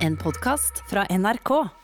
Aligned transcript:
En 0.00 0.16
podkast 0.16 0.82
fra 0.88 1.04
NRK. 1.08 1.79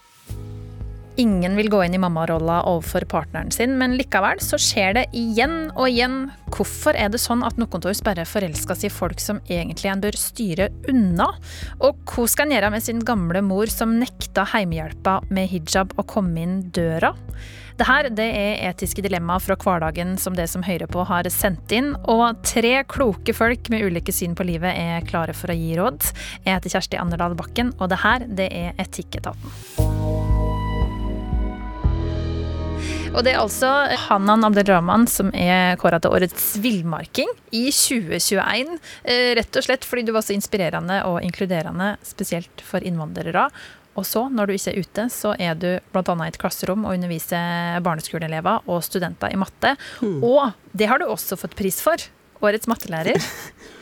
Ingen 1.16 1.56
vil 1.56 1.70
gå 1.72 1.78
inn 1.80 1.94
i 1.96 2.00
mammarolla 2.00 2.58
overfor 2.68 3.06
partneren 3.08 3.48
sin, 3.54 3.78
men 3.80 3.94
likevel 3.96 4.36
så 4.44 4.58
skjer 4.60 4.98
det 4.98 5.04
igjen 5.16 5.70
og 5.70 5.88
igjen. 5.88 6.18
Hvorfor 6.52 6.92
er 6.92 7.08
det 7.12 7.22
sånn 7.22 7.40
at 7.46 7.56
noen 7.56 7.72
av 7.78 7.88
oss 7.88 8.02
bare 8.04 8.26
forelsker 8.28 8.76
seg 8.76 8.90
i 8.90 8.92
folk 8.92 9.22
som 9.24 9.40
egentlig 9.48 9.88
en 9.88 10.02
bør 10.04 10.18
styre 10.20 10.68
unna? 10.92 11.30
Og 11.80 12.02
hva 12.12 12.26
skal 12.28 12.50
en 12.50 12.56
gjøre 12.58 12.72
med 12.74 12.84
sin 12.84 13.00
gamle 13.00 13.40
mor 13.46 13.72
som 13.72 13.96
nekta 13.96 14.44
heimehjelpa 14.52 15.22
med 15.32 15.48
hijab 15.54 15.96
å 15.96 16.04
komme 16.04 16.44
inn 16.44 16.58
døra? 16.76 17.14
Det 17.80 17.88
her 17.88 18.10
er 18.12 18.60
etiske 18.68 19.04
dilemmaer 19.04 19.40
fra 19.44 19.56
hverdagen 19.60 20.14
som 20.20 20.36
det 20.36 20.50
som 20.52 20.64
hører 20.68 20.88
på 20.88 21.04
har 21.08 21.28
sendt 21.32 21.72
inn. 21.76 21.94
Og 22.12 22.44
tre 22.44 22.82
kloke 22.92 23.32
folk 23.36 23.72
med 23.72 23.88
ulike 23.88 24.12
syn 24.12 24.36
på 24.36 24.48
livet 24.48 24.76
er 24.76 25.08
klare 25.08 25.36
for 25.36 25.52
å 25.52 25.56
gi 25.56 25.76
råd. 25.80 26.12
Jeg 26.44 26.52
heter 26.58 26.76
Kjersti 26.76 27.00
Anderdal 27.00 27.36
Bakken, 27.40 27.72
og 27.80 27.92
det 27.92 28.04
her 28.04 28.28
det 28.28 28.52
er 28.52 28.80
Etikketaten. 28.84 29.85
Og 33.16 33.24
det 33.24 33.32
er 33.32 33.40
altså 33.40 33.70
Hanan 34.10 34.44
Abdelrahman 34.44 35.06
som 35.08 35.30
er 35.32 35.78
kåra 35.80 35.96
til 36.02 36.12
årets 36.12 36.50
villmarking 36.60 37.30
i 37.56 37.70
2021. 37.72 38.74
Eh, 39.08 39.30
rett 39.38 39.56
og 39.56 39.64
slett 39.64 39.86
fordi 39.88 40.04
du 40.04 40.12
var 40.12 40.26
så 40.26 40.34
inspirerende 40.36 40.98
og 41.08 41.22
inkluderende, 41.24 41.94
spesielt 42.04 42.60
for 42.60 42.84
innvandrere. 42.84 43.46
Og 43.96 44.04
så, 44.04 44.26
når 44.28 44.50
du 44.50 44.52
ikke 44.58 44.74
er 44.74 44.84
ute, 44.84 45.06
så 45.14 45.32
er 45.40 45.56
du 45.56 45.70
bl.a. 45.94 46.02
i 46.04 46.28
et 46.28 46.36
klasserom 46.42 46.84
og 46.84 46.98
underviser 46.98 47.80
barneskoleelever 47.86 48.68
og 48.68 48.84
studenter 48.84 49.32
i 49.32 49.40
matte. 49.40 49.72
Mm. 50.04 50.20
Og 50.20 50.52
det 50.76 50.90
har 50.90 51.00
du 51.00 51.08
også 51.08 51.40
fått 51.40 51.56
pris 51.56 51.80
for. 51.80 52.04
Årets 52.44 52.68
mattelærer. 52.68 53.16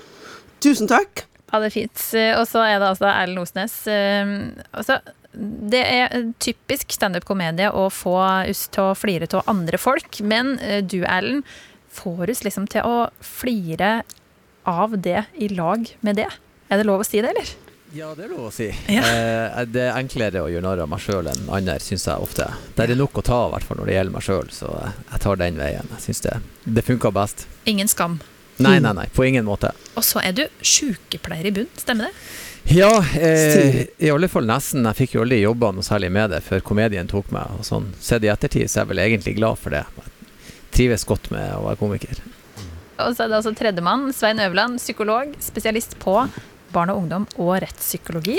Tusen 0.62 0.86
takk. 0.86 1.26
Ja, 1.50 1.58
det 1.58 1.72
er 1.72 1.74
fint. 1.74 2.06
Og 2.38 2.46
så 2.46 2.62
er 2.62 2.78
det 2.78 2.92
altså 2.92 3.10
Erlend 3.10 3.42
Osnes. 3.42 3.74
Eh, 3.90 4.38
altså, 4.70 5.02
det 5.34 5.82
er 5.82 6.32
typisk 6.42 6.94
standup-komedie 6.94 7.70
å 7.74 7.88
få 7.92 8.16
oss 8.22 8.66
til 8.74 8.90
å 8.90 8.96
flire 8.98 9.28
av 9.34 9.50
andre 9.50 9.80
folk. 9.80 10.20
Men 10.22 10.56
eh, 10.60 10.82
du, 10.84 11.02
Erlend, 11.04 11.44
får 11.94 12.32
oss 12.32 12.44
liksom 12.46 12.66
til 12.70 12.86
å 12.86 13.08
flire 13.22 14.02
av 14.64 14.96
det 14.98 15.26
i 15.38 15.50
lag 15.52 15.86
med 16.00 16.18
det. 16.22 16.30
Er 16.72 16.80
det 16.80 16.88
lov 16.88 17.04
å 17.04 17.06
si 17.06 17.20
det, 17.20 17.30
eller? 17.34 17.54
Ja, 17.94 18.08
det 18.18 18.24
er 18.24 18.30
lov 18.32 18.48
å 18.48 18.52
si. 18.54 18.66
Ja. 18.90 19.04
Eh, 19.06 19.60
det 19.70 19.84
er 19.86 19.98
enklere 20.00 20.42
å 20.42 20.48
gjøre 20.50 20.66
narr 20.66 20.82
av 20.82 20.90
meg 20.90 21.02
sjøl 21.04 21.28
enn 21.30 21.44
andre, 21.46 21.76
syns 21.82 22.08
jeg 22.08 22.26
ofte. 22.26 22.48
Det 22.74 22.88
er 22.88 22.96
nok 22.98 23.20
å 23.20 23.26
ta, 23.26 23.44
i 23.46 23.52
hvert 23.54 23.68
fall 23.68 23.78
når 23.78 23.90
det 23.90 23.98
gjelder 23.98 24.16
meg 24.16 24.26
sjøl, 24.26 24.48
så 24.54 24.70
jeg 24.82 25.20
tar 25.22 25.38
den 25.38 25.60
veien. 25.62 25.92
Jeg 25.98 26.06
syns 26.08 26.24
det, 26.24 26.38
det 26.66 26.86
funka 26.86 27.12
best. 27.14 27.46
Ingen 27.70 27.90
skam? 27.90 28.18
Nei, 28.62 28.80
nei, 28.82 28.92
nei. 28.94 29.06
På 29.14 29.24
ingen 29.26 29.46
måte. 29.46 29.70
Og 29.98 30.06
så 30.06 30.22
er 30.22 30.34
du 30.34 30.42
sykepleier 30.62 31.50
i 31.50 31.54
bunn, 31.54 31.70
stemmer 31.78 32.10
det? 32.10 32.26
Ja, 32.72 33.04
eh, 33.20 33.84
i 33.98 34.10
alle 34.10 34.28
fall 34.32 34.46
nesten. 34.48 34.86
Jeg 34.88 34.98
fikk 35.02 35.16
jo 35.16 35.24
aldri 35.24 35.42
jobba 35.42 35.70
noe 35.74 35.84
særlig 35.84 36.10
med 36.14 36.32
det 36.32 36.40
før 36.46 36.64
komedien 36.64 37.10
tok 37.10 37.28
meg. 37.34 37.52
Og 37.58 37.66
sånn. 37.68 37.90
Sett 38.00 38.24
i 38.24 38.30
ettertid 38.32 38.70
så 38.70 38.80
er 38.80 38.84
jeg 38.84 38.92
vel 38.94 39.02
egentlig 39.04 39.36
glad 39.38 39.60
for 39.60 39.74
det. 39.74 39.84
Jeg 39.98 40.70
trives 40.78 41.06
godt 41.08 41.30
med 41.34 41.50
å 41.56 41.64
være 41.68 41.80
komiker. 41.82 42.22
Og 42.94 43.16
så 43.16 43.24
er 43.24 43.30
det 43.30 43.40
altså 43.40 43.52
tredjemann, 43.58 44.08
Svein 44.14 44.40
Øverland, 44.42 44.78
psykolog, 44.78 45.34
spesialist 45.42 45.98
på 46.02 46.14
barn 46.74 46.92
og 46.94 47.02
ungdom 47.02 47.26
og 47.36 47.56
rettspsykologi. 47.64 48.38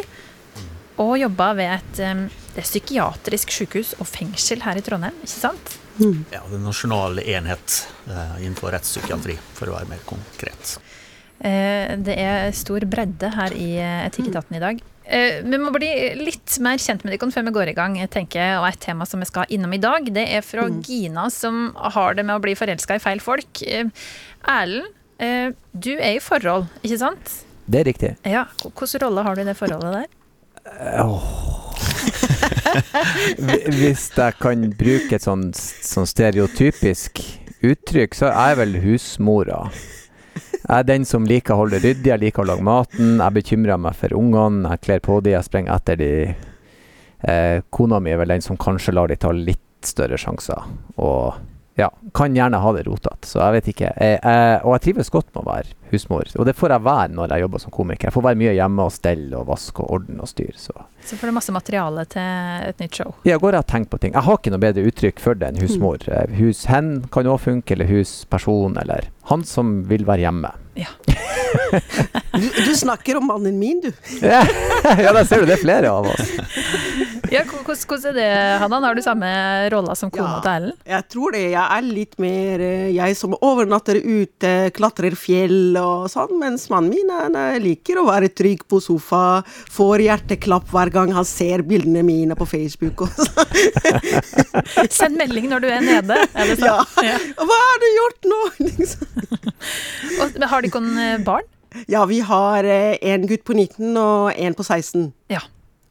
Og 1.03 1.17
jobba 1.19 1.49
ved 1.57 1.73
et 1.75 2.35
det 2.55 2.61
er 2.63 2.69
psykiatrisk 2.69 3.51
sykehus 3.51 3.89
og 3.99 4.07
fengsel 4.07 4.61
her 4.63 4.79
i 4.79 4.83
Trondheim, 4.83 5.15
ikke 5.25 5.33
sant? 5.33 5.73
Mm. 5.99 6.21
Ja, 6.31 6.39
det 6.47 6.55
er 6.55 6.61
nasjonal 6.63 7.19
enhet 7.19 7.81
eh, 8.07 8.37
innenfor 8.45 8.71
rettspsykiatri, 8.71 9.35
for 9.57 9.67
å 9.67 9.75
være 9.75 9.89
mer 9.91 10.05
konkret. 10.07 10.77
Eh, 11.39 11.95
det 11.99 12.15
er 12.21 12.51
stor 12.55 12.85
bredde 12.89 13.31
her 13.35 13.55
i 13.57 13.71
eh, 13.81 14.03
Etikketaten 14.07 14.55
i 14.57 14.61
dag. 14.63 14.83
Eh, 15.05 15.41
vi 15.45 15.57
må 15.61 15.69
bli 15.75 15.89
litt 16.17 16.55
mer 16.65 16.81
kjent 16.81 17.03
med 17.05 17.13
dere 17.13 17.31
før 17.31 17.45
vi 17.49 17.55
går 17.59 17.71
i 17.71 17.77
gang. 17.77 17.97
Jeg 17.99 18.11
tenker, 18.13 18.57
og 18.59 18.67
Et 18.71 18.79
tema 18.87 19.05
som 19.05 19.21
vi 19.21 19.29
skal 19.29 19.49
innom 19.53 19.73
i 19.75 19.81
dag, 19.81 20.07
det 20.15 20.25
er 20.33 20.45
fra 20.45 20.65
mm. 20.65 20.81
Gina, 20.87 21.29
som 21.29 21.69
har 21.95 22.17
det 22.17 22.25
med 22.25 22.37
å 22.37 22.43
bli 22.43 22.55
forelska 22.57 22.97
i 22.97 23.03
feil 23.03 23.21
folk. 23.21 23.61
Erlend, 23.65 24.93
eh, 25.19 25.51
du 25.73 25.93
er 25.95 26.17
i 26.17 26.23
forhold, 26.23 26.69
ikke 26.81 27.01
sant? 27.03 27.41
Det 27.65 27.81
er 27.81 27.89
riktig. 27.89 28.13
Ja, 28.25 28.45
Hvilken 28.61 29.01
rolle 29.01 29.25
har 29.25 29.35
du 29.35 29.41
i 29.41 29.47
det 29.47 29.57
forholdet 29.57 30.01
der? 30.01 30.11
Oh. 31.01 31.21
Hvis 33.79 34.09
jeg 34.15 34.37
kan 34.41 34.69
bruke 34.77 35.17
et 35.17 35.25
sånn, 35.25 35.51
sånn 35.53 36.09
stereotypisk 36.09 37.21
uttrykk, 37.65 38.17
så 38.17 38.31
er 38.31 38.53
jeg 38.53 38.59
vel 38.61 38.79
husmora. 38.85 39.59
Jeg 40.65 40.81
er 40.81 40.87
den 40.87 41.03
som 41.05 41.25
liker 41.29 41.53
å 41.53 41.61
holde 41.63 41.77
ryddig, 41.83 42.09
jeg 42.09 42.21
liker 42.23 42.41
å 42.41 42.49
lage 42.49 42.65
maten. 42.65 43.19
Jeg 43.21 43.35
bekymrer 43.35 43.77
meg 43.81 43.97
for 43.99 44.15
ungene, 44.17 44.71
jeg 44.73 44.81
kler 44.87 45.03
på 45.05 45.19
dem, 45.21 45.35
jeg 45.35 45.45
sprenger 45.45 45.75
etter 45.77 45.99
dem. 45.99 46.47
Eh, 47.25 47.59
kona 47.73 47.99
mi 48.01 48.13
er 48.13 48.19
vel 48.21 48.33
den 48.33 48.45
som 48.45 48.57
kanskje 48.57 48.95
lar 48.95 49.09
de 49.09 49.17
ta 49.21 49.29
litt 49.33 49.61
større 49.85 50.17
sjanser. 50.17 50.65
Og 50.97 51.37
ja, 51.75 51.89
kan 52.13 52.35
gjerne 52.35 52.57
ha 52.57 52.71
det 52.73 52.85
rotete. 52.87 53.27
Så 53.27 53.41
jeg 53.41 53.55
vet 53.57 53.67
ikke. 53.73 53.89
Jeg, 53.99 54.19
jeg, 54.23 54.59
og 54.63 54.75
jeg 54.77 54.83
trives 54.85 55.11
godt 55.11 55.27
med 55.33 55.41
å 55.41 55.49
være 55.49 55.73
husmor. 55.91 56.29
Og 56.39 56.47
det 56.47 56.55
får 56.55 56.73
jeg 56.75 56.85
være 56.87 57.15
når 57.17 57.33
jeg 57.35 57.43
jobber 57.43 57.63
som 57.63 57.75
komiker. 57.75 58.07
Jeg 58.07 58.15
får 58.15 58.25
være 58.29 58.39
mye 58.39 58.53
hjemme 58.55 58.87
og 58.87 58.93
stelle 58.95 59.41
og 59.41 59.49
vaske 59.49 59.83
og 59.83 59.97
ordne 59.99 60.23
og 60.23 60.31
styre. 60.31 60.55
Så. 60.59 60.75
så 61.03 61.19
får 61.19 61.31
du 61.31 61.35
masse 61.35 61.55
materiale 61.55 62.05
til 62.15 62.69
et 62.71 62.83
nytt 62.83 63.01
show? 63.01 63.15
Ja, 63.27 63.39
går 63.41 63.59
jeg 63.59 63.67
og 63.67 63.71
tenker 63.73 63.91
på 63.91 64.01
ting. 64.05 64.15
Jeg 64.15 64.27
har 64.27 64.39
ikke 64.39 64.55
noe 64.55 64.63
bedre 64.63 64.87
uttrykk 64.87 65.23
for 65.23 65.41
det 65.41 65.51
enn 65.51 65.63
husmor. 65.63 66.07
Mm. 66.07 66.37
Hushen 66.39 66.93
kan 67.11 67.31
òg 67.31 67.41
funke, 67.43 67.75
eller 67.75 67.91
husperson, 67.91 68.79
eller 68.79 69.11
han 69.31 69.43
som 69.47 69.81
vil 69.91 70.07
være 70.07 70.29
hjemme. 70.29 70.55
Ja. 70.75 70.87
du, 72.31 72.49
du, 72.65 72.75
snakker 72.75 73.17
om 73.17 73.27
mannen 73.27 73.59
min, 73.59 73.81
du. 73.81 73.91
ja, 74.21 75.13
der 75.13 75.23
ser 75.25 75.43
du 75.43 75.49
det 75.49 75.55
er 75.59 75.63
flere 75.63 75.91
av 75.91 76.11
oss. 76.13 76.35
Ja, 77.33 77.41
hvordan 77.49 78.03
er 78.05 78.13
det, 78.13 78.25
Hanna? 78.61 78.79
Har 78.85 78.95
du 78.95 79.01
samme 79.01 79.29
rolla 79.73 79.95
som 79.97 80.11
kona 80.13 80.35
ja, 80.35 80.41
til 80.43 80.51
Ellen? 80.51 80.75
Jeg 80.87 81.05
tror 81.09 81.33
det. 81.33 81.41
Jeg 81.55 81.63
er 81.63 81.87
litt 81.87 82.13
mer 82.21 82.61
eh, 82.61 82.91
jeg 82.93 83.17
som 83.17 83.33
overnatter 83.35 83.97
ute, 83.97 84.51
klatrer 84.75 85.17
fjell 85.17 85.73
og 85.81 86.05
sånn, 86.13 86.35
mens 86.39 86.67
mannen 86.71 86.93
min 86.93 87.09
han 87.09 87.35
liker 87.63 87.97
å 87.97 88.05
være 88.11 88.29
trygg 88.29 88.61
på 88.69 88.77
sofa, 88.83 89.41
får 89.73 90.05
hjerteklapp 90.05 90.69
hver 90.69 90.93
gang 90.93 91.15
han 91.17 91.25
ser 91.27 91.65
bildene 91.65 92.05
mine 92.05 92.37
på 92.37 92.45
Facebook. 92.45 93.07
Send 94.93 95.17
melding 95.17 95.49
når 95.49 95.65
du 95.65 95.69
er 95.71 95.83
nede, 95.83 96.21
er 96.29 96.51
det 96.51 96.59
sånn? 96.61 96.85
Ja. 97.09 97.17
Hva 97.41 97.59
har 97.63 97.81
du 97.81 97.87
gjort 97.89 98.29
nå? 98.29 98.41
og, 100.21 100.39
har 100.53 100.64
de 100.65 100.71
ikke 100.71 100.85
eh, 101.01 101.19
barn? 101.25 101.51
Ja, 101.91 102.05
vi 102.07 102.21
har 102.23 102.63
eh, 102.63 102.95
en 103.11 103.27
gutt 103.27 103.43
på 103.47 103.55
19 103.55 103.97
og 103.99 104.31
en 104.31 104.55
på 104.55 104.63
16. 104.63 105.09
Ja. 105.33 105.43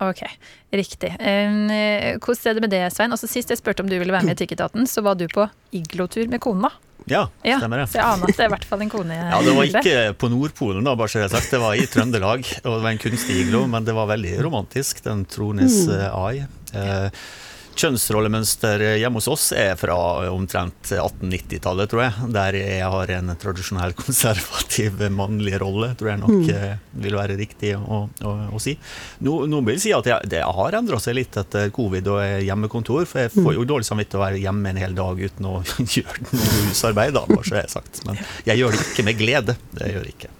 Ok, 0.02 0.24
riktig. 0.74 1.12
Um, 1.20 1.68
hvordan 2.18 2.48
er 2.50 2.56
det 2.56 2.62
med 2.64 2.72
det, 2.72 2.80
Svein? 2.92 3.12
Altså, 3.14 3.28
sist 3.30 3.52
jeg 3.52 3.60
spurte 3.60 3.84
om 3.84 3.88
du 3.88 3.94
ville 3.94 4.12
være 4.12 4.26
med 4.26 4.34
i 4.34 4.36
Etikketaten, 4.40 4.88
så 4.90 5.04
var 5.06 5.14
du 5.16 5.28
på 5.30 5.46
iglotur 5.76 6.26
med 6.28 6.42
kona. 6.44 6.72
Ja, 7.06 7.26
stemmer 7.44 7.82
det. 7.82 7.84
Ja, 7.84 7.90
så 7.92 7.98
jeg 8.00 8.06
aner 8.08 8.30
at 8.30 8.34
det 8.34 8.42
er 8.42 8.48
i 8.48 8.52
hvert 8.54 8.66
fall 8.68 8.82
en 8.84 8.90
kone. 8.92 9.16
ja, 9.16 9.38
Det 9.44 9.54
var 9.54 9.70
ikke 9.70 9.96
på 10.18 10.30
Nordpolen, 10.32 10.84
da, 10.86 10.96
bare 10.98 11.12
så 11.12 11.22
det 11.22 11.28
er 11.28 11.34
sagt. 11.36 11.50
Det 11.52 11.60
var 11.62 11.78
i 11.78 11.86
Trøndelag, 11.90 12.50
og 12.64 12.68
det 12.70 12.76
var 12.86 12.90
en 12.90 13.02
kunstig 13.04 13.38
iglo, 13.44 13.64
men 13.70 13.86
det 13.86 13.94
var 13.96 14.08
veldig 14.10 14.34
romantisk. 14.46 15.04
Den 15.04 15.24
Trones 15.30 15.84
mm. 15.86 15.94
Eye. 16.10 16.48
Uh, 16.74 17.24
kjønnsrollemønster 17.78 18.82
hjemme 19.00 19.20
hos 19.20 19.28
oss 19.30 19.46
er 19.56 19.74
fra 19.78 19.96
omtrent 20.32 20.92
1890-tallet, 20.94 21.90
tror 21.90 22.02
jeg. 22.04 22.28
Der 22.34 22.58
jeg 22.58 22.90
har 22.94 23.12
en 23.16 23.32
tradisjonell 23.40 23.94
konservativ 24.02 25.02
mannlig 25.14 25.58
rolle, 25.62 25.92
tror 25.98 26.14
jeg 26.14 26.22
nok 26.22 26.34
mm. 26.34 26.42
Eh, 26.54 26.76
vil 27.02 27.16
være 27.18 27.36
riktig 27.38 27.72
å, 27.76 28.04
å, 28.06 28.32
å 28.54 28.60
si. 28.62 28.76
Noen 29.26 29.50
no 29.50 29.62
vil 29.66 29.80
si 29.82 29.94
at 29.96 30.06
jeg, 30.08 30.30
det 30.30 30.44
har 30.44 30.78
endra 30.78 31.00
seg 31.02 31.16
litt 31.18 31.36
etter 31.40 31.72
covid 31.74 32.10
og 32.12 32.22
hjemmekontor, 32.44 33.08
for 33.10 33.24
jeg 33.24 33.32
får 33.34 33.48
mm. 33.48 33.56
jo 33.58 33.66
dårlig 33.74 33.88
samvittighet 33.88 34.20
å 34.20 34.24
være 34.24 34.42
hjemme 34.44 34.70
en 34.70 34.80
hel 34.84 34.96
dag 34.98 35.20
uten 35.24 35.50
å 35.50 35.56
gjøre 35.96 36.28
noe 36.30 36.52
husarbeid, 36.68 37.16
da, 37.16 37.26
bare 37.30 37.48
så 37.48 37.60
jeg 37.60 37.74
sagt. 37.74 38.04
Men 38.08 38.20
jeg 38.46 38.60
gjør 38.62 38.76
det 38.76 38.86
ikke 38.86 39.08
med 39.08 39.20
glede. 39.20 39.58
Det 39.74 39.90
gjør 39.90 40.08
jeg 40.08 40.18
ikke. 40.18 40.32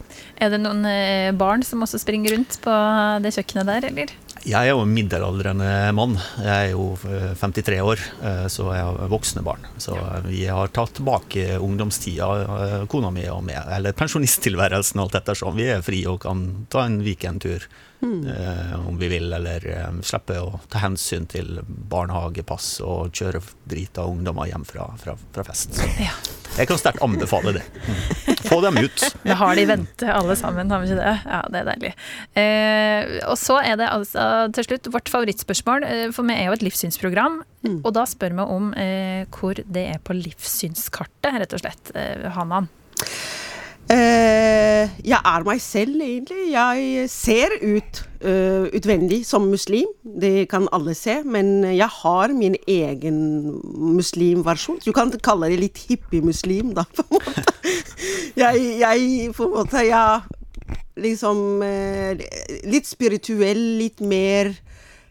Er 0.42 0.50
det 0.50 0.60
noen 0.62 0.82
eh, 0.88 1.30
barn 1.36 1.62
som 1.66 1.82
også 1.84 2.00
springer 2.02 2.34
rundt 2.34 2.58
på 2.64 2.74
det 3.22 3.34
kjøkkenet 3.36 3.70
der, 3.70 3.88
eller? 3.90 4.14
Jeg 4.44 4.68
er 4.68 4.74
jo 4.74 4.82
en 4.84 4.92
middelaldrende 4.92 5.68
mann. 5.96 6.18
Jeg 6.36 6.52
er 6.52 6.72
jo 6.74 6.90
53 7.00 7.78
eh, 7.78 7.84
år, 7.84 8.02
eh, 8.28 8.42
så 8.52 8.66
jeg 8.74 8.84
har 8.84 9.08
voksne 9.08 9.40
barn. 9.46 9.64
Så 9.80 9.96
vi 10.26 10.42
har 10.44 10.68
tatt 10.68 10.92
tilbake 10.98 11.56
ungdomstida, 11.64 12.28
eh, 12.42 12.74
kona 12.92 13.08
mi 13.14 13.24
og 13.32 13.40
meg. 13.46 13.62
Eller 13.72 13.96
pensjonisttilværelsen, 13.96 15.00
alt 15.00 15.16
ettersom. 15.16 15.56
Vi 15.56 15.70
er 15.72 15.84
fri 15.86 16.02
og 16.10 16.20
kan 16.26 16.44
ta 16.68 16.84
en 16.84 17.00
weekendtur 17.06 17.64
mm. 18.04 18.86
om 18.88 18.98
vi 19.00 19.08
vil, 19.12 19.32
eller 19.32 19.66
slippe 20.04 20.38
å 20.40 20.60
ta 20.70 20.84
hensyn 20.84 21.26
til 21.30 21.58
barnehagepass 21.66 22.78
og 22.84 23.14
kjøre 23.16 23.42
drita 23.68 24.06
ungdommer 24.08 24.50
hjem 24.50 24.66
fra, 24.68 24.90
fra, 25.00 25.16
fra 25.34 25.46
fest. 25.46 25.80
Ja. 26.02 26.14
Jeg 26.54 26.68
kan 26.70 26.78
sterkt 26.78 27.02
anbefale 27.02 27.56
det. 27.56 27.62
Få 28.46 28.60
dem 28.62 28.78
ut. 28.78 29.04
Vi 29.26 29.34
har 29.34 29.56
de 29.56 29.64
i 29.64 29.66
vente 29.66 30.10
alle 30.12 30.36
sammen, 30.38 30.70
har 30.70 30.82
vi 30.82 30.90
ikke 30.90 31.00
det? 31.00 31.14
Ja, 31.26 31.40
det 31.50 31.60
er 31.60 31.68
deilig. 31.70 31.90
Eh, 32.38 33.14
og 33.26 33.38
så 33.40 33.58
er 33.58 33.78
det 33.80 33.90
altså 33.90 34.26
til 34.54 34.68
slutt 34.68 34.90
vårt 34.94 35.10
favorittspørsmål, 35.10 35.86
eh, 35.88 36.04
for 36.14 36.28
vi 36.28 36.36
er 36.36 36.48
jo 36.48 36.54
et 36.54 36.64
livssynsprogram. 36.66 37.40
Mm. 37.66 37.80
Og 37.80 37.90
da 37.96 38.04
spør 38.06 38.36
vi 38.38 38.46
om 38.54 38.70
eh, 38.78 39.24
hvor 39.34 39.58
det 39.58 39.86
er 39.96 40.02
på 40.04 40.16
livssynskartet, 40.18 41.40
rett 41.42 41.56
og 41.56 41.64
slett. 41.64 41.94
Eh, 41.98 42.28
Hanan? 42.36 42.70
Eh, 43.92 44.88
jeg 45.04 45.18
er 45.20 45.44
meg 45.44 45.60
selv, 45.60 46.00
egentlig. 46.00 46.46
Jeg 46.54 47.08
ser 47.12 47.52
ut 47.60 48.00
uh, 48.24 48.64
utvendig 48.72 49.20
som 49.28 49.44
muslim. 49.50 49.90
Det 50.04 50.48
kan 50.48 50.68
alle 50.72 50.94
se. 50.96 51.18
Men 51.24 51.66
jeg 51.68 51.88
har 52.00 52.32
min 52.32 52.56
egen 52.68 53.18
muslimversjon. 53.76 54.80
Du 54.84 54.92
kan 54.96 55.12
kalle 55.20 55.52
det 55.52 55.60
litt 55.60 55.84
hippie-muslim, 55.88 56.72
da, 56.76 56.86
på 56.96 57.04
en 57.04 57.12
måte. 57.18 57.44
jeg, 58.44 58.64
jeg 58.80 59.30
på 59.36 59.48
en 59.48 59.54
måte 59.54 59.84
Jeg 59.84 60.22
liksom 61.04 61.38
uh, 61.64 62.24
Litt 62.70 62.88
spirituell, 62.88 63.64
litt 63.80 64.00
mer 64.00 64.54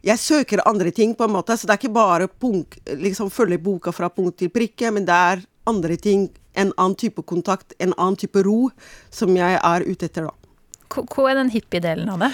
jeg 0.04 0.20
søker 0.20 0.60
andre 0.68 0.92
ting, 0.92 1.14
på 1.16 1.24
en 1.24 1.32
måte. 1.32 1.56
Så 1.56 1.68
det 1.68 1.78
er 1.78 1.80
ikke 1.80 1.96
bare 1.96 2.28
punk, 2.28 2.76
liksom 3.00 3.30
følge 3.32 3.62
boka 3.64 3.94
fra 3.96 4.10
punkt 4.12 4.42
til 4.42 4.52
prikke, 4.52 4.90
men 4.92 5.06
det 5.08 5.16
er 5.16 5.46
andre 5.70 5.96
ting 5.96 6.26
en 6.54 6.74
annen 6.78 6.96
type 7.00 7.24
kontakt, 7.30 7.74
en 7.80 7.96
annen 7.98 8.20
type 8.20 8.44
ro, 8.46 8.70
som 9.14 9.34
jeg 9.38 9.58
er 9.60 9.88
ute 9.88 10.10
etter, 10.10 10.30
da. 10.30 10.34
Hva 10.94 11.32
er 11.32 11.40
den 11.40 11.50
hippie-delen 11.54 12.12
av 12.14 12.22
det? 12.22 12.32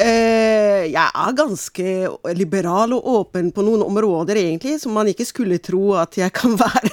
Eh, 0.00 0.86
jeg 0.88 1.06
er 1.10 1.36
ganske 1.36 1.94
liberal 2.38 2.94
og 2.96 3.08
åpen 3.18 3.50
på 3.52 3.64
noen 3.66 3.82
områder, 3.84 4.38
egentlig, 4.40 4.78
som 4.80 4.94
man 4.96 5.10
ikke 5.10 5.26
skulle 5.28 5.60
tro 5.60 5.96
at 6.00 6.16
jeg 6.20 6.32
kan 6.36 6.56
være. 6.64 6.92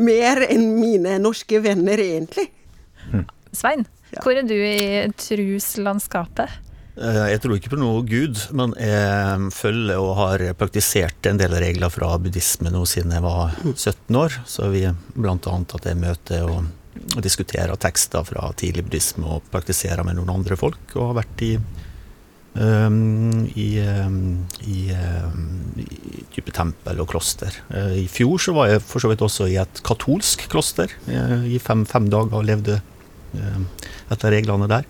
Mer 0.00 0.44
enn 0.46 0.68
mine 0.76 1.16
norske 1.22 1.62
venner, 1.64 1.98
egentlig. 1.98 2.50
Svein, 3.56 3.86
hvor 4.20 4.36
er 4.36 4.46
du 4.46 4.54
i 4.54 5.08
truslandskapet? 5.18 6.69
Eh, 6.98 7.26
jeg 7.32 7.42
tror 7.42 7.56
ikke 7.56 7.72
på 7.74 7.80
noe 7.80 8.02
gud, 8.08 8.40
men 8.56 8.74
jeg 8.80 9.52
følger 9.54 10.00
og 10.02 10.16
har 10.18 10.44
praktisert 10.58 11.30
en 11.30 11.38
del 11.40 11.54
regler 11.62 11.92
fra 11.92 12.12
buddhisme 12.20 12.72
nå 12.72 12.82
siden 12.88 13.14
jeg 13.14 13.24
var 13.24 13.54
17 13.62 14.20
år. 14.20 14.40
Så 14.48 14.70
vi 14.74 14.86
bl.a. 15.14 15.36
at 15.36 15.90
jeg 15.90 16.00
møter 16.00 16.48
og, 16.48 16.66
og 17.14 17.20
diskuterer 17.24 17.78
tekster 17.80 18.26
fra 18.26 18.50
tidlig 18.58 18.88
buddhisme 18.88 19.28
og 19.36 19.46
praktiserer 19.52 20.02
med 20.06 20.18
noen 20.18 20.34
andre 20.40 20.58
folk, 20.60 20.82
og 20.96 21.12
har 21.12 21.22
vært 21.22 21.46
i 21.46 21.54
Um, 22.50 23.46
i, 23.54 23.78
um, 23.78 24.40
i, 24.66 24.90
um, 24.90 25.68
i, 25.78 26.24
type 26.34 26.50
tempel 26.50 26.98
og 26.98 27.06
kloster. 27.12 27.54
Uh, 27.70 27.94
I 27.94 28.08
fjor 28.10 28.42
så 28.42 28.54
var 28.56 28.72
jeg 28.72 28.82
for 28.82 28.98
så 28.98 29.10
vidt 29.12 29.22
også 29.22 29.46
i 29.46 29.54
et 29.62 29.78
katolsk 29.86 30.48
kloster 30.50 30.90
uh, 31.06 31.46
i 31.46 31.60
fem, 31.62 31.84
fem 31.86 32.08
dager 32.10 32.34
og 32.40 32.48
levde 32.48 32.80
uh, 33.38 33.86
etter 34.10 34.34
reglene 34.34 34.66
der. 34.66 34.88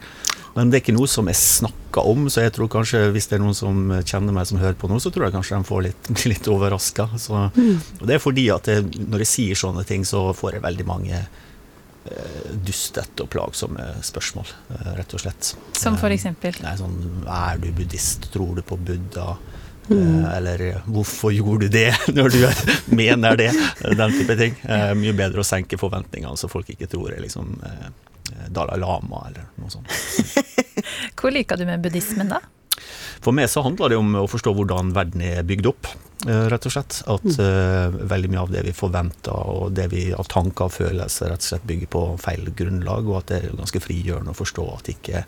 Men 0.55 0.71
det 0.71 0.79
er 0.79 0.83
ikke 0.85 0.97
noe 0.97 1.11
som 1.11 1.29
er 1.31 1.37
snakka 1.39 2.03
om, 2.11 2.27
så 2.33 2.45
jeg 2.45 2.55
tror 2.57 2.71
kanskje 2.73 3.05
hvis 3.15 3.29
det 3.31 3.39
er 3.39 3.43
noen 3.45 3.57
som 3.57 3.93
kjenner 4.03 4.35
meg 4.35 4.49
som 4.51 4.59
hører 4.61 4.79
på 4.79 4.91
nå, 4.91 4.99
så 5.03 5.13
tror 5.15 5.29
jeg 5.29 5.37
kanskje 5.37 5.61
de 5.61 5.69
får 5.69 5.85
litt, 5.87 6.11
litt 6.33 6.51
overraska. 6.51 7.07
Mm. 7.55 7.79
Det 8.03 8.17
er 8.17 8.23
fordi 8.23 8.49
at 8.55 8.71
jeg, 8.71 8.89
når 9.07 9.25
jeg 9.25 9.33
sier 9.35 9.63
sånne 9.63 9.87
ting, 9.89 10.07
så 10.09 10.27
får 10.37 10.59
jeg 10.59 10.65
veldig 10.67 10.89
mange 10.89 11.21
eh, 11.21 12.51
dustete 12.67 13.27
og 13.27 13.31
plagsomme 13.33 13.93
spørsmål, 14.07 14.51
eh, 14.75 14.91
rett 14.99 15.17
og 15.17 15.25
slett. 15.25 15.55
Som 15.79 16.01
for 16.01 16.13
eksempel? 16.15 16.59
Nei, 16.67 16.75
sånn, 16.81 16.99
er 17.31 17.63
du 17.63 17.71
buddhist? 17.71 18.31
Tror 18.35 18.59
du 18.59 18.67
på 18.67 18.81
Buddha? 18.81 19.37
Mm. 19.91 20.23
Eller 20.37 20.83
'hvorfor 20.87 21.33
gjorde 21.35 21.67
du 21.67 21.69
det?' 21.69 21.97
når 22.15 22.29
du 22.31 22.95
mener 22.95 23.37
det. 23.37 23.51
Den 23.83 24.13
type 24.13 24.37
ting. 24.39 24.55
Eh, 24.63 24.95
mye 24.95 25.15
bedre 25.19 25.43
å 25.43 25.47
senke 25.47 25.79
forventningene, 25.79 26.39
så 26.39 26.51
folk 26.51 26.71
ikke 26.71 26.87
tror 26.87 27.11
jeg 27.11 27.25
liksom 27.25 27.57
eh, 27.67 27.89
Dalai 28.49 28.79
Lama 28.81 29.27
eller 29.29 29.51
noe 29.61 29.73
sånt. 29.73 29.91
Hvor 31.19 31.35
liker 31.35 31.61
du 31.61 31.67
med 31.69 31.83
buddhismen, 31.85 32.31
da? 32.33 32.41
For 33.21 33.37
meg 33.37 33.51
så 33.53 33.63
handler 33.65 33.93
det 33.93 33.99
om 34.01 34.15
å 34.23 34.29
forstå 34.31 34.55
hvordan 34.57 34.95
verden 34.97 35.23
er 35.25 35.45
bygd 35.45 35.69
opp, 35.69 35.91
eh, 36.25 36.47
rett 36.53 36.67
og 36.69 36.73
slett. 36.73 37.03
At 37.11 37.27
uh, 37.37 37.93
veldig 37.93 38.31
mye 38.33 38.45
av 38.47 38.55
det 38.55 38.65
vi 38.65 38.75
forventer 38.77 39.53
og 39.53 39.75
det 39.77 39.91
vi 39.93 40.07
av 40.17 40.31
tanker 40.33 40.71
og 40.71 40.77
følelser 40.79 41.33
rett 41.33 41.45
og 41.45 41.51
slett 41.51 41.69
bygger 41.69 41.93
på 41.93 42.05
feil 42.23 42.49
grunnlag, 42.57 43.11
og 43.11 43.21
at 43.21 43.33
det 43.33 43.41
er 43.43 43.61
ganske 43.61 43.85
frigjørende 43.85 44.33
å 44.33 44.41
forstå 44.41 44.67
at 44.79 44.93
ikke 44.95 45.25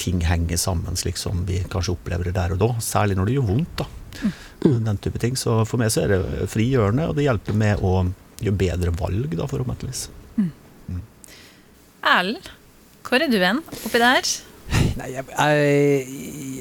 ting 0.00 0.22
henger 0.24 0.56
sammen 0.56 0.96
slik 0.96 1.18
som 1.20 1.42
vi 1.46 1.60
kanskje 1.70 1.92
opplever 1.92 2.30
det 2.30 2.36
der 2.38 2.56
og 2.56 2.62
da. 2.62 2.70
Særlig 2.82 3.18
når 3.18 3.28
det 3.28 3.38
gjør 3.38 3.50
vondt. 3.52 3.82
da. 3.82 3.90
Mm. 4.64 4.78
Den 4.86 5.02
type 5.02 5.20
ting. 5.22 5.36
Så 5.38 5.60
for 5.68 5.80
meg 5.80 5.92
så 5.92 6.06
er 6.06 6.14
det 6.14 6.48
frigjørende, 6.50 7.10
og 7.10 7.18
det 7.18 7.28
hjelper 7.28 7.58
med 7.58 7.84
å 7.84 8.00
gjøre 8.40 8.60
bedre 8.64 8.94
valg, 8.96 9.36
da, 9.36 9.46
forhåpentligvis. 9.50 10.08
Erlend, 12.06 12.48
hvor 13.04 13.20
er 13.20 13.30
du 13.30 13.40
hen 13.40 13.60
oppi 13.66 14.00
der? 14.00 14.28
Nei, 15.00 15.08
jeg, 15.12 15.26
jeg, 15.26 16.04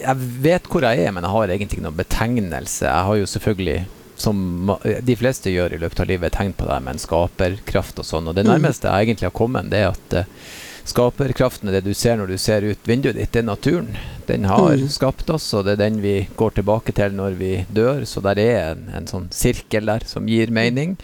jeg, 0.01 0.27
vet 0.44 0.68
hvor 0.71 0.86
jeg 0.86 1.06
er, 1.06 1.13
men 1.13 1.25
jeg 1.25 1.33
har 1.36 1.53
egentlig 1.53 1.77
ikke 1.77 1.86
noen 1.86 2.00
betegnelse. 2.00 2.88
Jeg 2.88 3.07
har 3.09 3.19
jo 3.19 3.27
selvfølgelig, 3.30 3.77
som 4.19 4.71
de 5.06 5.15
fleste 5.19 5.53
gjør 5.53 5.75
i 5.75 5.81
løpet 5.83 6.01
av 6.03 6.09
livet, 6.09 6.33
tegn 6.36 6.56
på 6.57 6.68
det 6.69 6.80
med 6.86 6.95
en 6.95 7.03
skaperkraft 7.03 8.01
og 8.01 8.07
sånn. 8.07 8.31
Og 8.31 8.38
det 8.38 8.47
mm. 8.47 8.51
nærmeste 8.53 8.89
jeg 8.89 9.09
egentlig 9.09 9.30
har 9.30 9.38
kommet, 9.38 9.69
det 9.71 9.83
er 9.83 9.94
at 9.94 10.18
uh, 10.18 10.50
skaperkraften 10.89 11.69
er 11.69 11.77
det 11.77 11.85
du 11.88 11.94
ser 11.97 12.19
når 12.19 12.33
du 12.33 12.38
ser 12.42 12.65
ut 12.65 12.89
vinduet 12.89 13.19
ditt, 13.19 13.31
det 13.35 13.44
er 13.44 13.50
naturen. 13.51 13.94
Den 14.30 14.50
har 14.50 14.75
mm. 14.75 14.89
skapt 14.92 15.30
oss, 15.33 15.47
og 15.57 15.68
det 15.68 15.77
er 15.77 15.83
den 15.85 16.01
vi 16.03 16.15
går 16.39 16.57
tilbake 16.59 16.95
til 16.97 17.15
når 17.18 17.39
vi 17.39 17.53
dør. 17.69 18.06
Så 18.09 18.24
der 18.25 18.42
er 18.42 18.59
en, 18.74 18.88
en 18.97 19.09
sånn 19.09 19.30
sirkel 19.35 19.89
der 19.89 20.06
som 20.09 20.30
gir 20.30 20.53
mening. 20.53 20.97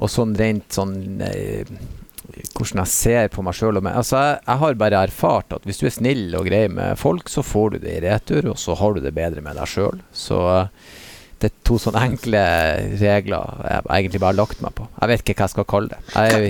Og 0.00 0.08
sånn 0.08 0.32
rent 0.38 0.72
sånn 0.72 1.20
eh, 1.26 1.68
hvordan 2.54 2.82
jeg 2.82 2.92
ser 2.92 3.28
på 3.32 3.44
meg 3.46 3.56
sjøl. 3.56 3.80
Altså, 3.82 4.16
jeg, 4.18 4.40
jeg, 4.46 4.62
har 4.62 4.80
bare 4.80 5.04
erfart 5.08 5.54
at 5.56 5.68
hvis 5.68 5.82
du 5.82 5.86
er 5.88 5.94
snill 5.94 6.26
og 6.38 6.48
grei 6.48 6.64
med 6.72 6.98
folk, 7.00 7.30
så 7.32 7.44
får 7.46 7.76
du 7.76 7.78
det 7.84 7.98
i 7.98 8.02
retur, 8.06 8.52
og 8.54 8.58
så 8.60 8.76
har 8.78 8.96
du 8.96 9.04
det 9.04 9.14
bedre 9.16 9.44
med 9.44 9.58
deg 9.58 9.70
sjøl. 9.70 10.02
Så 10.14 10.40
det 11.40 11.48
er 11.48 11.60
to 11.64 11.78
sånne 11.80 12.02
enkle 12.04 12.40
regler 13.00 13.60
jeg 13.64 13.84
egentlig 13.86 14.20
bare 14.20 14.34
har 14.34 14.40
lagt 14.42 14.60
meg 14.64 14.74
på. 14.76 14.88
Jeg 14.98 15.10
vet 15.12 15.22
ikke 15.24 15.36
hva 15.38 15.46
jeg 15.46 15.54
skal 15.54 15.66
kalle 15.72 15.94
det. 15.94 16.00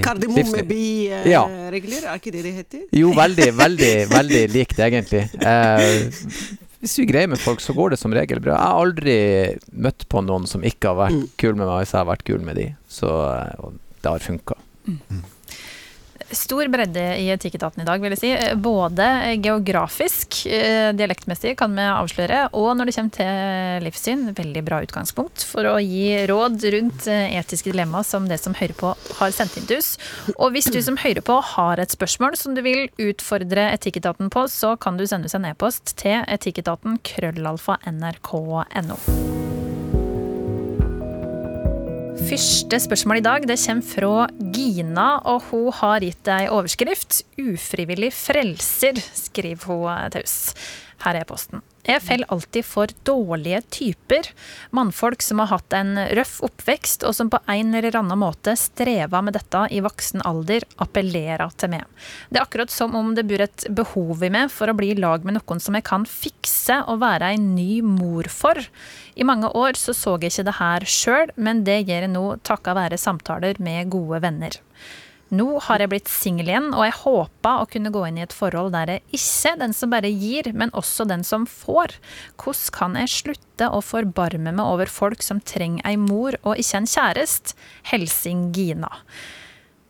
Kardemommebi-regler, 0.07 1.29
ja. 1.31 1.45
er 1.71 1.77
ikke 2.19 2.33
det 2.35 2.43
det 2.49 2.55
heter? 2.57 2.89
Jo, 2.99 3.13
veldig, 3.15 3.53
veldig, 3.61 3.93
veldig 4.11 4.43
likt, 4.51 4.83
egentlig. 4.83 5.23
Eh, 5.39 6.59
hvis 6.81 6.97
du 6.97 7.05
er 7.05 7.11
grei 7.13 7.27
med 7.31 7.39
folk, 7.39 7.63
så 7.63 7.75
går 7.77 7.95
det 7.95 8.01
som 8.01 8.15
regel 8.17 8.43
bra. 8.43 8.57
Jeg 8.57 8.67
har 8.67 8.83
aldri 8.83 9.17
møtt 9.87 10.09
på 10.11 10.25
noen 10.27 10.49
som 10.51 10.65
ikke 10.67 10.91
har 10.91 10.99
vært 11.05 11.19
mm. 11.21 11.27
kul 11.39 11.55
med 11.55 11.67
meg 11.67 11.77
hvis 11.83 11.93
jeg 11.95 12.01
har 12.01 12.11
vært 12.11 12.27
kul 12.27 12.47
med 12.47 12.59
de. 12.59 12.67
Så 12.91 13.11
det 14.01 14.09
har 14.11 14.25
funka. 14.25 14.57
Mm. 14.89 15.21
Stor 16.31 16.69
bredde 16.71 17.03
i 17.19 17.27
Etikketaten 17.33 17.83
i 17.83 17.87
dag, 17.87 18.03
vil 18.03 18.15
jeg 18.15 18.21
si. 18.21 18.31
Både 18.63 19.07
geografisk, 19.43 20.45
eh, 20.47 20.93
dialektmessig, 20.95 21.57
kan 21.59 21.75
vi 21.75 21.83
avsløre, 21.83 22.45
og 22.55 22.77
når 22.79 22.87
det 22.87 22.95
kommer 22.95 23.17
til 23.17 23.85
livssyn, 23.87 24.25
veldig 24.37 24.63
bra 24.67 24.81
utgangspunkt 24.85 25.45
for 25.45 25.67
å 25.67 25.77
gi 25.83 26.27
råd 26.31 26.63
rundt 26.77 27.09
eh, 27.11 27.35
etiske 27.41 27.73
dilemmaer 27.73 28.07
som 28.07 28.29
det 28.31 28.39
som 28.43 28.55
hører 28.55 28.79
på, 28.79 28.95
har 29.19 29.35
sendt 29.35 29.59
inn 29.59 29.67
til 29.67 29.83
oss. 29.83 29.97
Og 30.37 30.55
hvis 30.55 30.71
du 30.71 30.81
som 30.83 31.01
hører 31.03 31.25
på 31.27 31.41
har 31.57 31.83
et 31.83 31.91
spørsmål 31.91 32.39
som 32.39 32.55
du 32.55 32.63
vil 32.63 32.87
utfordre 33.01 33.71
Etikketaten 33.75 34.31
på, 34.31 34.47
så 34.51 34.77
kan 34.79 35.01
du 35.01 35.07
sende 35.11 35.27
oss 35.27 35.35
en 35.39 35.51
e-post 35.51 35.97
til 35.99 36.23
etikketaten 36.31 37.01
krøllalfa 37.03 37.81
nrk.no. 37.91 39.50
Første 42.31 42.79
spørsmål 42.79 43.19
i 43.19 43.23
dag 43.27 43.43
det 43.49 43.57
kommer 43.59 43.83
fra 43.83 44.27
Gina, 44.55 45.07
og 45.27 45.49
hun 45.49 45.73
har 45.75 46.05
gitt 46.05 46.29
ei 46.31 46.45
overskrift. 46.47 47.25
'Ufrivillig 47.35 48.13
frelser', 48.15 49.03
skriver 49.19 49.67
hun 49.67 50.11
til 50.15 50.23
oss. 50.23 50.55
Her 51.03 51.19
er 51.19 51.27
posten. 51.27 51.59
Jeg 51.91 52.05
faller 52.07 52.31
alltid 52.31 52.67
for 52.67 52.93
dårlige 53.07 53.61
typer. 53.75 54.29
Mannfolk 54.77 55.25
som 55.27 55.41
har 55.43 55.51
hatt 55.51 55.75
en 55.75 55.97
røff 56.15 56.37
oppvekst, 56.47 57.03
og 57.09 57.17
som 57.17 57.31
på 57.33 57.41
en 57.51 57.75
eller 57.75 57.99
annen 57.99 58.21
måte 58.21 58.55
strever 58.59 59.25
med 59.27 59.35
dette 59.35 59.65
i 59.75 59.81
voksen 59.83 60.23
alder, 60.29 60.67
appellerer 60.79 61.51
til 61.59 61.73
meg. 61.75 61.85
Det 62.31 62.39
er 62.39 62.47
akkurat 62.47 62.71
som 62.71 62.95
om 62.99 63.11
det 63.17 63.27
bor 63.27 63.43
et 63.43 63.67
behov 63.75 64.23
i 64.23 64.31
meg 64.31 64.53
for 64.55 64.71
å 64.71 64.77
bli 64.79 64.93
i 64.95 65.01
lag 65.01 65.27
med 65.27 65.41
noen 65.41 65.63
som 65.63 65.75
jeg 65.75 65.89
kan 65.89 66.07
fikse 66.07 66.79
og 66.87 67.03
være 67.03 67.35
en 67.35 67.51
ny 67.57 67.81
mor 67.83 68.31
for. 68.31 68.61
I 69.19 69.27
mange 69.27 69.51
år 69.51 69.79
så 69.79 69.97
så 69.97 70.15
jeg 70.21 70.31
ikke 70.31 70.47
det 70.47 70.59
her 70.61 70.87
sjøl, 70.87 71.35
men 71.37 71.65
det 71.67 71.83
gjør 71.83 72.07
jeg 72.07 72.15
nå 72.15 72.27
takka 72.47 72.79
være 72.79 73.01
samtaler 73.01 73.59
med 73.59 73.91
gode 73.91 74.23
venner. 74.23 74.61
Nå 75.31 75.47
har 75.63 75.79
jeg 75.79 75.91
blitt 75.93 76.11
singel 76.11 76.49
igjen, 76.51 76.73
og 76.75 76.83
jeg 76.83 76.97
håpa 77.05 77.53
å 77.61 77.67
kunne 77.71 77.93
gå 77.95 78.03
inn 78.09 78.19
i 78.19 78.25
et 78.25 78.35
forhold 78.35 78.73
der 78.75 78.97
jeg 78.97 79.19
ikke 79.21 79.53
den 79.61 79.75
som 79.77 79.93
bare 79.93 80.11
gir, 80.11 80.51
men 80.59 80.73
også 80.75 81.07
den 81.07 81.23
som 81.27 81.47
får. 81.47 81.95
Hvordan 82.43 82.75
kan 82.75 82.97
jeg 82.99 83.13
slutte 83.15 83.69
å 83.71 83.83
forbarme 83.85 84.51
meg 84.51 84.65
over 84.65 84.91
folk 84.91 85.23
som 85.23 85.43
trenger 85.43 85.87
ei 85.87 85.95
mor 86.01 86.35
og 86.43 86.59
ikke 86.59 86.83
en 86.83 86.91
kjæreste? 86.91 87.55
Helsing 87.93 88.49
Gina. 88.57 88.91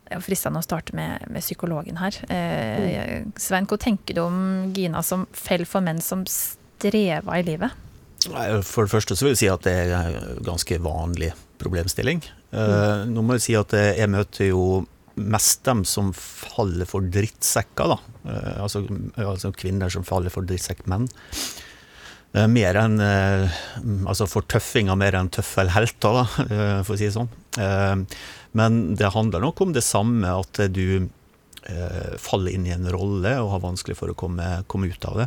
Det 0.05 0.19
er 0.19 0.25
fristende 0.27 0.61
å 0.61 0.67
starte 0.67 0.93
med, 0.99 1.25
med 1.33 1.45
psykologen 1.45 2.01
her. 2.03 2.17
Eh, 2.29 3.23
Svein, 3.41 3.69
hva 3.71 3.79
tenker 3.81 4.19
du 4.19 4.25
om 4.27 4.41
Gina 4.77 5.05
som 5.07 5.25
fell 5.33 5.65
for 5.71 5.87
menn 5.87 6.03
som 6.05 6.27
strever 6.29 7.41
i 7.41 7.47
livet? 7.47 7.87
For 8.67 8.85
det 8.85 8.93
første 8.93 9.17
så 9.17 9.25
vil 9.25 9.33
jeg 9.33 9.45
si 9.47 9.49
at 9.49 9.65
det 9.65 9.73
er 9.87 9.95
en 9.97 10.43
ganske 10.45 10.77
vanlig 10.85 11.31
problemstilling. 11.63 12.21
Eh, 12.53 13.05
nå 13.09 13.23
må 13.25 13.39
jeg 13.39 13.47
si 13.47 13.57
at 13.57 13.73
jeg 13.73 14.11
møter 14.13 14.51
jo 14.51 14.83
mest 15.21 15.65
dem 15.65 15.85
som 15.89 16.13
faller 16.17 16.89
for 16.89 17.07
drittsekker, 17.13 17.93
da. 17.95 17.99
Eh, 18.25 18.63
altså, 18.65 18.85
altså, 19.21 19.53
kvinner 19.57 19.93
som 19.93 20.07
faller 20.07 20.33
for 20.33 20.47
drittsekkmenn. 20.49 21.09
Eh, 22.33 22.47
mer 22.47 22.79
enn 22.79 23.01
eh, 23.03 23.61
Altså 24.07 24.29
for 24.31 24.47
tøffinger 24.47 24.99
mer 24.99 25.17
enn 25.19 25.33
tøffelhelter, 25.35 26.21
da, 26.21 26.27
for 26.87 26.97
å 26.97 26.99
si 26.99 27.09
det 27.09 27.17
sånn. 27.17 27.31
Men 28.57 28.79
det 28.99 29.15
handler 29.15 29.43
nok 29.45 29.65
om 29.65 29.75
det 29.75 29.87
samme, 29.87 30.31
at 30.31 30.63
du 30.75 31.11
faller 32.19 32.55
inn 32.57 32.65
i 32.67 32.73
en 32.73 32.89
rolle 32.91 33.35
og 33.43 33.51
har 33.53 33.61
vanskelig 33.63 33.95
for 33.99 34.11
å 34.11 34.17
komme, 34.19 34.47
komme 34.71 34.89
ut 34.91 35.05
av 35.07 35.21
det. 35.21 35.27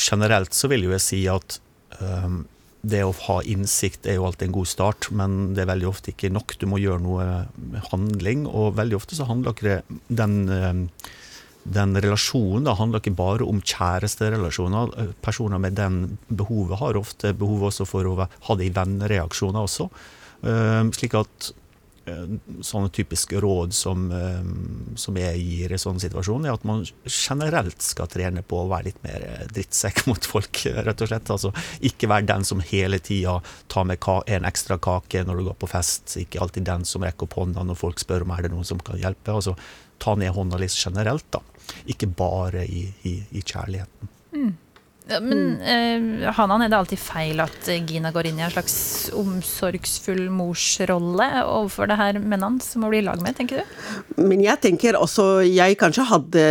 Generelt 0.00 0.56
så 0.56 0.70
vil 0.72 0.86
jo 0.86 0.94
jeg 0.94 1.04
si 1.04 1.18
at 1.30 1.58
det 2.82 3.02
å 3.04 3.12
ha 3.26 3.40
innsikt 3.44 4.06
er 4.08 4.16
jo 4.16 4.26
alltid 4.28 4.48
en 4.48 4.56
god 4.56 4.68
start, 4.70 5.08
men 5.12 5.52
det 5.56 5.64
er 5.64 5.72
veldig 5.72 5.88
ofte 5.90 6.14
ikke 6.14 6.32
nok. 6.32 6.56
Du 6.60 6.66
må 6.70 6.80
gjøre 6.80 7.02
noe 7.04 7.26
handling, 7.90 8.46
og 8.48 8.78
veldig 8.78 8.96
ofte 8.96 9.18
så 9.18 9.26
handler 9.28 9.52
ikke 9.52 9.98
den, 10.08 10.36
eh, 10.48 11.10
den 11.64 11.92
relasjonen 12.00 12.64
da 12.64 12.74
handler 12.78 13.02
ikke 13.02 13.16
bare 13.18 13.44
om 13.44 13.60
kjæresterelasjoner. 13.60 15.12
Personer 15.20 15.60
med 15.60 15.76
den 15.76 16.18
behovet 16.32 16.80
har 16.80 16.96
ofte 16.96 17.34
behov 17.36 17.68
også 17.68 17.86
for 17.86 18.08
å 18.08 18.16
ha 18.24 18.56
det 18.56 18.70
i 18.70 18.74
vennereaksjoner 18.74 19.60
også. 19.60 19.90
Eh, 20.42 20.84
slik 20.96 21.18
at 21.20 21.52
sånne 22.64 22.90
typiske 22.94 23.40
råd 23.42 23.74
som, 23.76 24.06
eh, 24.12 24.96
som 25.00 25.16
jeg 25.18 25.40
gir 25.40 25.74
i 25.74 25.80
sånne 25.80 26.02
situasjoner, 26.02 26.50
er 26.50 26.58
at 26.58 26.66
man 26.68 26.84
generelt 27.04 27.82
skal 27.84 28.10
trene 28.10 28.42
på 28.42 28.62
å 28.62 28.68
være 28.70 28.90
litt 28.90 29.02
mer 29.06 29.26
drittsekk 29.52 30.04
mot 30.10 30.30
folk, 30.32 30.62
rett 30.86 31.04
og 31.04 31.10
slett. 31.12 31.32
Altså 31.34 31.52
ikke 31.90 32.10
være 32.10 32.28
den 32.30 32.46
som 32.48 32.62
hele 32.72 33.00
tida 33.02 33.38
tar 33.72 33.88
med 33.88 34.02
en 34.26 34.48
ekstra 34.48 34.78
kake 34.78 35.24
når 35.26 35.40
du 35.40 35.48
går 35.50 35.60
på 35.60 35.70
fest. 35.70 36.16
Ikke 36.20 36.42
alltid 36.44 36.68
den 36.68 36.86
som 36.88 37.04
rekker 37.06 37.28
opp 37.28 37.38
hånda 37.40 37.64
når 37.66 37.80
folk 37.80 38.02
spør 38.02 38.26
om 38.26 38.34
er 38.36 38.46
det 38.46 38.54
noen 38.54 38.68
som 38.68 38.80
kan 38.84 39.00
hjelpe. 39.00 39.34
Altså 39.34 39.56
ta 40.00 40.16
ned 40.16 40.32
hånda 40.36 40.60
litt 40.60 40.76
generelt, 40.76 41.26
da. 41.34 41.42
Ikke 41.92 42.08
bare 42.08 42.64
i, 42.66 42.86
i, 43.06 43.18
i 43.36 43.42
kjærligheten. 43.44 44.19
Mm. 45.10 45.28
Men 45.30 45.42
eh, 45.60 46.30
Hanan, 46.36 46.62
er 46.62 46.70
det 46.70 46.78
alltid 46.78 47.02
feil 47.02 47.42
at 47.42 47.70
Gina 47.88 48.12
går 48.14 48.30
inn 48.30 48.38
i 48.40 48.44
en 48.46 48.54
slags 48.54 48.76
omsorgsfull 49.16 50.28
morsrolle 50.34 51.28
overfor 51.42 51.90
det 51.90 51.98
her 52.00 52.20
mennene 52.20 52.62
som 52.64 52.84
må 52.84 52.92
bli 52.92 53.02
i 53.02 53.06
lag 53.06 53.22
med, 53.24 53.34
tenker 53.38 53.62
du? 53.62 54.22
Men 54.22 54.42
jeg 54.44 54.60
tenker 54.62 54.98
også 54.98 55.42
Jeg 55.46 55.78
kanskje 55.80 56.06
hadde 56.10 56.46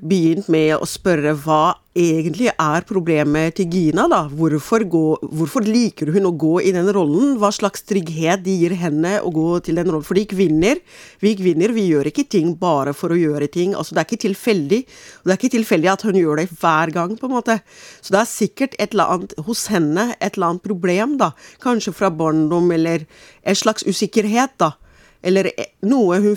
begynt 0.00 0.50
med 0.52 0.76
å 0.78 0.86
spørre 0.88 1.34
hva 1.42 1.62
egentlig 1.98 2.48
er 2.52 2.84
problemet 2.86 3.56
til 3.58 3.68
Gina, 3.72 4.06
da. 4.10 4.20
Hvorfor, 4.30 4.84
gå, 4.88 5.02
hvorfor, 5.38 5.66
liker 5.66 6.12
hun 6.14 6.28
å 6.28 6.32
gå 6.38 6.54
i 6.68 6.72
den 6.74 6.88
rollen? 6.94 7.36
Hva 7.40 7.50
slags 7.54 7.84
trygghet 7.88 8.44
de 8.46 8.54
gir 8.62 8.74
henne 8.78 9.16
å 9.24 9.32
gå 9.34 9.46
til 9.66 9.78
den 9.80 9.90
rollen? 9.90 10.06
Fordi 10.06 10.24
kvinner, 10.30 10.80
vi 11.24 11.34
kvinner, 11.38 11.74
vi 11.76 11.88
gjør 11.90 12.10
ikke 12.10 12.26
ting 12.30 12.54
bare 12.60 12.94
for 12.96 13.14
å 13.14 13.18
gjøre 13.18 13.50
ting. 13.52 13.76
Altså, 13.76 13.96
det 13.96 14.02
er 14.02 14.08
ikke 14.08 14.24
tilfeldig. 14.28 14.80
Og 15.20 15.28
det 15.28 15.34
er 15.34 15.40
ikke 15.40 15.54
tilfeldig 15.58 15.92
at 15.94 16.06
hun 16.08 16.18
gjør 16.20 16.42
det 16.42 16.48
hver 16.54 16.94
gang, 16.94 17.14
på 17.18 17.28
en 17.28 17.36
måte. 17.36 17.60
Så 18.00 18.14
det 18.14 18.22
er 18.22 18.32
sikkert 18.32 18.76
et 18.78 18.96
eller 18.96 19.14
annet 19.14 19.38
hos 19.48 19.68
henne, 19.72 20.10
et 20.18 20.38
eller 20.38 20.54
annet 20.54 20.66
problem, 20.66 21.16
da. 21.20 21.32
Kanskje 21.64 21.96
fra 21.96 22.12
barndom, 22.14 22.70
eller 22.74 23.08
en 23.42 23.58
slags 23.58 23.86
usikkerhet, 23.88 24.58
da. 24.62 24.74
Eller 25.26 25.50
noe 25.82 26.20
hun 26.22 26.36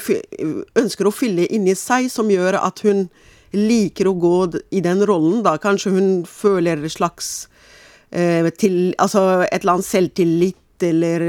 ønsker 0.80 1.08
å 1.08 1.14
fylle 1.14 1.46
inni 1.54 1.76
seg, 1.78 2.10
som 2.10 2.32
gjør 2.34 2.58
at 2.62 2.82
hun 2.88 3.06
liker 3.56 4.10
å 4.10 4.18
gå 4.20 4.36
i 4.72 4.82
den 4.84 5.04
rollen, 5.08 5.42
da. 5.46 5.58
Kanskje 5.62 5.94
hun 5.96 6.12
føler 6.30 6.82
et 6.82 6.94
slags 6.94 7.50
eh, 8.12 8.48
til, 8.58 8.94
Altså 8.98 9.44
et 9.48 9.62
eller 9.62 9.78
annet 9.80 9.90
selvtillit, 9.90 10.62
eller 10.88 11.28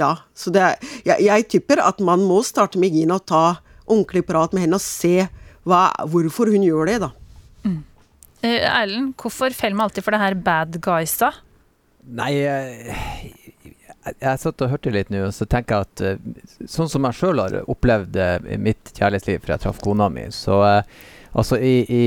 Ja. 0.00 0.16
Så 0.34 0.50
det 0.50 0.62
er 0.64 0.92
jeg, 1.04 1.28
jeg 1.28 1.48
tipper 1.52 1.82
at 1.84 2.00
man 2.00 2.24
må 2.26 2.40
starte 2.46 2.80
med 2.80 2.94
Gina 2.96 3.20
og 3.20 3.26
ta 3.28 3.60
ordentlig 3.86 4.24
prat 4.26 4.54
med 4.54 4.64
henne 4.64 4.78
og 4.78 4.84
se 4.84 5.28
hva, 5.68 5.90
hvorfor 6.10 6.50
hun 6.50 6.64
gjør 6.64 6.88
det, 6.88 6.98
da. 7.04 7.10
Mm. 7.66 7.82
Eh, 8.42 8.64
Erlend, 8.66 9.14
hvorfor 9.20 9.54
faller 9.54 9.78
vi 9.78 9.84
alltid 9.84 10.06
for 10.06 10.16
det 10.16 10.22
her 10.22 10.38
bad 10.48 10.80
guysa? 10.82 11.30
Nei, 12.02 12.32
jeg, 12.34 12.96
jeg 14.16 14.40
satt 14.42 14.64
og 14.64 14.72
hørte 14.72 14.90
litt 14.90 15.12
nå, 15.14 15.20
og 15.28 15.34
så 15.36 15.46
tenker 15.46 15.76
jeg 15.76 15.86
at 15.86 16.04
eh, 16.08 16.66
sånn 16.66 16.90
som 16.90 17.06
jeg 17.06 17.20
sjøl 17.20 17.44
har 17.44 17.60
opplevd 17.70 18.18
mitt 18.58 18.94
kjærlighetsliv 18.96 19.44
fra 19.44 19.54
jeg 19.54 19.66
traff 19.68 19.82
kona 19.84 20.08
mi, 20.10 20.26
så 20.34 20.64
Altså 21.32 21.56
i, 21.58 21.76
i, 21.88 22.02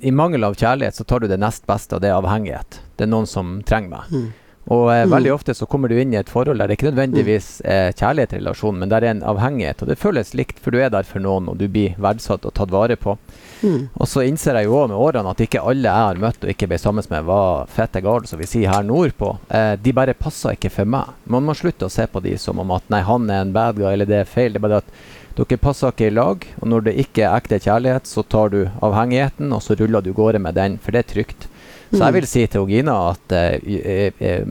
i, 0.00 0.12
mangel 0.14 0.46
av 0.46 0.54
kjærlighet 0.54 0.94
så 0.94 1.04
tar 1.04 1.20
du 1.20 1.30
det 1.30 1.40
nest 1.42 1.66
beste, 1.66 1.96
og 1.96 2.04
det 2.04 2.12
er 2.12 2.20
avhengighet. 2.20 2.80
Det 2.96 3.06
er 3.06 3.10
noen 3.10 3.26
som 3.26 3.58
trenger 3.66 3.96
meg. 3.96 4.14
Mm. 4.14 4.28
Og 4.70 4.90
eh, 4.92 5.02
mm. 5.02 5.10
veldig 5.10 5.32
ofte 5.34 5.54
så 5.56 5.66
kommer 5.66 5.90
du 5.90 5.96
inn 5.98 6.12
i 6.14 6.18
et 6.20 6.30
forhold 6.30 6.60
der 6.60 6.70
det 6.70 6.76
ikke 6.76 6.90
nødvendigvis 6.92 7.48
er 7.66 7.94
kjærlighet 7.96 8.36
i 8.36 8.40
relasjonen, 8.42 8.82
men 8.82 8.92
der 8.92 9.02
er 9.02 9.14
en 9.14 9.24
avhengighet. 9.26 9.82
Og 9.82 9.90
det 9.90 9.98
føles 9.98 10.34
likt, 10.38 10.60
for 10.62 10.70
du 10.70 10.78
er 10.78 10.92
der 10.92 11.08
for 11.08 11.22
noen, 11.22 11.48
og 11.50 11.58
du 11.58 11.66
blir 11.72 11.96
verdsatt 11.98 12.46
og 12.46 12.54
tatt 12.54 12.70
vare 12.70 12.98
på. 13.00 13.16
Mm. 13.64 13.88
Og 13.90 14.08
så 14.08 14.22
innser 14.28 14.60
jeg 14.60 14.68
jo 14.68 14.78
òg 14.78 14.92
med 14.92 15.00
årene 15.00 15.34
at 15.34 15.42
ikke 15.42 15.64
alle 15.72 15.88
jeg 15.88 16.06
har 16.06 16.20
møtt 16.22 16.44
og 16.44 16.52
ikke 16.52 16.70
ble 16.70 16.78
sammen 16.80 17.10
med, 17.10 17.26
var 17.28 17.70
fette 17.72 18.04
gale, 18.04 18.30
som 18.30 18.40
vi 18.40 18.48
sier 18.48 18.70
her 18.70 18.86
nordpå. 18.86 19.32
Eh, 19.48 19.74
de 19.80 19.96
bare 19.96 20.14
passer 20.14 20.54
ikke 20.54 20.72
for 20.78 20.88
meg. 20.94 21.16
Man 21.26 21.48
må 21.48 21.56
slutte 21.58 21.88
å 21.88 21.92
se 21.92 22.06
på 22.06 22.22
de 22.22 22.36
som 22.38 22.62
om 22.62 22.76
at 22.76 22.86
nei, 22.92 23.02
han 23.06 23.26
er 23.26 23.42
en 23.42 23.56
bad 23.56 23.80
guy, 23.80 23.90
eller 23.94 24.08
det 24.08 24.22
er 24.22 24.30
feil. 24.30 24.54
Det 24.54 24.62
er 24.62 24.68
bare 24.68 24.84
at 24.84 24.94
dere 25.38 25.60
passer 25.62 25.92
ikke 25.92 26.08
i 26.10 26.14
lag, 26.14 26.44
og 26.60 26.68
når 26.68 26.88
det 26.88 26.98
ikke 27.04 27.24
er 27.26 27.36
ekte 27.36 27.60
kjærlighet, 27.62 28.08
så 28.10 28.24
tar 28.26 28.52
du 28.52 28.60
avhengigheten, 28.82 29.52
og 29.54 29.62
så 29.64 29.76
ruller 29.78 30.04
du 30.04 30.12
gårde 30.16 30.42
med 30.42 30.58
den, 30.58 30.78
for 30.82 30.96
det 30.96 31.04
er 31.04 31.12
trygt. 31.14 31.48
Så 31.90 31.98
jeg 31.98 32.12
mm. 32.12 32.14
vil 32.14 32.26
si 32.30 32.42
til 32.46 32.66
Gina 32.70 32.92
at 33.10 33.32
eh, 33.34 34.12
eh, 34.22 34.44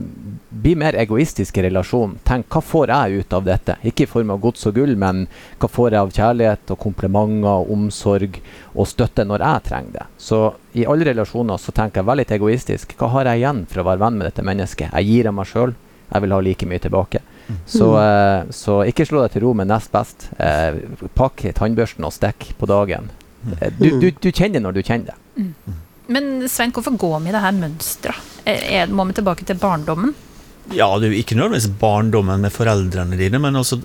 bli 0.50 0.74
mer 0.76 0.96
egoistisk 1.00 1.56
i 1.56 1.62
relasjonen. 1.64 2.18
Tenk 2.26 2.50
hva 2.52 2.60
får 2.60 2.92
jeg 2.92 3.22
ut 3.22 3.36
av 3.38 3.46
dette? 3.46 3.76
Ikke 3.88 4.04
i 4.04 4.10
form 4.10 4.34
av 4.34 4.42
gods 4.42 4.68
og 4.68 4.76
gull, 4.76 4.92
men 5.00 5.22
hva 5.56 5.70
får 5.72 5.94
jeg 5.94 6.00
av 6.02 6.12
kjærlighet 6.18 6.74
og 6.74 6.80
komplimenter, 6.84 7.72
omsorg 7.72 8.36
og 8.74 8.90
støtte 8.90 9.24
når 9.24 9.46
jeg 9.46 9.66
trenger 9.70 9.96
det? 9.96 10.06
Så 10.20 10.42
i 10.76 10.84
alle 10.84 11.08
relasjoner 11.08 11.62
så 11.62 11.72
tenker 11.72 12.02
jeg 12.02 12.10
veldig 12.10 12.28
egoistisk. 12.36 12.92
Hva 13.00 13.08
har 13.16 13.32
jeg 13.32 13.40
igjen 13.40 13.64
for 13.72 13.80
å 13.80 13.88
være 13.88 14.04
venn 14.04 14.20
med 14.20 14.28
dette 14.28 14.44
mennesket? 14.44 14.92
Jeg 14.92 15.08
gir 15.08 15.32
av 15.32 15.38
meg 15.40 15.48
sjøl. 15.48 15.76
Jeg 16.10 16.26
vil 16.26 16.36
ha 16.36 16.44
like 16.44 16.68
mye 16.68 16.84
tilbake. 16.84 17.24
Så, 17.66 17.90
eh, 18.00 18.50
så, 18.54 18.80
ikke 18.88 19.06
slå 19.08 19.24
deg 19.24 19.34
til 19.34 19.46
ro 19.46 19.54
med 19.56 19.70
nest 19.70 19.92
best. 19.94 20.28
Eh, 20.38 20.80
pakk 21.18 21.46
tannbørsten 21.56 22.06
og 22.06 22.14
stikk 22.16 22.52
på 22.60 22.68
dagen. 22.70 23.10
Eh, 23.58 23.70
du, 23.78 24.00
du, 24.02 24.10
du, 24.10 24.30
kjenner 24.30 24.62
når 24.64 24.78
du 24.78 24.82
kjenner 24.82 25.12
det. 25.12 25.44
Mm. 25.44 25.78
Men 26.10 26.32
Svein, 26.50 26.72
hvorfor 26.74 26.96
går 26.98 27.20
vi 27.22 27.30
i 27.30 27.34
det 27.36 27.44
her 27.44 27.54
mønsteret? 27.54 28.90
Må 28.90 29.06
vi 29.06 29.14
tilbake 29.20 29.46
til 29.46 29.60
barndommen? 29.62 30.16
Ja, 30.70 30.86
det 31.00 31.08
er 31.08 31.14
jo 31.14 31.18
ikke 31.18 31.34
nødvendigvis 31.34 31.80
barndommen 31.80 32.44
med 32.44 32.52
foreldrene 32.54 33.16
dine, 33.18 33.40
men 33.42 33.58
altså, 33.58 33.78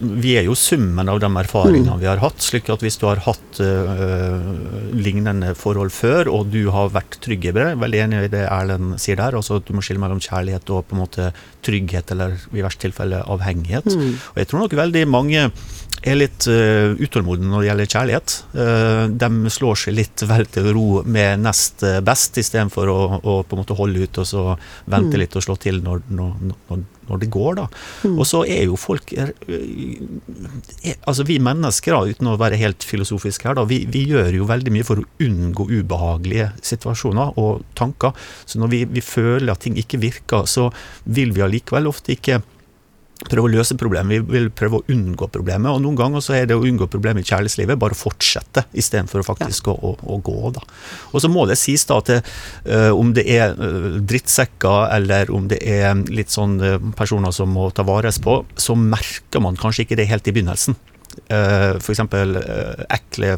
vi 0.00 0.36
er 0.38 0.46
jo 0.46 0.54
summen 0.58 1.10
av 1.10 1.18
de 1.22 1.30
erfaringene 1.40 1.96
vi 1.98 2.06
har 2.06 2.22
hatt. 2.22 2.38
slik 2.44 2.70
at 2.70 2.84
hvis 2.84 3.00
du 3.00 3.08
har 3.08 3.22
hatt 3.24 3.58
uh, 3.58 4.92
lignende 4.94 5.54
forhold 5.58 5.90
før, 5.94 6.30
og 6.30 6.52
du 6.54 6.70
har 6.74 6.92
vært 6.94 7.18
trygg 7.24 7.48
i 7.50 7.54
det, 7.56 7.66
veldig 7.82 8.02
enig 8.04 8.22
i 8.28 8.32
det 8.36 8.44
Erlend 8.46 9.00
sier 9.02 9.18
der, 9.18 9.34
altså 9.38 9.58
at 9.58 9.66
du 9.66 9.74
må 9.74 9.82
skille 9.82 10.02
mellom 10.02 10.22
kjærlighet 10.22 10.70
og 10.70 10.86
på 10.86 10.96
en 10.98 11.02
måte 11.02 11.30
trygghet, 11.66 12.14
eller 12.14 12.38
i 12.52 12.62
verste 12.62 12.86
tilfelle 12.86 13.24
avhengighet. 13.26 13.90
Mm. 13.90 14.14
Og 14.34 14.42
jeg 14.42 14.50
tror 14.50 14.64
nok 14.64 14.78
veldig 14.78 15.06
mange 15.10 15.48
er 16.02 16.18
litt 16.18 16.46
uh, 16.50 16.94
utålmodige 16.98 17.48
når 17.48 17.62
det 17.62 17.68
gjelder 17.68 17.90
kjærlighet. 17.94 18.36
Uh, 18.56 19.04
de 19.22 19.52
slår 19.54 19.80
seg 19.84 19.96
litt 19.96 20.24
vel 20.28 20.48
til 20.52 20.70
ro 20.74 20.86
med 21.04 21.44
nest 21.44 21.84
best, 22.04 22.38
istedenfor 22.42 22.90
å, 22.90 22.98
å 23.22 23.36
på 23.46 23.56
en 23.56 23.62
måte 23.62 23.76
holde 23.78 24.06
ut 24.06 24.22
og 24.22 24.28
så 24.28 24.44
vente 24.84 25.16
mm. 25.16 25.20
litt 25.22 25.38
og 25.38 25.46
slå 25.46 25.58
til 25.62 25.82
når, 25.84 26.02
når, 26.12 26.34
når, 26.70 26.84
når 27.08 27.22
det 27.22 27.30
går. 27.32 27.54
da. 27.60 27.66
Mm. 28.04 28.16
Og 28.16 28.26
så 28.28 28.42
er 28.48 28.64
jo 28.66 28.78
folk 28.80 29.12
er, 29.12 29.32
er, 29.48 30.96
Altså 31.08 31.26
Vi 31.28 31.38
mennesker, 31.42 31.94
da, 31.94 32.14
uten 32.14 32.30
å 32.30 32.38
være 32.40 32.60
helt 32.60 32.86
filosofiske 32.86 33.48
her, 33.48 33.58
da, 33.58 33.66
vi, 33.68 33.82
vi, 33.90 34.04
gjør 34.12 34.32
jo 34.38 34.48
veldig 34.48 34.72
mye 34.74 34.86
for 34.86 35.02
å 35.02 35.06
unngå 35.22 35.68
ubehagelige 35.70 36.50
situasjoner 36.72 37.38
og 37.40 37.62
tanker. 37.78 38.16
Så 38.46 38.60
når 38.62 38.72
vi, 38.74 38.82
vi 38.98 39.04
føler 39.04 39.52
at 39.52 39.62
ting 39.64 39.78
ikke 39.80 40.02
virker, 40.02 40.48
så 40.50 40.70
vil 41.04 41.34
vi 41.36 41.44
allikevel 41.44 41.90
ofte 41.90 42.14
ikke 42.16 42.42
prøve 43.28 43.48
å 43.48 43.52
løse 43.52 43.76
problemet, 43.78 44.12
vi 44.12 44.38
vil 44.38 44.50
prøve 44.54 44.80
å 44.80 44.84
unngå 44.92 45.28
problemet. 45.32 45.70
Og 45.70 45.82
noen 45.84 45.98
ganger 45.98 46.24
så 46.24 46.36
er 46.36 46.48
det 46.48 46.56
å 46.58 46.64
unngå 46.66 46.88
problemet 46.92 47.24
i 47.24 47.32
kjærlighetslivet 47.32 47.80
bare 47.80 47.96
å 47.96 48.00
fortsette, 48.00 48.66
istedenfor 48.78 49.24
faktisk 49.26 49.70
ja. 49.70 49.76
å, 49.76 49.94
å, 49.96 50.18
gå. 50.24 50.38
da. 50.56 50.64
Og 51.12 51.24
så 51.24 51.30
må 51.32 51.46
det 51.50 51.58
sies 51.60 51.84
da 51.88 52.00
at 52.02 52.12
uh, 52.18 52.90
om 52.96 53.12
det 53.16 53.26
er 53.30 53.56
uh, 53.58 53.98
drittsekker, 53.98 54.88
eller 54.98 55.32
om 55.34 55.48
det 55.50 55.60
er 55.62 56.04
litt 56.12 56.32
sånn 56.34 56.58
uh, 56.62 56.78
personer 56.98 57.34
som 57.34 57.52
må 57.52 57.70
ta 57.74 57.86
vares 57.86 58.20
på, 58.22 58.42
så 58.56 58.78
merker 58.78 59.44
man 59.44 59.58
kanskje 59.60 59.86
ikke 59.86 60.00
det 60.00 60.10
helt 60.10 60.28
i 60.28 60.34
begynnelsen. 60.34 60.78
Uh, 61.28 61.78
F.eks. 61.78 62.00
Ekle 62.92 63.34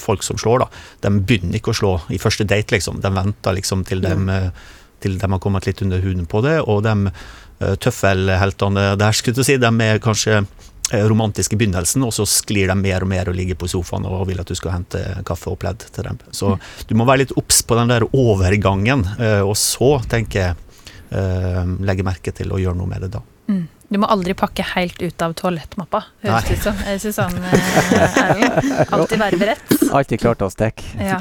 folk 0.00 0.24
som 0.24 0.40
slår, 0.40 0.64
da. 0.64 0.70
De 1.06 1.12
begynner 1.16 1.58
ikke 1.58 1.72
å 1.72 1.78
slå 1.80 1.92
i 2.12 2.20
første 2.20 2.46
date, 2.48 2.76
liksom. 2.76 3.00
De 3.04 3.12
venter 3.12 3.56
liksom 3.56 3.84
til 3.88 4.04
de, 4.04 4.12
uh, 4.12 4.74
til 5.00 5.18
de 5.20 5.28
har 5.30 5.42
kommet 5.42 5.66
litt 5.68 5.82
under 5.84 6.00
huden 6.00 6.28
på 6.30 6.40
det. 6.44 6.60
og 6.64 6.82
de 6.86 7.10
Eh, 7.58 7.74
tøffelheltene 7.80 8.90
der, 9.00 9.16
skulle 9.16 9.36
du 9.36 9.44
si. 9.46 9.56
De 9.60 9.70
er 9.84 10.00
kanskje 10.04 10.42
eh, 10.42 11.04
romantiske 11.08 11.56
i 11.56 11.60
begynnelsen, 11.60 12.04
og 12.04 12.12
så 12.12 12.26
sklir 12.28 12.68
de 12.68 12.76
mer 12.76 13.06
og 13.06 13.08
mer 13.08 13.30
og 13.32 13.38
ligger 13.38 13.56
på 13.56 13.68
sofaen 13.70 14.04
og 14.08 14.26
vil 14.28 14.42
at 14.42 14.50
du 14.50 14.56
skal 14.58 14.74
hente 14.74 15.00
kaffe 15.28 15.48
og 15.52 15.60
pledd 15.62 15.86
til 15.88 16.04
dem. 16.04 16.20
Så 16.36 16.52
mm. 16.52 16.66
du 16.90 16.94
må 17.00 17.08
være 17.08 17.24
litt 17.24 17.36
obs 17.40 17.62
på 17.64 17.78
den 17.80 17.92
der 17.94 18.04
overgangen, 18.10 19.06
eh, 19.16 19.40
og 19.40 19.56
så 19.60 19.96
tenker 20.08 20.42
jeg 20.42 20.62
legge 21.06 22.02
merke 22.02 22.32
til 22.34 22.50
å 22.50 22.58
gjøre 22.58 22.76
noe 22.76 22.90
med 22.90 23.04
det 23.04 23.08
da. 23.14 23.20
Mm. 23.46 23.60
Du 23.88 23.98
må 24.02 24.08
aldri 24.10 24.34
pakke 24.34 24.64
helt 24.74 24.98
ut 24.98 25.22
av 25.22 25.34
toalettmappa, 25.38 26.00
høres 26.24 26.48
det 26.48 26.56
ut 26.58 26.64
som. 26.64 26.78
Susanne 26.98 27.02
syns 27.02 27.18
han 27.22 27.36
eh, 27.46 28.16
Erlend. 28.22 28.72
Alltid 28.96 29.20
være 29.22 29.38
beredt. 29.40 29.74
Alltid 29.96 30.22
klart 30.24 30.42
å 30.42 30.48
stikke. 30.50 30.86
Ja. 30.98 31.20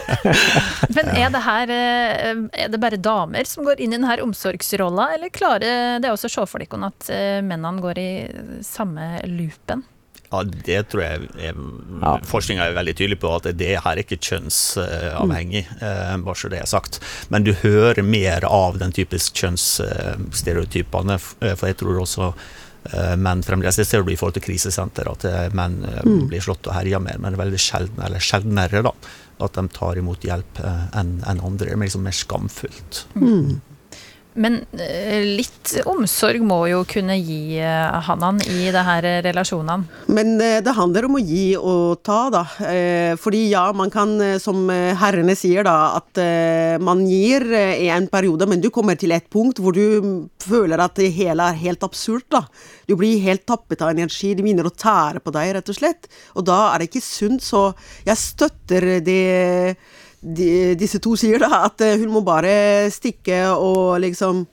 Men 0.96 1.08
er 1.14 1.32
det 1.32 1.40
her 1.44 1.72
eh, 1.72 2.42
Er 2.64 2.72
det 2.72 2.80
bare 2.82 2.98
damer 3.00 3.48
som 3.48 3.64
går 3.64 3.80
inn 3.80 3.94
i 3.94 3.98
denne 3.98 4.18
omsorgsrolla, 4.24 5.14
eller 5.16 5.32
klarer 5.32 6.02
det 6.02 6.12
også 6.12 6.28
å 6.28 6.34
se 6.34 6.46
for 6.50 6.60
dere 6.60 6.90
at 6.90 7.08
eh, 7.14 7.40
mennene 7.46 7.80
går 7.80 8.02
i 8.02 8.10
samme 8.66 9.14
loopen? 9.30 9.86
Ja, 10.30 10.44
det 10.46 10.82
tror 10.90 11.02
jeg 11.02 11.28
er, 11.42 11.56
Ja. 12.00 12.12
Forskninga 12.24 12.68
er 12.68 12.76
veldig 12.76 12.94
tydelig 12.96 13.18
på 13.20 13.32
at 13.34 13.48
det 13.58 13.72
her 13.82 13.92
er 13.92 14.02
ikke 14.04 14.20
kjønnsavhengig, 14.22 15.64
mm. 15.80 16.24
bare 16.24 16.38
så 16.38 16.50
det 16.52 16.60
er 16.62 16.70
sagt. 16.70 17.00
Men 17.28 17.44
du 17.44 17.52
hører 17.52 18.02
mer 18.06 18.46
av 18.46 18.78
den 18.78 18.94
typisk 18.94 19.34
kjønnsstereotypene, 19.42 21.18
eh, 21.18 21.54
for 21.58 21.66
jeg 21.66 21.80
tror 21.82 21.98
også 22.04 22.28
eh, 22.30 23.16
menn 23.16 23.42
fremdeles 23.42 23.76
Det 23.76 23.88
ser 23.88 24.04
du 24.06 24.12
i 24.12 24.16
forhold 24.16 24.38
til 24.38 24.46
krisesenter, 24.46 25.10
at 25.10 25.26
eh, 25.26 25.48
menn 25.52 25.80
mm. 25.82 26.28
blir 26.30 26.46
slått 26.46 26.70
og 26.70 26.76
herja 26.78 27.02
mer, 27.02 27.18
men 27.18 27.34
det 27.34 27.42
veldig 27.42 27.60
sjelden, 27.66 28.04
eller 28.06 28.22
sjeldnere, 28.22 28.84
da. 28.86 28.94
At 29.40 29.56
de 29.56 29.66
tar 29.74 29.98
imot 29.98 30.24
hjelp 30.24 30.62
eh, 30.62 30.86
enn 31.00 31.18
en 31.26 31.42
andre. 31.42 31.72
Det 31.72 31.74
er 31.74 31.84
liksom 31.88 32.06
mer 32.06 32.16
skamfullt. 32.16 33.04
Men 34.40 34.62
eh, 34.72 35.20
litt 35.36 35.74
omsorg 35.88 36.40
må 36.46 36.62
jo 36.70 36.80
kunne 36.88 37.16
gi 37.20 37.58
eh, 37.60 37.98
Hanan 38.06 38.40
i 38.48 38.70
det 38.72 38.84
her 38.86 39.08
relasjonene. 39.26 40.06
Men 40.08 40.32
eh, 40.40 40.60
det 40.64 40.74
handler 40.76 41.08
om 41.08 41.18
å 41.18 41.22
gi 41.22 41.44
og 41.58 42.00
ta, 42.06 42.22
da. 42.32 42.44
Fordi 43.20 43.42
ja, 43.50 43.66
man 43.76 43.92
kan, 43.92 44.14
som 44.40 44.68
herrene 44.70 45.34
sier, 45.38 45.64
da, 45.66 45.98
at 45.98 46.18
man 46.82 47.02
gir 47.08 47.44
i 47.52 47.88
en 47.92 48.06
periode, 48.10 48.46
men 48.48 48.62
du 48.62 48.70
kommer 48.72 48.96
til 48.98 49.12
et 49.14 49.26
punkt 49.32 49.60
hvor 49.60 49.76
du 49.76 50.28
føler 50.40 50.80
at 50.80 50.96
det 50.98 51.10
hele 51.16 51.50
er 51.50 51.60
helt 51.60 51.84
absurd, 51.86 52.26
da. 52.32 52.44
Du 52.88 52.96
blir 52.98 53.20
helt 53.24 53.44
tappet 53.48 53.82
av 53.84 53.92
energi, 53.92 54.32
de 54.34 54.44
begynner 54.44 54.68
å 54.68 54.74
tære 54.74 55.22
på 55.24 55.34
deg, 55.34 55.54
rett 55.58 55.72
og 55.72 55.78
slett. 55.78 56.10
Og 56.38 56.46
da 56.48 56.60
er 56.70 56.80
det 56.80 56.90
ikke 56.90 57.04
sunt, 57.04 57.44
så 57.44 57.70
jeg 58.08 58.20
støtter 58.20 58.88
det 59.04 59.76
de, 60.20 60.74
disse 60.78 61.00
to 61.02 61.16
sier, 61.18 61.40
da, 61.40 61.64
at 61.68 61.80
eh, 61.84 61.98
hun 62.00 62.12
må 62.12 62.24
bare 62.24 62.90
stikke 62.92 63.46
og 63.56 64.00
liksom 64.04 64.44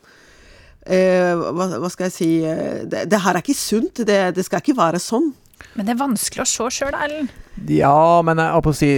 eh, 0.87 1.33
hva, 1.35 1.73
hva 1.81 1.89
skal 1.91 2.07
jeg 2.07 2.15
si 2.15 2.31
eh, 2.47 2.85
det, 2.87 3.07
det 3.11 3.23
her 3.23 3.35
er 3.35 3.43
ikke 3.43 3.57
sunt. 3.57 4.05
Det, 4.07 4.21
det 4.37 4.47
skal 4.47 4.63
ikke 4.63 4.77
være 4.77 5.03
sånn. 5.03 5.33
Men 5.73 5.87
det 5.87 5.95
er 5.95 5.99
vanskelig 5.99 6.43
å 6.43 6.47
se 6.47 6.65
sjøl, 6.75 6.93
Ellen. 6.93 7.29
Ja, 7.73 8.21
men 8.21 8.37
jeg 8.37 8.61
på 8.61 8.69
å 8.69 8.75
si 8.77 8.89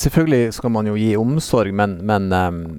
Selvfølgelig 0.00 0.54
skal 0.56 0.72
man 0.72 0.86
jo 0.88 0.94
gi 0.96 1.10
omsorg, 1.20 1.74
men, 1.76 1.98
men 2.08 2.30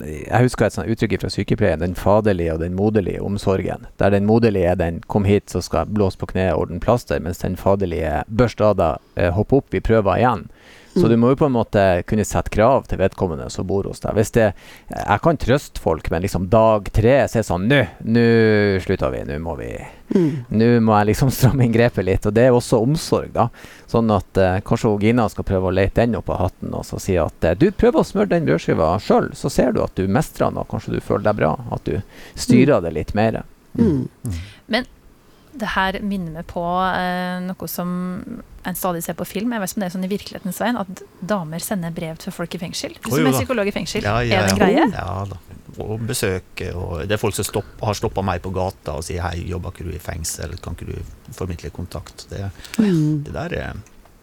jeg 0.02 0.48
husker 0.48 0.66
et 0.66 0.74
sånt 0.74 0.90
uttrykk 0.90 1.20
fra 1.22 1.30
sykepleien. 1.34 1.84
Den 1.84 1.94
faderlige 1.98 2.56
og 2.56 2.64
den 2.64 2.74
moderlige 2.78 3.22
omsorgen. 3.22 3.86
Der 4.02 4.14
den 4.14 4.26
moderlige 4.26 4.74
er 4.74 4.82
den 4.82 5.00
'kom 5.06 5.30
hit, 5.30 5.54
så 5.54 5.62
skal 5.62 5.86
jeg 5.86 5.94
blåse 5.94 6.18
på 6.18 6.32
kneet 6.34 6.56
og 6.56 6.66
ordne 6.66 6.82
plaster', 6.82 7.22
mens 7.22 7.46
den 7.46 7.58
faderlige 7.58 8.24
'børst 8.34 8.66
av 8.66 8.76
deg, 8.82 8.98
eh, 9.16 9.32
hopp 9.38 9.54
opp, 9.54 9.70
vi 9.70 9.80
prøver 9.80 10.18
igjen'. 10.18 10.50
Så 11.00 11.08
du 11.08 11.16
må 11.18 11.32
jo 11.32 11.40
på 11.40 11.48
en 11.48 11.56
måte 11.56 11.84
kunne 12.10 12.26
sette 12.28 12.52
krav 12.54 12.88
til 12.90 13.00
vedkommende 13.02 13.50
som 13.54 13.68
bor 13.68 13.88
hos 13.90 14.04
deg. 14.04 14.18
Hvis 14.18 14.34
det, 14.36 14.50
jeg 14.92 15.24
kan 15.24 15.40
trøste 15.40 15.82
folk, 15.82 16.10
men 16.12 16.26
liksom 16.26 16.50
dag 16.52 16.90
tre 16.94 17.16
så 17.28 17.40
er 17.40 17.44
det 17.44 17.50
sånn 17.50 17.68
Nå, 17.70 17.80
nå 18.10 18.26
slutter 18.84 19.14
vi. 19.14 19.24
Nå 19.30 19.40
må 19.44 19.56
vi 19.60 19.72
Nå 20.10 20.68
må 20.82 20.96
jeg 20.98 21.10
liksom 21.12 21.30
stramme 21.36 21.68
inn 21.68 21.74
grepet 21.76 22.06
litt. 22.08 22.26
Og 22.26 22.36
det 22.36 22.48
er 22.48 22.56
også 22.56 22.82
omsorg, 22.84 23.32
da. 23.36 23.50
Sånn 23.90 24.10
at 24.14 24.40
eh, 24.42 24.60
kanskje 24.66 24.96
Gina 25.04 25.28
skal 25.32 25.48
prøve 25.48 25.70
å 25.70 25.76
lete 25.76 26.04
den 26.04 26.18
opp 26.20 26.32
av 26.34 26.44
hatten 26.48 26.74
og 26.76 26.86
så 26.88 27.00
si 27.02 27.18
at 27.22 27.46
eh, 27.46 27.58
du 27.58 27.70
prøver 27.72 28.02
å 28.02 28.08
smøre 28.08 28.34
den 28.34 28.48
brødskiva 28.50 28.92
sjøl, 29.04 29.32
så 29.38 29.52
ser 29.54 29.74
du 29.76 29.84
at 29.86 29.96
du 29.98 30.10
mestrer 30.10 30.50
den, 30.50 30.62
og 30.62 30.70
kanskje 30.72 30.98
du 30.98 31.02
føler 31.04 31.30
deg 31.30 31.42
bra. 31.42 31.56
At 31.74 31.86
du 31.90 32.00
styrer 32.40 32.84
det 32.86 32.96
litt 32.98 33.16
mer. 33.18 33.44
Mm. 33.78 34.08
Det 35.52 35.68
her 35.74 35.98
minner 36.06 36.32
meg 36.40 36.46
på 36.48 36.62
eh, 36.94 37.40
noe 37.42 37.68
som 37.68 37.90
en 38.68 38.76
stadig 38.78 39.02
ser 39.04 39.16
på 39.18 39.26
film. 39.26 39.54
Jeg 39.56 39.62
vet 39.64 39.72
ikke 39.72 39.80
om 39.80 39.82
det 39.84 39.88
er 39.88 39.94
sånn 39.96 40.06
i 40.06 40.10
virkelighetens 40.12 40.60
veien, 40.62 40.78
at 40.78 41.02
damer 41.26 41.60
sender 41.64 41.92
brev 41.96 42.18
til 42.22 42.32
folk 42.36 42.54
i 42.54 42.60
fengsel. 42.62 42.94
Du 43.02 43.10
som 43.10 43.26
er 43.26 43.34
psykolog 43.34 43.68
i 43.68 43.74
fengsel. 43.74 44.04
Ja, 44.06 44.20
ja, 44.22 44.44
Er 44.44 44.48
det 44.48 44.52
en 44.54 44.60
greie? 44.60 44.86
Ja 44.94 45.26
da. 45.32 45.40
Og 45.80 46.02
besøke. 46.06 46.74
Og 46.76 47.06
det 47.08 47.16
er 47.16 47.22
folk 47.22 47.34
som 47.38 47.48
stopp, 47.48 47.70
har 47.82 47.94
stoppa 47.98 48.22
meg 48.26 48.42
på 48.44 48.52
gata 48.54 48.98
og 49.00 49.04
sier 49.08 49.22
'hei, 49.24 49.48
jobber 49.50 49.72
ikke 49.72 49.86
du 49.88 49.96
i 49.96 50.00
fengsel', 50.02 50.60
kan 50.62 50.76
ikke 50.76 50.92
du 50.92 51.34
formidle 51.34 51.70
kontakt? 51.70 52.28
Det, 52.30 52.52
Mm. 52.78 53.24
det, 53.24 53.34
der, 53.34 53.54
er, 53.54 53.74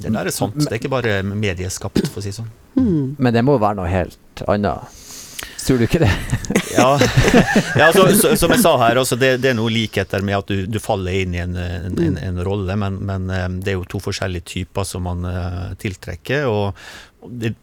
det 0.02 0.12
der 0.12 0.26
er 0.26 0.30
sant. 0.30 0.54
Det 0.54 0.68
er 0.72 0.78
ikke 0.78 0.90
bare 0.90 1.22
medieskapt, 1.22 2.06
for 2.08 2.20
å 2.20 2.22
si 2.22 2.28
det 2.30 2.36
sånn. 2.38 2.50
Mm. 2.76 3.16
Men 3.18 3.32
det 3.34 3.44
må 3.44 3.58
være 3.58 3.76
noe 3.76 3.88
helt 3.88 4.18
annet. 4.46 4.84
Tror 5.66 5.78
du 5.78 5.84
ikke 5.86 5.98
det? 5.98 6.12
Ja, 6.76 6.98
ja 7.76 7.88
så, 7.92 8.06
så, 8.14 8.36
som 8.38 8.52
jeg 8.54 8.62
sa 8.62 8.76
her, 8.78 9.00
altså 9.00 9.18
det, 9.18 9.32
det 9.42 9.50
er 9.50 9.58
noen 9.58 9.74
likheter 9.74 10.22
med 10.24 10.38
at 10.38 10.50
du, 10.52 10.66
du 10.70 10.78
faller 10.82 11.22
inn 11.22 11.34
i 11.34 11.42
en, 11.42 11.56
en, 11.58 11.96
en, 12.06 12.18
en 12.22 12.42
rolle, 12.46 12.76
men, 12.78 13.00
men 13.08 13.30
eh, 13.34 13.48
det 13.64 13.72
er 13.72 13.78
jo 13.80 13.86
to 13.90 14.00
forskjellige 14.04 14.46
typer 14.52 14.86
som 14.86 15.06
man 15.08 15.26
uh, 15.26 15.72
tiltrekker. 15.82 16.46
og 16.46 16.76
det, 17.26 17.54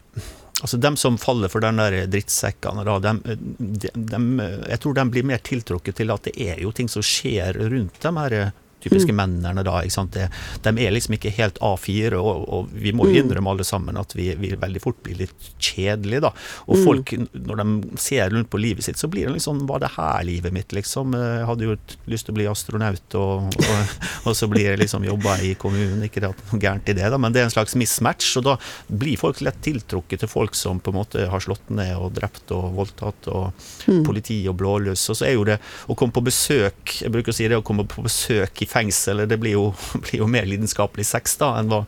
altså 0.60 0.80
Dem 0.84 0.98
som 1.00 1.20
faller 1.22 1.52
for 1.54 1.64
den 1.64 1.80
der 1.80 2.04
drittsekkene, 2.12 2.84
da, 2.88 2.98
dem, 3.08 3.22
de, 3.24 3.94
dem, 3.96 4.28
jeg 4.42 4.82
tror 4.84 5.00
de 5.00 5.08
blir 5.14 5.30
mer 5.32 5.44
tiltrukket 5.46 6.02
til 6.02 6.12
at 6.14 6.28
det 6.28 6.36
er 6.44 6.60
jo 6.66 6.74
ting 6.76 6.92
som 6.92 7.06
skjer 7.06 7.62
rundt 7.62 8.02
dem 8.04 8.20
her 8.20 8.38
eh, 8.84 8.90
typiske 8.90 9.16
mennene 9.16 9.64
da, 9.66 9.80
ikke 9.84 9.96
sant? 9.96 10.18
Det, 10.18 10.30
de 10.66 10.86
er 10.86 10.94
liksom 10.94 11.18
ikke 11.18 11.34
helt 11.38 11.60
A4, 11.64 12.20
og, 12.20 12.44
og 12.48 12.74
vi 12.74 12.94
må 12.96 13.08
jo 13.10 13.24
innrømme 13.24 13.54
alle 13.54 13.68
sammen 13.68 14.00
at 14.00 14.16
vi, 14.18 14.30
vi 14.40 14.54
veldig 14.60 14.84
fort 14.84 15.00
blir 15.06 15.24
litt 15.24 15.50
kjedelige, 15.58 16.24
da. 16.28 16.34
Og 16.68 16.84
folk, 16.84 17.14
når 17.34 17.62
de 17.62 18.00
ser 18.02 18.34
rundt 18.34 18.52
på 18.52 18.62
livet 18.62 18.86
sitt, 18.86 19.00
så 19.00 19.10
blir 19.12 19.28
det 19.28 19.38
liksom 19.38 19.64
Var 19.68 19.80
det 19.84 19.94
her 19.96 20.24
livet 20.28 20.54
mitt, 20.54 20.74
liksom? 20.76 21.14
Jeg 21.18 21.46
hadde 21.48 21.68
jo 21.68 21.78
lyst 22.12 22.28
til 22.28 22.36
å 22.36 22.38
bli 22.40 22.48
astronaut, 22.50 23.18
og, 23.20 23.58
og, 23.64 23.94
og 24.30 24.38
så 24.38 24.50
blir 24.52 24.72
jeg 24.72 24.82
liksom 24.82 25.08
jobba 25.08 25.38
i 25.46 25.54
kommunen. 25.60 26.04
Ikke 26.06 26.24
det 26.24 26.32
er 26.32 26.46
noe 26.52 26.62
gærent 26.62 26.90
i 26.92 26.98
det, 26.98 27.08
da, 27.14 27.20
men 27.22 27.36
det 27.36 27.44
er 27.44 27.50
en 27.50 27.56
slags 27.56 27.78
mismatch, 27.80 28.34
og 28.40 28.48
da 28.50 28.58
blir 28.88 29.20
folk 29.20 29.42
lett 29.46 29.62
tiltrukket 29.64 30.24
til 30.24 30.32
folk 30.32 30.58
som 30.58 30.82
på 30.84 30.94
en 30.94 31.00
måte 31.00 31.28
har 31.30 31.44
slått 31.44 31.72
ned 31.74 31.96
og 31.98 32.14
drept 32.18 32.52
og 32.56 32.74
voldtatt, 32.78 33.30
og 33.32 34.04
politi 34.06 34.42
og 34.50 34.58
blålys. 34.60 35.06
Og 35.12 35.20
så 35.20 35.28
er 35.30 35.36
jo 35.38 35.48
det 35.48 35.60
å 35.88 35.96
komme 35.98 36.14
på 36.16 36.24
besøk 36.24 36.98
Jeg 37.02 37.12
bruker 37.14 37.34
å 37.34 37.36
si 37.36 37.48
det 37.50 37.58
å 37.60 37.66
komme 37.66 37.86
på 37.90 38.04
besøk 38.06 38.64
i 38.64 38.70
fengsel, 38.74 39.26
det 39.30 39.40
blir 39.42 39.58
jo, 39.58 39.66
blir 40.06 40.24
jo 40.24 40.30
mer 40.30 40.48
lidenskapelig 40.50 41.08
sex 41.10 41.38
da 41.42 41.54
enn 41.60 41.72
hva, 41.72 41.84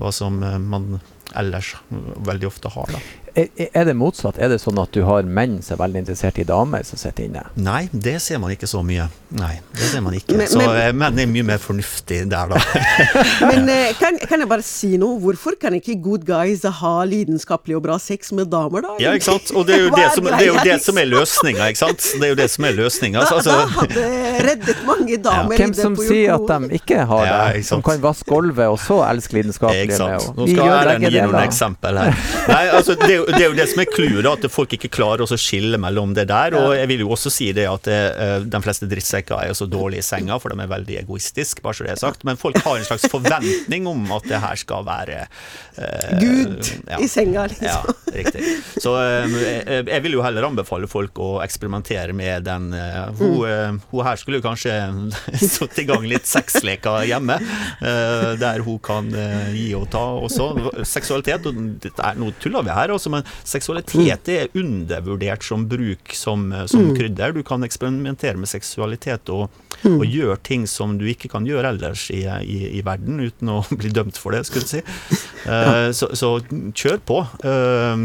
hva 0.00 0.12
som 0.14 0.42
eh, 0.44 0.58
man 0.62 0.98
ellers 1.36 1.74
veldig 1.90 2.48
ofte 2.48 2.70
har. 2.72 2.92
da. 2.94 3.25
Er, 3.36 3.84
det 3.84 3.92
motsatt? 4.00 4.38
Er 4.40 4.48
det 4.48 4.56
sånn 4.62 4.78
at 4.80 4.94
du 4.96 5.02
har 5.04 5.26
menn 5.28 5.58
som 5.64 5.74
er 5.76 5.82
veldig 5.84 6.00
interessert 6.06 6.38
i 6.40 6.44
damer 6.48 6.84
som 6.88 6.96
sitter 6.96 7.26
inne? 7.26 7.42
Nei, 7.60 7.82
det 7.92 8.14
ser 8.24 8.38
man 8.40 8.54
ikke 8.54 8.68
så 8.70 8.80
mye. 8.86 9.10
Nei, 9.36 9.58
det 9.76 9.88
ser 9.90 10.00
man 10.00 10.14
ikke. 10.16 10.36
Men- 10.38 10.48
så 10.48 10.58
men- 10.62 10.76
eh, 10.80 10.92
menn 10.96 11.18
er 11.20 11.26
mye 11.28 11.44
mer 11.44 11.58
fornuftig 11.60 12.22
der, 12.30 12.48
da. 12.48 12.60
Men 13.50 13.68
eh, 13.68 13.92
kan, 14.00 14.16
kan 14.24 14.40
jeg 14.40 14.48
bare 14.48 14.64
si 14.64 14.96
noe? 14.96 15.18
Hvorfor 15.20 15.58
kan 15.60 15.74
ikke 15.76 15.98
good 16.00 16.24
guys 16.24 16.62
ha 16.62 16.94
lidenskapelig 17.04 17.76
og 17.76 17.82
bra 17.84 17.98
sex 18.00 18.32
med 18.32 18.48
damer, 18.54 18.80
da? 18.86 18.94
Ja, 19.04 19.12
ikke 19.18 19.28
sant? 19.28 19.52
Og 19.52 19.66
det 19.68 19.76
er 19.76 19.84
jo 19.84 19.90
det 19.92 20.06
som, 20.14 20.24
det 20.24 20.38
er, 20.38 20.46
jo 20.46 20.56
det 20.64 20.78
som 20.86 20.96
er 21.02 21.10
løsninga, 21.10 21.68
ikke 21.74 21.82
sant? 21.82 22.08
Det 22.16 22.24
er 22.24 22.32
jo 22.32 22.38
det 22.40 22.48
som 22.54 22.64
er 22.70 22.72
løsninga. 22.78 23.20
Da, 23.26 23.36
Altså, 23.36 23.52
da 23.52 23.66
hadde 23.82 24.06
reddet 24.46 24.78
mange 24.86 25.18
damer 25.20 25.56
Hvem 25.60 25.74
som 25.76 25.96
på 25.98 26.06
sier 26.08 26.32
at 26.38 26.48
de 26.48 26.78
ikke 26.80 27.02
har 27.10 27.24
Ja, 27.26 27.36
det? 27.50 27.60
ikke 27.60 27.68
Som 27.68 27.82
kan 27.84 28.00
vaske 28.00 28.30
gulvet, 28.30 28.64
og 28.72 28.78
så 28.80 29.02
elske 29.10 29.36
lidenskapelig 29.36 29.90
Ikke 29.90 29.98
med 29.98 30.20
sant. 30.24 30.36
Nå 30.38 30.48
skal 30.48 30.72
Erlend 30.78 31.08
gi 31.10 31.20
noen 31.20 31.42
eksempel 31.42 32.00
her. 32.00 32.16
Nei, 32.48 32.62
altså, 32.78 32.96
det, 32.96 33.10
er 33.10 33.16
jo, 33.18 33.25
det 33.26 33.40
er 33.40 33.48
jo 33.48 33.56
det 33.58 33.66
som 33.70 33.80
er 33.82 33.88
clouet, 33.90 34.26
at 34.30 34.46
folk 34.52 34.74
ikke 34.76 34.90
klarer 34.94 35.24
å 35.24 35.38
skille 35.38 35.78
mellom 35.80 36.14
det 36.16 36.26
der. 36.30 36.54
Og 36.58 36.74
jeg 36.76 36.90
vil 36.92 37.04
jo 37.04 37.12
også 37.16 37.32
si 37.32 37.50
det 37.56 37.66
at 37.68 37.88
eh, 37.90 38.44
de 38.46 38.60
fleste 38.62 38.88
drittsekker 38.90 39.36
er 39.38 39.50
jo 39.50 39.58
så 39.58 39.68
dårlige 39.70 40.04
i 40.04 40.06
senga, 40.06 40.38
for 40.42 40.52
de 40.52 40.62
er 40.62 40.70
veldig 40.70 40.98
egoistiske, 41.02 41.64
bare 41.64 41.78
så 41.78 41.86
det 41.86 41.94
er 41.96 42.02
sagt. 42.02 42.26
Men 42.28 42.38
folk 42.40 42.58
har 42.64 42.78
en 42.78 42.86
slags 42.86 43.08
forventning 43.12 43.88
om 43.90 44.04
at 44.16 44.28
det 44.30 44.40
her 44.42 44.60
skal 44.60 44.86
være 44.86 45.24
eh, 45.24 46.12
Gud 46.22 46.70
ja. 46.86 47.00
i 47.00 47.08
senga, 47.10 47.46
liksom. 47.50 47.66
Ja, 47.66 48.14
riktig. 48.14 48.44
Så 48.82 48.94
eh, 49.00 49.36
jeg, 49.42 49.86
jeg 49.90 50.04
vil 50.06 50.18
jo 50.18 50.24
heller 50.26 50.48
anbefale 50.48 50.90
folk 50.90 51.18
å 51.22 51.30
eksperimentere 51.44 52.14
med 52.16 52.46
den 52.46 52.70
eh, 52.76 53.02
hun, 53.18 53.36
eh, 53.48 53.80
hun 53.90 54.06
her 54.06 54.20
skulle 54.20 54.40
jo 54.40 54.46
kanskje 54.46 54.76
satt 55.56 55.82
i 55.82 55.86
gang 55.88 56.06
litt 56.06 56.28
sexleker 56.30 57.06
hjemme, 57.08 57.40
eh, 57.80 58.30
der 58.40 58.62
hun 58.66 58.78
kan 58.84 59.10
eh, 59.14 59.50
gi 59.56 59.68
og 59.78 59.88
ta 59.92 60.04
også. 60.22 60.50
Seksualitet, 60.86 61.48
og 61.50 61.60
dette 61.82 62.02
er, 62.02 62.18
nå 62.20 62.30
tuller 62.42 62.66
vi 62.66 62.74
her, 62.76 62.94
altså, 62.94 63.12
men 63.16 63.26
seksualitet 63.44 64.30
er 64.32 64.52
undervurdert 64.56 65.46
som 65.46 65.66
bruk 65.70 66.14
som, 66.16 66.48
som 66.70 66.90
mm. 66.90 66.94
krydder. 66.98 67.36
Du 67.36 67.42
kan 67.46 67.66
eksperimentere 67.66 68.38
med 68.40 68.50
seksualitet 68.50 69.32
og, 69.34 69.48
og 69.88 70.04
gjøre 70.06 70.38
ting 70.46 70.66
som 70.70 70.96
du 71.00 71.06
ikke 71.10 71.30
kan 71.32 71.48
gjøre 71.48 71.74
ellers 71.74 72.08
i, 72.14 72.22
i, 72.44 72.60
i 72.78 72.84
verden, 72.86 73.20
uten 73.24 73.52
å 73.52 73.62
bli 73.80 73.92
dømt 73.94 74.20
for 74.20 74.36
det, 74.36 74.46
skulle 74.48 74.66
jeg 74.66 74.82
si. 74.82 75.22
Eh, 75.46 75.92
så, 75.94 76.08
så 76.18 76.32
kjør 76.74 76.96
på, 77.06 77.20
eh, 77.46 78.00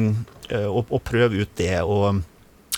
eh, 0.54 0.68
og, 0.68 0.92
og 0.94 1.00
prøv 1.08 1.34
ut 1.42 1.56
det. 1.58 1.80
og 1.82 2.22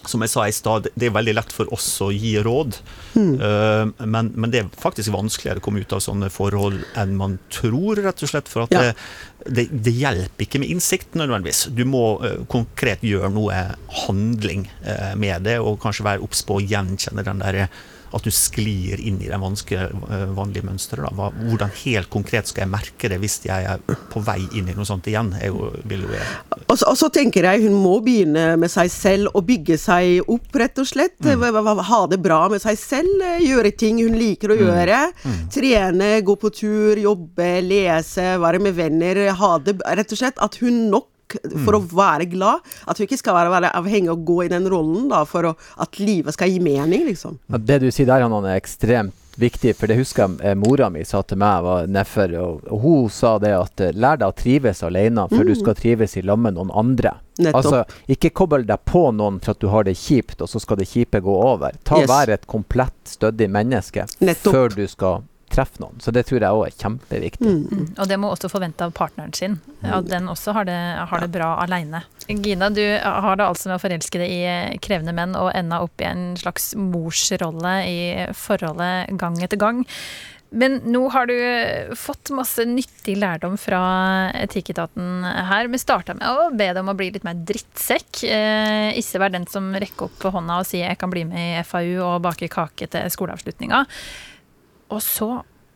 som 0.10 0.24
jeg 0.24 0.32
sa 0.34 0.46
i 0.48 0.56
stad, 0.56 0.90
det 1.00 1.08
er 1.08 1.16
veldig 1.16 1.36
lett 1.38 1.54
for 1.56 1.70
oss 1.74 1.88
å 2.04 2.10
gi 2.12 2.34
råd, 2.44 2.76
eh, 3.20 3.84
men, 4.04 4.32
men 4.36 4.52
det 4.52 4.64
er 4.64 4.72
faktisk 4.80 5.14
vanskeligere 5.16 5.62
å 5.62 5.66
komme 5.66 5.84
ut 5.84 5.96
av 5.96 6.04
sånne 6.04 6.30
forhold 6.34 6.82
enn 7.00 7.16
man 7.20 7.38
tror, 7.54 8.02
rett 8.04 8.26
og 8.26 8.32
slett. 8.34 8.52
For 8.52 8.66
at 8.66 8.76
Ja. 8.76 8.82
det, 8.90 8.94
det, 9.46 9.68
det, 9.72 9.94
hjelper 9.98 10.46
ikke 10.46 10.62
med 10.64 10.72
innsikt 10.74 11.18
nødvendigvis. 11.20 11.66
Du 11.76 11.84
må 11.90 12.04
uh, 12.24 12.44
konkret 12.52 13.04
gjøre 13.06 13.32
noe 13.34 13.66
handling 14.04 14.68
uh, 14.86 15.14
med 15.20 15.48
det, 15.48 15.60
og 15.60 15.82
kanskje 15.84 16.08
være 16.08 16.24
obs 16.26 16.44
på 16.48 16.60
å 16.60 16.64
gjenkjenne 16.64 17.26
den 17.26 17.44
der 17.44 17.66
at 18.14 18.26
du 18.26 18.32
sklir 18.34 19.02
inn 19.02 19.18
i 19.24 19.30
det 19.30 19.40
vanskelig, 19.42 19.88
eh, 20.14 20.26
vanlige 20.38 20.66
mønsteret. 20.68 21.18
Hvordan 21.18 21.72
helt 21.82 22.10
konkret 22.14 22.50
skal 22.50 22.66
jeg 22.66 22.72
merke 22.74 23.10
det 23.10 23.18
hvis 23.22 23.40
jeg 23.48 23.66
er 23.66 23.82
på 24.14 24.22
vei 24.24 24.40
inn 24.54 24.70
i 24.70 24.76
noe 24.78 24.86
sånt 24.86 25.08
igjen? 25.10 25.32
Jo, 25.42 25.72
jo 25.74 26.02
og, 26.68 26.78
så, 26.78 26.92
og 26.92 26.98
så 27.00 27.10
tenker 27.14 27.48
jeg 27.48 27.66
hun 27.66 27.76
må 27.82 27.98
begynne 28.06 28.54
med 28.62 28.72
seg 28.72 28.92
selv 28.94 29.34
og 29.34 29.48
bygge 29.48 29.80
seg 29.82 30.30
opp, 30.30 30.46
rett 30.62 30.78
og 30.82 30.90
slett. 30.90 31.18
Mm. 31.26 31.82
Ha 31.90 32.02
det 32.12 32.20
bra 32.22 32.40
med 32.54 32.62
seg 32.62 32.78
selv, 32.80 33.26
gjøre 33.42 33.74
ting 33.78 34.04
hun 34.04 34.18
liker 34.20 34.54
å 34.54 34.60
mm. 34.60 34.64
gjøre. 34.64 35.02
Mm. 35.24 35.40
Trene, 35.58 36.12
gå 36.26 36.38
på 36.40 36.54
tur, 36.54 37.02
jobbe, 37.02 37.50
lese, 37.66 38.36
være 38.44 38.62
med 38.62 38.78
venner. 38.78 39.24
Ha 39.40 39.56
det 39.64 39.80
rett 39.82 40.14
og 40.14 40.20
slett 40.20 40.40
at 40.44 40.60
hun 40.62 40.88
nok 40.94 41.10
for 41.42 41.74
mm. 41.74 41.80
å 41.80 41.82
være 41.98 42.30
glad. 42.30 42.72
At 42.86 43.00
hun 43.00 43.08
ikke 43.08 43.20
skal 43.22 43.38
være, 43.38 43.54
være 43.54 43.74
avhengig 43.80 44.12
av 44.12 44.20
å 44.20 44.26
gå 44.28 44.38
i 44.46 44.52
den 44.52 44.70
rollen 44.70 45.10
da, 45.12 45.24
for 45.30 45.50
å, 45.50 45.56
at 45.82 46.00
livet 46.02 46.36
skal 46.36 46.52
gi 46.52 46.62
mening, 46.64 47.08
liksom. 47.10 47.40
Det 47.48 47.82
du 47.84 47.90
sier 47.90 48.10
der, 48.10 48.26
Hanan, 48.26 48.48
er 48.50 48.60
ekstremt 48.60 49.18
viktig, 49.36 49.74
for 49.80 49.90
det 49.90 49.98
husker 49.98 50.28
jeg 50.28 50.52
eh, 50.52 50.56
mora 50.60 50.92
mi 50.94 51.02
sa 51.10 51.24
til 51.26 51.40
meg, 51.42 51.64
var 51.66 51.88
nedfor, 51.90 52.36
og, 52.38 52.68
og, 52.70 52.84
hun 52.84 53.08
sa 53.10 53.32
det 53.42 53.54
at 53.58 53.82
eh, 53.82 53.96
lær 53.98 54.20
deg 54.22 54.30
å 54.30 54.36
trives 54.38 54.84
alene 54.86 55.26
før 55.32 55.42
mm. 55.42 55.50
du 55.50 55.56
skal 55.58 55.78
trives 55.80 56.18
i 56.20 56.26
lag 56.26 56.38
med 56.40 56.58
noen 56.58 56.70
andre. 56.70 57.16
Nettopp. 57.42 57.58
Altså, 57.58 58.04
ikke 58.14 58.30
kobbel 58.38 58.68
deg 58.70 58.84
på 58.86 59.08
noen 59.18 59.40
for 59.42 59.56
at 59.56 59.64
du 59.64 59.70
har 59.74 59.88
det 59.88 59.96
kjipt, 59.98 60.38
og 60.46 60.52
så 60.52 60.62
skal 60.62 60.78
det 60.84 60.90
kjipe 60.92 61.24
gå 61.26 61.38
over. 61.50 61.74
Ta 61.82 62.04
yes. 62.04 62.12
Vær 62.12 62.34
et 62.36 62.46
komplett 62.46 63.00
stødig 63.10 63.50
menneske 63.50 64.06
Nettopp. 64.22 64.54
før 64.54 64.78
du 64.78 64.86
skal 64.92 65.24
treffe 65.54 65.82
noen. 65.84 66.02
Så 66.04 66.14
det 66.16 66.26
tror 66.30 66.42
jeg 66.42 66.58
òg 66.58 66.66
er 66.68 66.76
kjempeviktig. 66.76 67.48
Mm. 67.48 67.64
Mm. 67.70 67.88
Og 67.98 68.10
det 68.10 68.20
må 68.22 68.32
også 68.34 68.52
forvente 68.52 68.88
av 68.88 68.96
partneren 68.98 69.34
sin. 69.38 69.60
At 69.84 70.10
den 70.10 70.30
også 70.32 70.56
har 70.58 70.68
det, 70.70 70.80
har 71.12 71.24
det 71.24 71.32
bra 71.34 71.54
aleine. 71.64 72.04
Gina, 72.28 72.70
du 72.74 72.84
har 73.04 73.40
det 73.40 73.48
altså 73.48 73.70
med 73.70 73.80
å 73.80 73.84
forelske 73.84 74.22
deg 74.22 74.32
i 74.34 74.78
krevende 74.84 75.16
menn 75.16 75.38
og 75.40 75.52
enda 75.56 75.82
opp 75.84 76.02
i 76.02 76.10
en 76.10 76.34
slags 76.40 76.72
morsrolle 76.80 77.74
i 77.90 77.98
forholdet 78.38 79.14
gang 79.20 79.42
etter 79.44 79.62
gang. 79.62 79.84
Men 80.54 80.78
nå 80.86 81.08
har 81.10 81.26
du 81.26 81.96
fått 81.98 82.30
masse 82.38 82.62
nyttig 82.70 83.16
lærdom 83.18 83.56
fra 83.58 83.82
Etikketaten 84.38 85.26
her. 85.50 85.70
Vi 85.74 85.80
starta 85.82 86.14
med 86.14 86.28
å 86.30 86.52
be 86.54 86.68
deg 86.68 86.82
om 86.84 86.92
å 86.94 86.98
bli 86.98 87.10
litt 87.16 87.26
mer 87.26 87.40
drittsekk. 87.42 88.22
Eh, 88.28 88.92
ikke 89.02 89.24
være 89.24 89.38
den 89.40 89.48
som 89.50 89.72
rekker 89.74 90.12
opp 90.12 90.28
hånda 90.36 90.60
og 90.62 90.70
sier 90.70 90.92
jeg 90.92 91.00
kan 91.02 91.14
bli 91.14 91.26
med 91.26 91.42
i 91.42 91.66
FAU 91.66 91.98
og 92.06 92.22
bake 92.28 92.52
kake 92.54 92.86
til 92.94 93.10
skoleavslutninga. 93.16 93.82
Og 94.94 95.02
så 95.04 95.30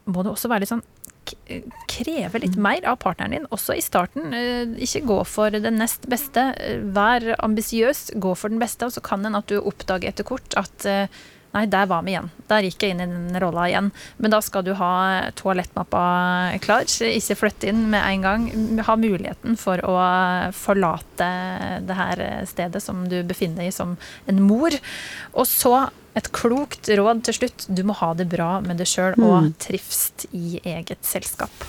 må 0.08 0.24
du 0.24 0.32
også 0.32 0.52
være 0.52 0.64
litt 0.64 0.76
sånn 0.76 0.86
kreve 1.92 2.40
litt 2.40 2.58
mer 2.60 2.86
av 2.88 3.00
partneren 3.04 3.36
din, 3.36 3.48
også 3.54 3.76
i 3.78 3.84
starten. 3.84 4.34
Eh, 4.36 4.76
ikke 4.84 5.06
gå 5.10 5.22
for 5.28 5.54
det 5.54 5.74
nest 5.76 6.08
beste. 6.10 6.52
Eh, 6.56 6.84
vær 6.96 7.34
ambisiøs, 7.44 8.12
gå 8.16 8.36
for 8.36 8.54
den 8.54 8.62
beste, 8.64 8.88
og 8.88 8.96
så 8.96 9.04
kan 9.04 9.26
en 9.26 9.40
at 9.40 9.50
du 9.52 9.60
oppdager 9.60 10.12
etter 10.12 10.28
kort 10.28 10.58
at 10.60 10.88
eh, 10.88 11.08
Nei, 11.56 11.64
der 11.72 11.88
var 11.90 12.04
vi 12.04 12.12
igjen. 12.12 12.28
Der 12.52 12.66
gikk 12.68 12.84
jeg 12.84 12.94
inn 12.94 13.00
i 13.02 13.06
den 13.08 13.38
rolla 13.42 13.64
igjen. 13.66 13.88
Men 14.22 14.34
da 14.34 14.42
skal 14.44 14.66
du 14.68 14.74
ha 14.78 14.90
toalettmappa 15.40 16.02
klar. 16.62 16.84
Ikke 17.08 17.38
flytte 17.40 17.70
inn 17.72 17.86
med 17.90 18.04
en 18.04 18.26
gang. 18.26 18.44
Ha 18.86 18.98
muligheten 19.00 19.56
for 19.58 19.82
å 19.82 19.96
forlate 20.54 21.30
det 21.88 21.98
her 21.98 22.22
stedet 22.52 22.84
som 22.84 23.08
du 23.10 23.22
befinner 23.26 23.64
deg 23.64 23.72
i 23.72 23.78
som 23.80 23.96
en 24.30 24.44
mor. 24.44 24.76
Og 25.34 25.48
så 25.50 25.88
et 26.18 26.32
klokt 26.36 26.90
råd 26.90 27.24
til 27.28 27.40
slutt. 27.42 27.68
Du 27.70 27.84
må 27.88 27.96
ha 28.02 28.14
det 28.18 28.30
bra 28.32 28.58
med 28.66 28.82
deg 28.82 28.90
sjøl 28.90 29.18
og 29.20 29.38
mm. 29.50 29.54
trivst 29.68 30.28
i 30.34 30.60
eget 30.64 31.04
selskap. 31.06 31.68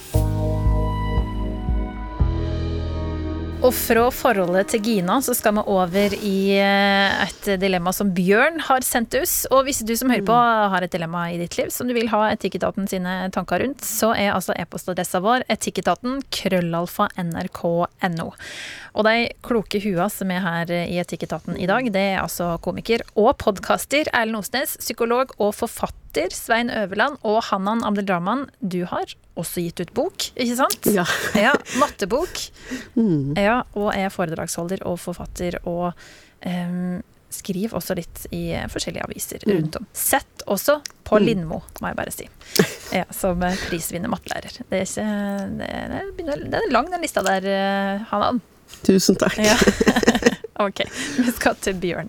Og 3.58 3.72
fra 3.74 4.04
forholdet 4.14 4.68
til 4.70 4.84
Gina 4.86 5.16
så 5.24 5.32
skal 5.34 5.56
vi 5.56 5.62
over 5.66 6.12
i 6.14 6.54
eh, 6.54 7.24
et 7.24 7.48
dilemma 7.58 7.90
som 7.94 8.12
Bjørn 8.14 8.60
har 8.68 8.86
sendt 8.86 9.16
oss. 9.18 9.32
Og 9.50 9.64
hvis 9.66 9.80
du 9.82 9.90
som 9.98 10.12
hører 10.14 10.22
på 10.28 10.36
mm. 10.36 10.68
har 10.70 10.86
et 10.86 10.94
dilemma 10.94 11.24
i 11.32 11.40
ditt 11.40 11.56
liv 11.58 11.72
som 11.74 11.90
du 11.90 11.94
vil 11.96 12.06
ha 12.12 12.28
Etikketaten 12.30 12.86
sine 12.86 13.16
tanker 13.34 13.64
rundt, 13.64 13.82
så 13.82 14.12
er 14.14 14.30
altså 14.36 14.54
e-postadressa 14.54 15.18
vår 15.24 15.42
etikketaten 15.50 16.22
krøllalfa 16.30 17.10
nrk.no. 17.18 18.28
Og 18.94 19.08
de 19.10 19.16
kloke 19.42 19.82
hua 19.82 20.06
som 20.12 20.30
er 20.30 20.44
her 20.46 20.74
i 20.78 21.02
Etikketaten 21.02 21.58
i 21.58 21.66
dag, 21.66 21.90
det 21.90 22.04
er 22.14 22.22
altså 22.22 22.54
komiker 22.62 23.02
og 23.18 23.34
podkaster 23.42 24.06
Erlend 24.14 24.38
Osnes, 24.38 24.78
psykolog 24.86 25.34
og 25.42 25.56
forfatter 25.58 26.07
Svein 26.34 26.70
Øverland 26.72 27.18
og 27.26 27.42
Hanan 27.48 27.84
Abdelrahman. 27.86 28.46
Du 28.60 28.82
har 28.88 29.14
også 29.38 29.62
gitt 29.64 29.82
ut 29.82 29.92
bok, 29.96 30.30
ikke 30.34 30.56
sant? 30.58 30.88
Ja. 30.90 31.04
ja 31.46 31.52
mattebok. 31.80 32.40
Mm. 32.98 33.36
Ja, 33.38 33.62
og 33.78 33.92
er 33.94 34.10
foredragsholder 34.12 34.82
og 34.88 34.98
forfatter 35.02 35.60
og 35.64 35.92
um, 36.46 36.98
skriver 37.32 37.76
også 37.76 37.96
litt 37.98 38.24
i 38.34 38.42
forskjellige 38.72 39.06
aviser 39.06 39.44
mm. 39.44 39.54
rundt 39.54 39.80
om. 39.80 39.88
Sett 39.96 40.44
også 40.48 40.78
på 41.08 41.18
mm. 41.18 41.26
Lindmo, 41.26 41.62
må 41.80 41.92
jeg 41.92 41.98
bare 41.98 42.14
si. 42.14 42.28
Ja, 42.98 43.04
som 43.12 43.42
prisvinner 43.68 44.08
mattelærer. 44.08 44.62
Det 44.64 44.78
er 44.78 44.86
ikke 44.86 45.08
det 45.58 45.66
er, 45.68 46.46
det 46.48 46.62
er 46.62 46.70
lang, 46.72 46.88
den 46.92 47.04
lista 47.04 47.24
der, 47.26 47.44
eh, 47.52 48.06
Hanan. 48.08 48.40
Tusen 48.86 49.18
takk. 49.20 49.38
Ja. 49.42 49.56
Ok, 50.58 50.80
vi 51.22 51.30
skal 51.36 51.54
til 51.62 51.76
Bjørn. 51.78 52.08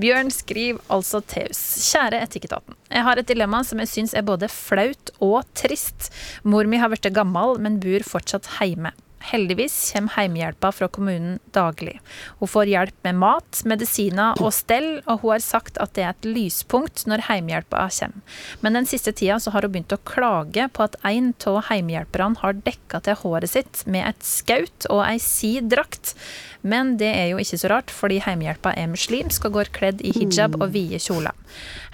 Bjørn 0.00 0.30
skriver 0.32 0.80
altså 0.88 1.18
til 1.28 1.50
oss. 1.52 1.60
Kjære 1.90 2.22
Etikketaten. 2.24 2.78
Jeg 2.88 3.04
har 3.04 3.20
et 3.20 3.28
dilemma 3.28 3.60
som 3.66 3.82
jeg 3.82 3.90
syns 3.92 4.14
er 4.16 4.24
både 4.24 4.48
flaut 4.48 5.12
og 5.20 5.42
trist. 5.52 6.08
Mor 6.48 6.64
mi 6.64 6.80
har 6.80 6.88
blitt 6.88 7.10
gammel, 7.12 7.58
men 7.60 7.76
bor 7.82 8.06
fortsatt 8.08 8.48
hjemme. 8.56 8.94
Heldigvis 9.20 9.74
kommer 9.92 10.14
heimehjelpa 10.16 10.70
fra 10.72 10.88
kommunen 10.88 11.38
daglig. 11.52 11.98
Hun 12.40 12.48
får 12.48 12.70
hjelp 12.72 13.04
med 13.04 13.18
mat, 13.20 13.60
medisiner 13.68 14.40
og 14.40 14.52
stell, 14.56 14.88
og 15.04 15.20
hun 15.20 15.34
har 15.34 15.44
sagt 15.44 15.80
at 15.82 15.92
det 15.96 16.06
er 16.06 16.14
et 16.14 16.28
lyspunkt 16.28 17.04
når 17.10 17.26
heimehjelpa 17.28 17.84
kommer. 17.98 18.38
Men 18.64 18.78
den 18.78 18.88
siste 18.88 19.12
tida 19.12 19.36
så 19.40 19.52
har 19.54 19.66
hun 19.66 19.74
begynt 19.74 19.92
å 19.92 20.00
klage 20.08 20.68
på 20.72 20.86
at 20.86 20.96
en 21.06 21.32
av 21.50 21.60
heimehjelperne 21.68 22.40
har 22.40 22.58
dekka 22.64 23.02
til 23.04 23.18
håret 23.22 23.52
sitt 23.52 23.84
med 23.86 24.08
et 24.08 24.24
skaut 24.26 24.88
og 24.88 25.04
ei 25.04 25.18
si 25.22 25.58
drakt. 25.60 26.14
Men 26.62 26.96
det 27.00 27.12
er 27.16 27.30
jo 27.32 27.40
ikke 27.40 27.60
så 27.60 27.70
rart, 27.72 27.92
fordi 27.92 28.20
heimehjelpa 28.24 28.74
er 28.76 28.90
muslimsk 28.92 29.48
og 29.48 29.60
går 29.60 29.74
kledd 29.76 30.04
i 30.04 30.12
hijab 30.16 30.58
og 30.60 30.72
vide 30.74 31.00
kjoler. 31.00 31.36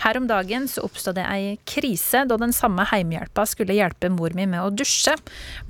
Her 0.04 0.18
om 0.20 0.28
dagen 0.30 0.68
så 0.70 0.84
oppstod 0.86 1.18
det 1.18 1.26
ei 1.30 1.56
krise 1.68 2.24
da 2.28 2.38
den 2.40 2.54
samme 2.56 2.86
heimehjelpa 2.90 3.46
skulle 3.48 3.76
hjelpe 3.76 4.10
mor 4.12 4.34
mi 4.36 4.46
med 4.50 4.62
å 4.62 4.72
dusje. 4.74 5.16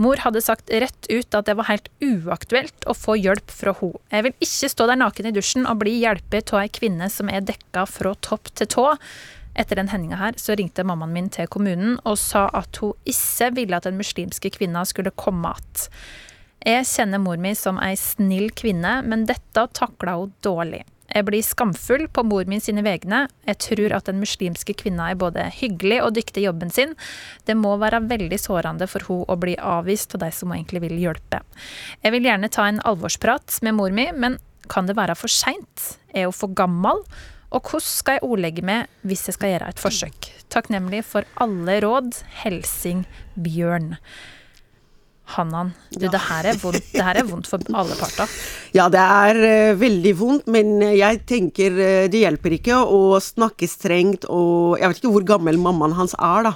Mor 0.03 0.23
hadde 0.25 0.45
sagt 0.45 0.71
rett 0.71 1.09
ut 1.11 1.35
at 1.35 1.49
det 1.49 1.57
var 1.59 1.71
helt 1.71 1.89
uaktuelt 2.05 2.87
å 2.87 2.97
få 2.97 3.19
hjelp 3.21 3.53
fra 3.53 3.75
henne. 3.81 4.03
Jeg 4.11 4.25
vil 4.27 4.37
ikke 4.47 4.71
stå 4.73 4.87
der 4.89 5.01
naken 5.01 5.31
i 5.31 5.35
dusjen 5.37 5.67
og 5.69 5.81
bli 5.83 5.99
hjulpet 6.01 6.53
av 6.55 6.63
ei 6.65 6.71
kvinne 6.73 7.11
som 7.13 7.31
er 7.33 7.45
dekka 7.47 7.87
fra 7.91 8.15
topp 8.25 8.53
til 8.57 8.71
tå. 8.73 8.87
Etter 9.57 9.79
den 9.79 9.89
hendinga 9.89 10.19
her 10.21 10.37
så 10.41 10.57
ringte 10.59 10.85
mammaen 10.85 11.15
min 11.15 11.31
til 11.33 11.49
kommunen 11.53 11.97
og 12.05 12.19
sa 12.21 12.47
at 12.57 12.77
hun 12.83 12.97
ikke 13.09 13.53
ville 13.57 13.79
at 13.79 13.89
den 13.89 13.97
muslimske 14.01 14.53
kvinna 14.59 14.85
skulle 14.85 15.15
komme 15.17 15.49
att. 15.49 15.89
Jeg 16.67 16.87
kjenner 16.89 17.21
mor 17.23 17.39
mi 17.39 17.53
som 17.55 17.77
ei 17.79 17.95
snill 17.95 18.49
kvinne, 18.59 18.99
men 19.07 19.27
dette 19.29 19.69
takla 19.79 20.17
hun 20.19 20.33
dårlig. 20.43 20.83
Jeg 21.13 21.27
blir 21.29 21.45
skamfull 21.45 22.07
på 22.13 22.25
mor 22.27 22.49
min 22.51 22.63
sine 22.63 22.83
vegne. 22.87 23.27
Jeg 23.47 23.61
tror 23.63 23.95
at 23.99 24.09
den 24.11 24.19
muslimske 24.23 24.75
kvinna 24.79 25.11
er 25.13 25.21
både 25.21 25.47
hyggelig 25.59 26.01
og 26.05 26.17
dyktig 26.19 26.43
i 26.43 26.49
jobben 26.49 26.73
sin. 26.75 26.97
Det 27.47 27.57
må 27.59 27.77
være 27.81 28.03
veldig 28.11 28.41
sårende 28.43 28.89
for 28.91 29.07
hun 29.09 29.25
å 29.31 29.39
bli 29.41 29.57
avvist 29.57 30.17
av 30.17 30.25
de 30.25 30.33
som 30.35 30.53
egentlig 30.55 30.83
vil 30.87 30.99
hjelpe. 31.01 31.43
Jeg 32.03 32.17
vil 32.17 32.29
gjerne 32.29 32.53
ta 32.53 32.67
en 32.69 32.83
alvorsprat 32.85 33.61
med 33.67 33.79
mor 33.79 33.95
mi, 33.95 34.11
men 34.13 34.41
kan 34.73 34.89
det 34.89 34.99
være 34.99 35.15
for 35.19 35.31
seint? 35.31 35.93
Er 36.11 36.29
hun 36.29 36.37
for 36.37 36.55
gammel? 36.57 37.05
Og 37.55 37.63
hvordan 37.63 37.87
skal 37.87 38.19
jeg 38.19 38.27
ordlegge 38.27 38.65
meg 38.67 38.91
hvis 39.07 39.29
jeg 39.29 39.37
skal 39.37 39.53
gjøre 39.55 39.69
et 39.71 39.83
forsøk? 39.83 40.31
Takknemlig 40.53 41.05
for 41.07 41.29
alle 41.43 41.79
råd. 41.85 42.11
Helsing 42.43 43.07
Bjørn. 43.39 43.95
Hannan, 45.27 45.73
du, 45.91 46.05
ja. 46.05 46.11
det, 46.13 46.21
her 46.29 46.47
vondt, 46.63 46.85
det, 46.93 47.03
her 47.03 47.19
er 47.19 47.27
vondt, 47.27 47.49
for 47.51 47.63
alle 47.75 47.97
parter. 47.99 48.31
Ja, 48.77 48.87
det 48.93 49.01
er 49.01 49.39
uh, 49.41 49.79
veldig 49.81 50.13
vondt, 50.19 50.51
men 50.53 50.77
jeg 50.85 51.23
tenker 51.27 51.75
uh, 51.75 52.05
det 52.13 52.21
hjelper 52.21 52.55
ikke 52.59 52.77
å 52.79 53.17
snakke 53.25 53.67
strengt 53.71 54.27
og 54.29 54.77
Jeg 54.79 54.91
vet 54.91 55.01
ikke 55.01 55.13
hvor 55.15 55.27
gammel 55.27 55.59
mammaen 55.59 55.97
hans 55.97 56.15
er, 56.15 56.51
da. 56.51 56.55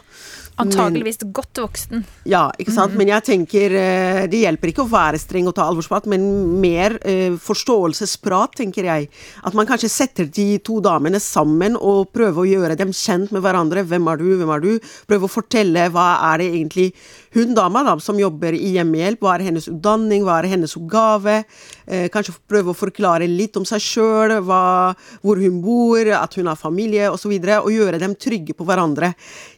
Antakeligvis 0.61 1.23
godt 1.33 1.57
voksen. 1.63 2.03
Ja, 2.29 2.43
ikke 2.61 2.75
sant. 2.75 2.93
Mm. 2.93 3.01
Men 3.01 3.13
jeg 3.15 3.25
tenker 3.31 3.75
uh, 3.75 4.21
det 4.31 4.43
hjelper 4.45 4.71
ikke 4.71 4.85
å 4.85 4.91
være 4.93 5.19
streng 5.23 5.49
og 5.49 5.57
ta 5.57 5.67
alvorsprat, 5.67 6.07
men 6.13 6.29
mer 6.61 6.99
forståelsesprat, 7.41 8.59
tenker 8.61 8.87
jeg. 8.87 9.09
At 9.47 9.57
man 9.57 9.67
kanskje 9.67 9.91
setter 9.91 10.29
de 10.29 10.61
to 10.63 10.79
damene 10.85 11.19
sammen 11.23 11.79
og 11.79 12.13
prøver 12.15 12.45
å 12.45 12.51
gjøre 12.51 12.79
dem 12.79 12.93
kjent 12.95 13.33
med 13.35 13.43
hverandre. 13.47 13.87
Hvem 13.89 14.13
er 14.13 14.21
du, 14.21 14.29
hvem 14.43 14.55
er 14.55 14.67
du? 14.67 14.71
Prøve 15.11 15.27
å 15.27 15.33
fortelle 15.33 15.89
hva 15.95 16.11
er 16.31 16.45
det 16.45 16.53
egentlig 16.53 16.91
hun 17.35 17.55
dama 17.55 17.83
da, 17.87 17.95
som 18.03 18.19
jobber 18.19 18.57
i 18.57 18.73
hjemmehjelp, 18.75 19.21
hva 19.23 19.37
er 19.37 19.47
hennes 19.47 19.69
utdanning, 19.71 20.25
hva 20.27 20.41
er 20.41 20.51
hennes 20.51 20.75
oppgave? 20.79 21.43
Eh, 21.87 22.09
kanskje 22.11 22.35
prøve 22.51 22.73
å 22.73 22.79
forklare 22.79 23.29
litt 23.31 23.59
om 23.61 23.67
seg 23.69 23.83
sjøl, 23.85 24.35
hvor 24.41 25.43
hun 25.43 25.61
bor, 25.63 26.11
at 26.19 26.35
hun 26.39 26.51
har 26.51 26.59
familie 26.59 27.07
osv., 27.07 27.15
og, 27.15 27.23
så 27.23 27.29
videre, 27.29 27.61
og 27.61 27.75
gjøre 27.75 28.01
dem 28.01 28.17
trygge 28.17 28.57
på 28.57 28.65
hverandre. 28.67 29.13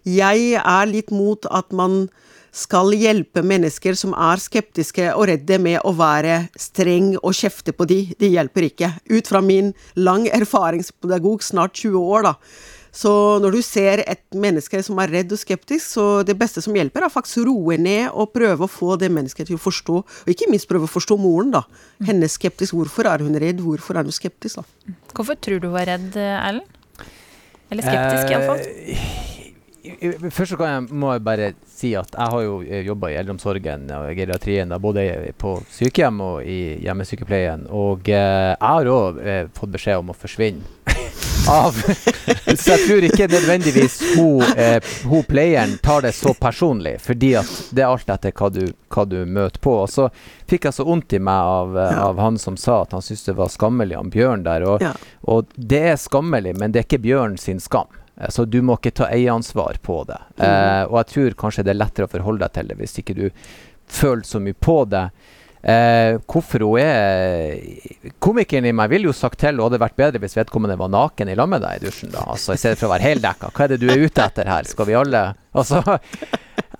Jeg 0.04 0.58
er 0.58 0.90
litt 0.90 1.12
mot 1.14 1.46
at 1.46 1.70
man 1.72 2.08
skal 2.52 2.92
hjelpe 2.92 3.40
mennesker 3.40 3.96
som 3.96 4.12
er 4.12 4.42
skeptiske 4.42 5.08
og 5.14 5.24
redde 5.30 5.56
med 5.62 5.80
å 5.88 5.94
være 5.96 6.50
streng 6.60 7.14
og 7.22 7.32
kjefte 7.38 7.72
på 7.72 7.86
de. 7.88 8.02
Det 8.18 8.28
hjelper 8.28 8.68
ikke. 8.68 8.92
Ut 9.08 9.30
fra 9.30 9.40
min 9.40 9.72
lang 9.96 10.28
erfaringspedagog, 10.28 11.40
snart 11.42 11.80
20 11.80 11.96
år, 12.02 12.28
da. 12.28 12.34
Så 12.92 13.10
når 13.40 13.54
du 13.56 13.62
ser 13.64 14.02
et 14.04 14.36
menneske 14.36 14.82
som 14.84 14.98
er 15.00 15.08
redd 15.14 15.32
og 15.32 15.40
skeptisk, 15.40 15.86
så 15.94 16.04
det 16.28 16.36
beste 16.36 16.60
som 16.64 16.76
hjelper, 16.76 17.06
er 17.06 17.12
faktisk 17.12 17.40
å 17.40 17.46
roe 17.48 17.78
ned 17.80 18.10
og 18.12 18.34
prøve 18.36 18.66
å 18.66 18.70
få 18.70 18.98
det 19.00 19.08
mennesket 19.12 19.48
til 19.48 19.56
å 19.56 19.62
forstå, 19.62 19.96
og 20.04 20.28
ikke 20.28 20.50
minst 20.52 20.68
prøve 20.68 20.84
å 20.84 20.92
forstå 20.92 21.16
moren, 21.20 21.54
da. 21.56 21.64
Hennes 22.04 22.36
skeptisk. 22.36 22.76
Hvorfor 22.76 23.08
er 23.08 23.24
hun 23.24 23.38
redd? 23.40 23.64
Hvorfor 23.64 23.96
er 23.96 24.04
hun 24.04 24.12
skeptisk, 24.12 24.60
da? 24.60 24.96
Hvorfor 25.16 25.40
tror 25.40 25.62
du 25.62 25.70
hun 25.70 25.80
er 25.80 25.94
redd, 25.94 26.20
Erlend? 26.20 26.78
Eller 27.72 27.88
skeptisk, 27.88 28.28
Eh, 28.28 28.32
iallfall. 28.36 28.60
Først 30.30 30.52
så 30.52 30.56
kan 30.60 30.68
jeg, 30.68 30.94
må 30.94 31.14
jeg 31.16 31.22
bare 31.26 31.46
si 31.66 31.94
at 31.98 32.12
jeg 32.14 32.30
har 32.34 32.42
jo 32.44 32.60
jobba 32.92 33.08
i 33.10 33.16
eldreomsorgen 33.18 33.88
og 33.96 34.12
geriatrien, 34.14 34.70
da, 34.70 34.78
både 34.78 35.32
på 35.40 35.56
sykehjem 35.72 36.20
og 36.22 36.44
i 36.46 36.60
hjemmesykepleien. 36.84 37.66
Og 37.72 38.12
eh, 38.12 38.52
jeg 38.52 38.60
har 38.60 38.92
òg 38.92 39.22
eh, 39.24 39.46
fått 39.56 39.72
beskjed 39.74 40.04
om 40.04 40.12
å 40.12 40.18
forsvinne. 40.18 40.91
Av 41.48 41.74
Så 42.56 42.70
jeg 42.74 42.82
tror 42.86 43.04
ikke 43.06 43.26
nødvendigvis 43.32 43.96
hun, 44.16 44.42
eh, 44.56 44.78
hun 45.08 45.24
playeren 45.26 45.74
tar 45.82 46.02
det 46.04 46.12
så 46.14 46.34
personlig, 46.38 46.98
fordi 47.02 47.32
at 47.40 47.50
det 47.74 47.82
er 47.82 47.88
alt 47.90 48.10
etter 48.12 48.34
hva 48.36 48.50
du, 48.52 48.60
hva 48.92 49.04
du 49.08 49.16
møter 49.26 49.58
på. 49.64 49.74
Og 49.84 49.88
så 49.90 50.06
fikk 50.50 50.68
jeg 50.68 50.76
så 50.76 50.86
vondt 50.86 51.16
i 51.16 51.20
meg 51.22 51.48
av, 51.54 51.76
eh, 51.78 51.90
Ja. 51.96 52.04
av 52.10 52.20
han 52.22 52.38
som 52.38 52.56
sa 52.56 52.82
at 52.82 52.92
han 52.92 53.02
syntes 53.02 53.24
det 53.26 53.36
var 53.38 53.48
skammelig, 53.52 53.96
han 53.98 54.10
Bjørn 54.12 54.44
der. 54.46 54.62
Og, 54.68 54.82
Ja. 54.82 54.92
og 55.24 55.46
det 55.56 55.82
er 55.94 55.96
skammelig, 55.96 56.54
men 56.58 56.72
det 56.72 56.80
er 56.82 56.86
ikke 56.88 57.02
Bjørn 57.02 57.38
sin 57.38 57.60
skam. 57.60 57.88
Så 58.28 58.44
du 58.48 58.60
må 58.62 58.76
ikke 58.78 58.92
ta 58.94 59.04
eieransvar 59.10 59.80
på 59.82 60.04
det. 60.06 60.20
Eh, 60.38 60.84
og 60.84 60.98
jeg 61.00 61.06
tror 61.14 61.34
kanskje 61.46 61.64
det 61.64 61.70
er 61.74 61.80
lettere 61.84 62.06
å 62.06 62.12
forholde 62.12 62.44
deg 62.44 62.52
til 62.52 62.68
det 62.68 62.76
hvis 62.78 62.98
ikke 63.02 63.14
du 63.16 63.30
føler 63.88 64.22
så 64.22 64.38
mye 64.40 64.54
på 64.54 64.84
det. 64.88 65.10
Eh, 65.62 66.16
hvorfor 66.26 66.64
hun 66.66 66.80
er 66.82 67.60
Komikeren 68.18 68.66
i 68.66 68.72
meg 68.74 68.90
ville 68.90 69.06
jo 69.06 69.14
sagt 69.14 69.38
til 69.44 69.60
og 69.60 69.68
hadde 69.68 69.78
vært 69.78 69.94
bedre 70.00 70.18
hvis 70.18 70.34
vedkommende 70.34 70.74
var 70.80 70.90
naken 70.90 71.30
i 71.30 71.36
lag 71.38 71.50
med 71.52 71.62
deg 71.62 71.78
i 71.78 71.84
dusjen, 71.86 72.10
da. 72.10 72.24
Altså, 72.34 72.56
I 72.56 72.58
stedet 72.58 72.80
for 72.80 72.88
å 72.88 72.94
være 72.96 73.06
heldekka. 73.12 73.52
Hva 73.54 73.66
er 73.68 73.74
det 73.74 73.78
du 73.84 73.86
er 73.92 74.02
ute 74.02 74.24
etter 74.26 74.50
her? 74.50 74.66
Skal 74.66 74.90
vi 74.90 74.98
alle 74.98 75.22
Altså 75.52 75.82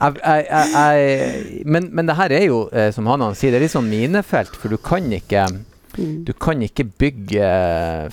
jeg, 0.03 0.17
jeg, 0.19 0.71
jeg, 0.73 1.67
men, 1.69 1.91
men 1.95 2.09
det 2.09 2.17
her 2.19 2.33
er 2.35 2.47
jo, 2.49 2.65
eh, 2.75 2.89
som 2.95 3.07
han 3.07 3.23
sier, 3.39 3.53
det 3.55 3.61
er 3.61 3.67
litt 3.69 3.77
sånn 3.77 3.91
minefelt, 3.93 4.57
for 4.59 4.73
du 4.73 4.81
kan 4.83 5.07
ikke 5.15 5.47
Mm. 5.93 6.23
du 6.25 6.31
kan 6.33 6.57
ikke 6.65 6.87
bygge 6.89 7.49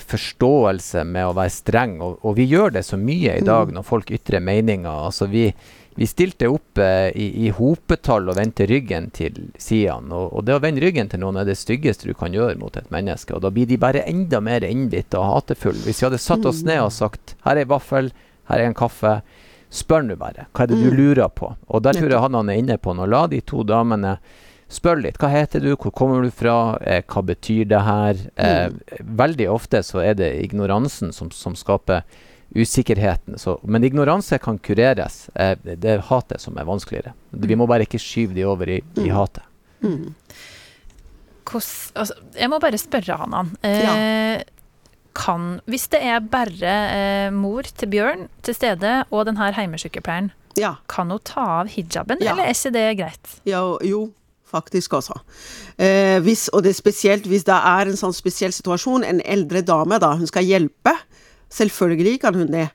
forståelse 0.04 1.00
med 1.08 1.30
å 1.30 1.34
være 1.36 1.52
streng, 1.54 1.94
og, 2.04 2.18
og 2.28 2.34
vi 2.36 2.44
gjør 2.50 2.74
det 2.74 2.82
så 2.84 2.98
mye 3.00 3.38
i 3.38 3.44
dag 3.46 3.72
når 3.72 3.86
folk 3.88 4.10
ytrer 4.12 4.42
meninger. 4.44 4.90
Altså 4.90 5.28
vi, 5.32 5.46
vi 5.94 6.06
stilte 6.06 6.48
opp 6.48 6.78
eh, 6.78 7.10
i, 7.18 7.46
i 7.46 7.50
hopetall 7.54 8.30
og 8.30 8.38
vendte 8.38 8.66
ryggen 8.70 9.10
til 9.16 9.36
sidene. 9.58 10.14
Og, 10.14 10.36
og 10.38 10.46
det 10.46 10.56
å 10.56 10.62
vende 10.62 10.82
ryggen 10.84 11.10
til 11.10 11.22
noen 11.24 11.40
er 11.40 11.48
det 11.48 11.58
styggeste 11.58 12.08
du 12.08 12.14
kan 12.16 12.34
gjøre 12.34 12.58
mot 12.60 12.76
et 12.78 12.90
menneske. 12.94 13.34
Og 13.34 13.42
da 13.44 13.50
blir 13.54 13.68
de 13.68 13.80
bare 13.80 14.06
enda 14.08 14.40
mer 14.44 14.66
innbitte 14.66 15.18
og 15.18 15.28
hatefulle. 15.34 15.82
Hvis 15.86 16.02
vi 16.02 16.08
hadde 16.08 16.22
satt 16.22 16.46
oss 16.48 16.62
ned 16.66 16.82
og 16.84 16.94
sagt 16.94 17.34
her 17.46 17.56
er 17.56 17.64
ei 17.64 17.70
vaffel, 17.70 18.12
her 18.50 18.62
er 18.62 18.70
en 18.70 18.78
kaffe. 18.78 19.18
Spør 19.70 20.06
nå 20.06 20.16
bare. 20.18 20.48
Hva 20.54 20.64
er 20.64 20.72
det 20.72 20.78
du 20.82 20.90
lurer 20.94 21.28
på? 21.30 21.52
Og 21.70 21.82
der 21.86 21.98
tror 21.98 22.10
jeg 22.10 22.22
han 22.22 22.38
er 22.40 22.62
inne 22.62 22.78
på. 22.78 22.94
noe. 22.94 23.10
la 23.10 23.26
de 23.30 23.42
to 23.46 23.66
damene 23.66 24.18
Spør 24.70 25.00
litt. 25.02 25.16
Hva 25.18 25.26
heter 25.32 25.62
du? 25.64 25.72
Hvor 25.74 25.90
kommer 25.90 26.22
du 26.22 26.30
fra? 26.30 26.78
Eh, 26.86 27.02
hva 27.02 27.24
betyr 27.26 27.64
det 27.72 27.80
her? 27.82 28.20
Eh, 28.38 28.68
veldig 29.02 29.48
ofte 29.50 29.80
så 29.82 29.98
er 30.04 30.14
det 30.14 30.28
ignoransen 30.44 31.10
som, 31.10 31.32
som 31.34 31.56
skaper 31.58 32.04
usikkerheten. 32.56 33.38
Så, 33.38 33.58
men 33.64 33.84
ignoranse 33.84 34.38
kan 34.42 34.58
kureres. 34.58 35.28
Eh, 35.34 35.56
det 35.64 35.78
det 35.80 35.90
er 35.96 36.06
hatet 36.10 36.40
som 36.40 36.56
er 36.58 36.64
vanskeligere. 36.68 37.12
Vi 37.32 37.54
må 37.56 37.66
bare 37.70 37.86
ikke 37.86 38.00
skyve 38.02 38.34
de 38.34 38.44
over 38.44 38.68
i, 38.68 38.80
i 38.98 39.08
hatet. 39.14 39.42
Mm. 39.82 40.14
Hvordan- 41.50 41.92
altså, 41.96 42.14
jeg 42.38 42.50
må 42.50 42.58
bare 42.60 42.78
spørre 42.78 43.16
Hanan. 43.18 43.50
Eh, 43.64 44.42
kan, 45.14 45.60
hvis 45.66 45.88
det 45.90 46.02
er 46.02 46.20
bare 46.20 46.74
eh, 47.26 47.30
mor 47.32 47.62
til 47.62 47.88
Bjørn 47.90 48.28
til 48.42 48.54
stede 48.54 49.04
og 49.10 49.26
denne 49.26 49.52
heimesykepleieren, 49.52 50.30
Ja. 50.56 50.74
kan 50.88 51.10
hun 51.10 51.18
ta 51.24 51.40
av 51.60 51.68
hijaben, 51.68 52.18
Ja. 52.20 52.32
eller 52.32 52.44
er 52.44 52.54
ikke 52.54 52.72
det 52.72 52.98
greit? 52.98 53.40
Ja, 53.46 53.76
jo, 53.82 54.12
faktisk 54.46 54.92
også. 54.92 55.14
Eh, 55.78 56.20
hvis, 56.20 56.48
og 56.52 56.62
det 56.62 56.70
er 56.70 56.82
spesielt 56.82 57.24
hvis 57.26 57.44
det 57.44 57.54
er 57.54 57.86
en 57.88 57.96
sånn 57.96 58.14
spesiell 58.14 58.52
situasjon, 58.52 59.04
en 59.04 59.20
eldre 59.24 59.62
dame 59.62 59.98
da, 59.98 60.14
hun 60.16 60.26
skal 60.26 60.44
hjelpe. 60.44 60.94
Selvfølgelig 61.50 62.20
kan 62.22 62.36
hun 62.38 62.50
det. 62.52 62.68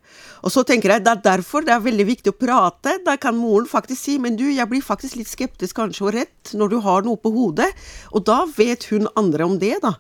Og 0.44 0.52
så 0.52 0.66
tenker 0.68 0.92
jeg 0.92 1.06
det 1.06 1.14
er 1.14 1.24
derfor 1.30 1.64
det 1.66 1.74
er 1.74 1.84
veldig 1.84 2.08
viktig 2.10 2.34
å 2.34 2.38
prate. 2.38 2.98
Da 3.06 3.16
kan 3.22 3.38
moren 3.38 3.70
faktisk 3.70 4.02
si 4.02 4.18
men 4.22 4.36
du, 4.40 4.46
jeg 4.52 4.68
blir 4.70 4.84
faktisk 4.84 5.18
litt 5.20 5.32
skeptisk 5.32 5.80
kanskje 5.80 6.04
og 6.06 6.14
redd 6.18 6.58
når 6.60 6.74
du 6.74 6.78
har 6.84 7.08
noe 7.08 7.20
på 7.22 7.32
hodet. 7.34 7.72
Og 8.12 8.26
da 8.28 8.44
vet 8.58 8.90
hun 8.92 9.08
andre 9.16 9.48
om 9.48 9.58
det, 9.62 9.78
da. 9.86 9.96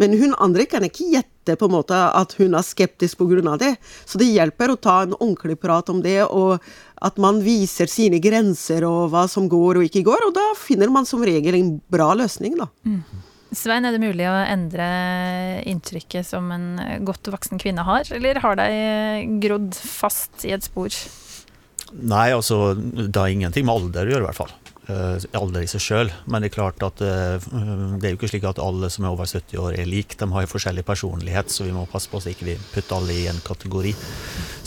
Men 0.00 0.14
hun 0.18 0.32
andre 0.40 0.64
kan 0.70 0.84
ikke 0.86 1.10
gjette 1.12 1.56
på 1.58 1.68
en 1.68 1.74
måte 1.74 1.96
at 1.96 2.32
hun 2.38 2.56
er 2.56 2.64
skeptisk 2.64 3.20
pga. 3.20 3.56
det. 3.60 3.74
Så 4.06 4.18
det 4.18 4.30
hjelper 4.30 4.72
å 4.72 4.78
ta 4.80 5.02
en 5.02 5.14
ordentlig 5.18 5.58
prat 5.60 5.88
om 5.90 6.00
det, 6.02 6.22
og 6.24 6.62
at 7.02 7.18
man 7.18 7.42
viser 7.42 7.90
sine 7.90 8.18
grenser 8.22 8.86
og 8.88 9.10
hva 9.12 9.26
som 9.28 9.48
går 9.48 9.78
og 9.78 9.84
ikke 9.84 10.06
går. 10.06 10.28
Og 10.28 10.34
da 10.34 10.46
finner 10.56 10.88
man 10.88 11.06
som 11.06 11.22
regel 11.22 11.54
en 11.54 11.80
bra 11.90 12.14
løsning, 12.14 12.56
da. 12.56 12.70
Svein, 13.52 13.84
er 13.84 13.92
det 13.92 14.00
mulig 14.00 14.24
å 14.24 14.36
endre 14.48 14.86
inntrykket 15.68 16.24
som 16.24 16.48
en 16.54 16.70
godt 17.04 17.28
voksen 17.34 17.60
kvinne 17.60 17.84
har, 17.84 18.08
eller 18.16 18.40
har 18.40 18.56
de 18.56 18.68
grodd 19.42 19.76
fast 19.76 20.46
i 20.48 20.54
et 20.56 20.64
spor? 20.64 20.94
Nei, 21.92 22.30
altså, 22.32 22.72
det 22.74 23.12
har 23.12 23.28
ingenting 23.28 23.68
med 23.68 23.76
alder 23.76 24.08
å 24.08 24.14
gjøre, 24.14 24.24
i 24.24 24.30
hvert 24.30 24.40
fall. 24.40 24.54
Uh, 24.82 25.14
alder 25.38 25.62
i 25.62 25.68
seg 25.70 25.82
sjøl. 25.84 26.08
Men 26.26 26.42
det 26.42 26.48
er 26.50 26.54
klart 26.56 26.82
at 26.82 26.98
uh, 27.04 27.36
det 27.38 28.08
er 28.08 28.14
jo 28.14 28.18
ikke 28.18 28.32
slik 28.32 28.46
at 28.48 28.58
alle 28.58 28.88
som 28.90 29.04
er 29.06 29.12
over 29.12 29.28
70 29.28 29.60
år 29.62 29.76
er 29.78 29.86
like. 29.86 30.16
De 30.18 30.26
har 30.32 30.42
jo 30.42 30.50
forskjellig 30.50 30.82
personlighet, 30.88 31.52
så 31.52 31.68
vi 31.68 31.74
må 31.76 31.84
passe 31.90 32.10
på 32.10 32.18
så 32.18 32.32
ikke 32.32 32.48
vi 32.48 32.56
putter 32.72 32.98
alle 32.98 33.14
i 33.14 33.28
en 33.30 33.38
kategori. 33.46 33.94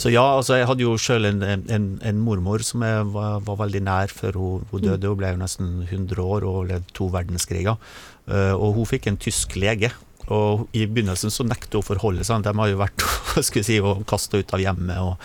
Så 0.00 0.14
ja, 0.14 0.24
altså 0.38 0.56
jeg 0.56 0.70
hadde 0.70 0.86
jo 0.86 0.96
sjøl 1.00 1.28
en, 1.28 1.44
en, 1.44 1.90
en 2.00 2.22
mormor 2.24 2.64
som 2.64 2.84
jeg 2.86 3.04
var, 3.12 3.42
var 3.44 3.60
veldig 3.66 3.82
nær 3.84 4.14
før 4.14 4.40
hun, 4.40 4.66
hun 4.72 4.86
døde. 4.86 5.10
Hun 5.10 5.20
ble 5.20 5.34
jo 5.34 5.42
nesten 5.42 5.72
100 5.84 6.22
år 6.24 6.48
og 6.48 6.62
levde 6.70 6.96
to 6.96 7.10
verdenskriger. 7.12 7.76
Eh, 8.26 8.54
og 8.54 8.76
hun 8.78 8.88
fikk 8.88 9.10
en 9.10 9.20
tysk 9.20 9.58
lege. 9.60 9.92
Og 10.26 10.66
i 10.74 10.86
begynnelsen 10.90 11.30
så 11.30 11.46
nektet 11.46 11.76
hun 11.76 11.84
å 11.84 11.86
forholde 11.86 12.26
seg. 12.26 12.42
De 12.42 12.54
har 12.58 12.72
jo 12.72 12.80
vært 12.80 13.04
si, 13.46 13.78
kasta 14.08 14.42
ut 14.42 14.56
av 14.56 14.62
hjemmet. 14.62 14.98
og 14.98 15.20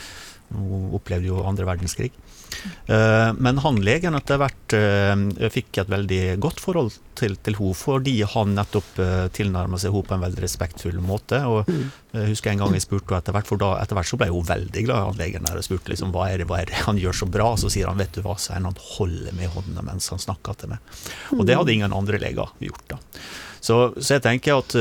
hun 0.52 0.92
opplevde 0.98 1.30
jo 1.30 1.44
andre 1.48 1.68
verdenskrig. 1.70 2.12
Eh, 2.86 3.34
men 3.38 3.58
han 3.64 3.80
legen 3.84 4.16
etter 4.18 4.40
hvert 4.42 4.76
uh, 4.76 5.48
fikk 5.54 5.82
et 5.82 5.92
veldig 5.92 6.20
godt 6.44 6.62
forhold 6.64 6.96
til, 7.18 7.36
til 7.44 7.58
henne, 7.58 7.78
fordi 7.78 8.16
han 8.28 8.56
nettopp 8.58 9.00
uh, 9.00 9.28
tilnærma 9.34 9.80
seg 9.82 9.94
henne 9.96 10.10
på 10.10 10.16
en 10.18 10.26
veldig 10.26 10.44
respektfull 10.44 11.00
måte. 11.04 11.42
og 11.48 11.70
jeg 12.12 12.34
husker 12.34 12.52
en 12.52 12.64
gang 12.64 12.76
jeg 12.76 12.86
spurte 12.86 13.08
henne 13.08 13.22
etter 13.24 13.38
hvert, 13.38 13.50
for 13.50 13.62
da 13.62 13.74
etter 13.82 13.98
hvert 13.98 14.12
så 14.12 14.20
ble 14.20 14.32
hun 14.32 14.48
veldig 14.48 14.86
glad, 14.88 14.98
i 14.98 15.10
han 15.10 15.22
legen 15.22 15.48
der, 15.48 15.60
og 15.62 15.68
spurte 15.68 15.94
liksom, 15.94 16.16
hva 16.16 16.28
er 16.32 16.42
det, 16.42 16.50
hva 16.50 16.62
er 16.62 16.72
det 16.72 16.82
han 16.86 17.00
gjør 17.02 17.22
så 17.22 17.30
bra. 17.38 17.52
Så 17.60 17.72
sier 17.74 17.92
han 17.92 18.02
vet 18.02 18.18
du 18.18 18.24
hva, 18.26 18.36
så 18.42 18.56
er 18.56 18.66
han 18.66 18.82
holder 18.96 19.38
med 19.38 19.54
hånda 19.56 19.86
mens 19.88 20.12
han 20.14 20.22
snakker 20.22 20.60
til 20.60 20.74
meg. 20.74 21.00
Og 21.38 21.46
det 21.48 21.58
hadde 21.60 21.74
ingen 21.74 21.96
andre 21.96 22.20
leger 22.22 22.52
gjort. 22.60 22.84
da. 22.92 23.00
Så, 23.62 23.78
så 24.02 24.18
jeg 24.18 24.26
tenker 24.26 24.58
at 24.58 24.74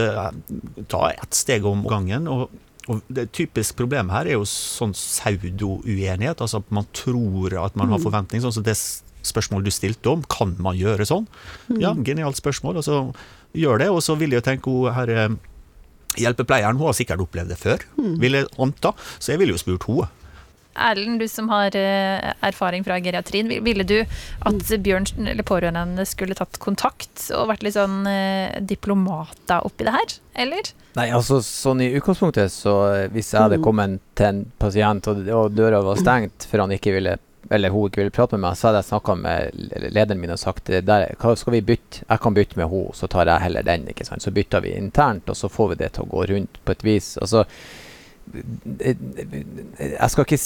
ta 0.90 1.04
ett 1.12 1.37
steg 1.37 1.66
om 1.68 1.85
gangen. 1.88 2.28
og 2.30 2.48
og 2.88 3.03
Det 3.12 3.33
typiske 3.33 3.77
problemet 3.77 4.11
her 4.14 4.27
er 4.27 4.33
jo 4.38 4.45
sånn 4.49 4.93
pseudo-uenighet. 4.97 6.40
altså 6.40 6.59
at 6.62 6.71
Man 6.71 6.87
tror 6.93 7.53
at 7.64 7.77
man 7.77 7.88
har 7.90 7.99
forventning. 7.99 8.40
sånn 8.43 8.53
som 8.53 8.62
det 8.64 8.77
spørsmålet 9.23 9.64
du 9.64 9.71
stilte 9.71 10.09
om, 10.11 10.23
kan 10.25 10.57
man 10.59 10.77
gjøre 10.77 11.05
sånn? 11.05 11.27
Ja, 11.79 11.93
genialt 11.95 12.37
spørsmål. 12.40 12.77
og 12.79 12.85
så 12.85 13.14
gjør 13.55 13.79
det, 13.79 13.88
og 13.90 14.01
så 14.03 14.16
vil 14.16 14.31
jeg 14.31 14.43
tenke 14.45 14.71
hun 14.71 14.93
her 14.95 15.09
eh, 15.09 15.29
Hjelpepleieren 16.19 16.77
hun 16.77 16.87
har 16.88 16.93
sikkert 16.99 17.21
opplevd 17.23 17.49
det 17.53 17.59
før, 17.59 17.79
vil 18.19 18.33
jeg 18.33 18.47
anta, 18.59 18.90
så 19.21 19.31
jeg 19.31 19.38
ville 19.38 19.53
jo 19.55 19.59
spurt 19.62 19.85
henne. 19.87 20.09
Erlend, 20.74 21.18
du 21.20 21.28
som 21.28 21.48
har 21.50 21.74
eh, 21.76 22.33
erfaring 22.46 22.85
fra 22.87 22.98
geriatrien, 23.02 23.50
ville 23.64 23.85
du 23.85 23.98
at 24.00 24.74
Bjørn 24.85 25.09
eller 25.26 25.46
pårørende 25.46 26.06
skulle 26.06 26.37
tatt 26.38 26.61
kontakt 26.62 27.26
og 27.35 27.48
vært 27.50 27.64
litt 27.66 27.76
sånn 27.76 28.04
eh, 28.09 28.61
diplomater 28.62 29.66
oppi 29.66 29.88
det 29.88 29.96
her, 29.96 30.14
eller? 30.46 30.70
Nei, 30.98 31.09
altså 31.14 31.40
sånn 31.44 31.83
i 31.85 31.90
utgangspunktet, 31.98 32.54
så 32.54 32.76
eh, 32.92 33.09
hvis 33.14 33.33
jeg 33.35 33.48
hadde 33.48 33.62
kommet 33.64 33.98
til 34.18 34.30
en 34.30 34.44
pasient 34.62 35.11
og, 35.11 35.26
og 35.26 35.50
døra 35.59 35.83
var 35.85 36.00
stengt 36.00 36.46
for 36.50 36.62
han 36.62 36.78
ikke 36.78 36.94
ville 36.98 37.18
eller 37.50 37.72
hun 37.72 37.88
ikke 37.88 38.02
ville 38.02 38.14
prate 38.14 38.37
med 38.37 38.44
meg, 38.44 38.56
så 38.59 38.68
hadde 38.68 38.83
jeg 38.83 38.88
snakka 38.92 39.14
med 39.18 39.62
lederen 39.90 40.20
min 40.22 40.30
og 40.30 40.38
sagt 40.38 40.68
der, 40.70 41.06
hva 41.18 41.33
skal 41.38 41.56
vi 41.56 41.62
bytte? 41.66 42.04
Jeg 42.04 42.22
kan 42.22 42.37
bytte 42.37 42.59
med 42.61 42.68
henne, 42.70 42.94
så 42.94 43.09
tar 43.11 43.26
jeg 43.26 43.42
heller 43.42 43.66
den. 43.66 43.88
ikke 43.90 44.06
sant? 44.06 44.22
Så 44.22 44.30
bytter 44.35 44.62
vi 44.62 44.76
internt, 44.78 45.26
og 45.26 45.38
så 45.38 45.50
får 45.50 45.72
vi 45.72 45.78
det 45.80 45.88
til 45.96 46.04
å 46.04 46.11
gå 46.12 46.26
rundt 46.30 46.61
på 46.62 46.76
et 46.76 46.85
vis. 46.87 47.16
Altså, 47.18 47.42
jeg 48.35 50.11
skal 50.12 50.27
ikke 50.27 50.40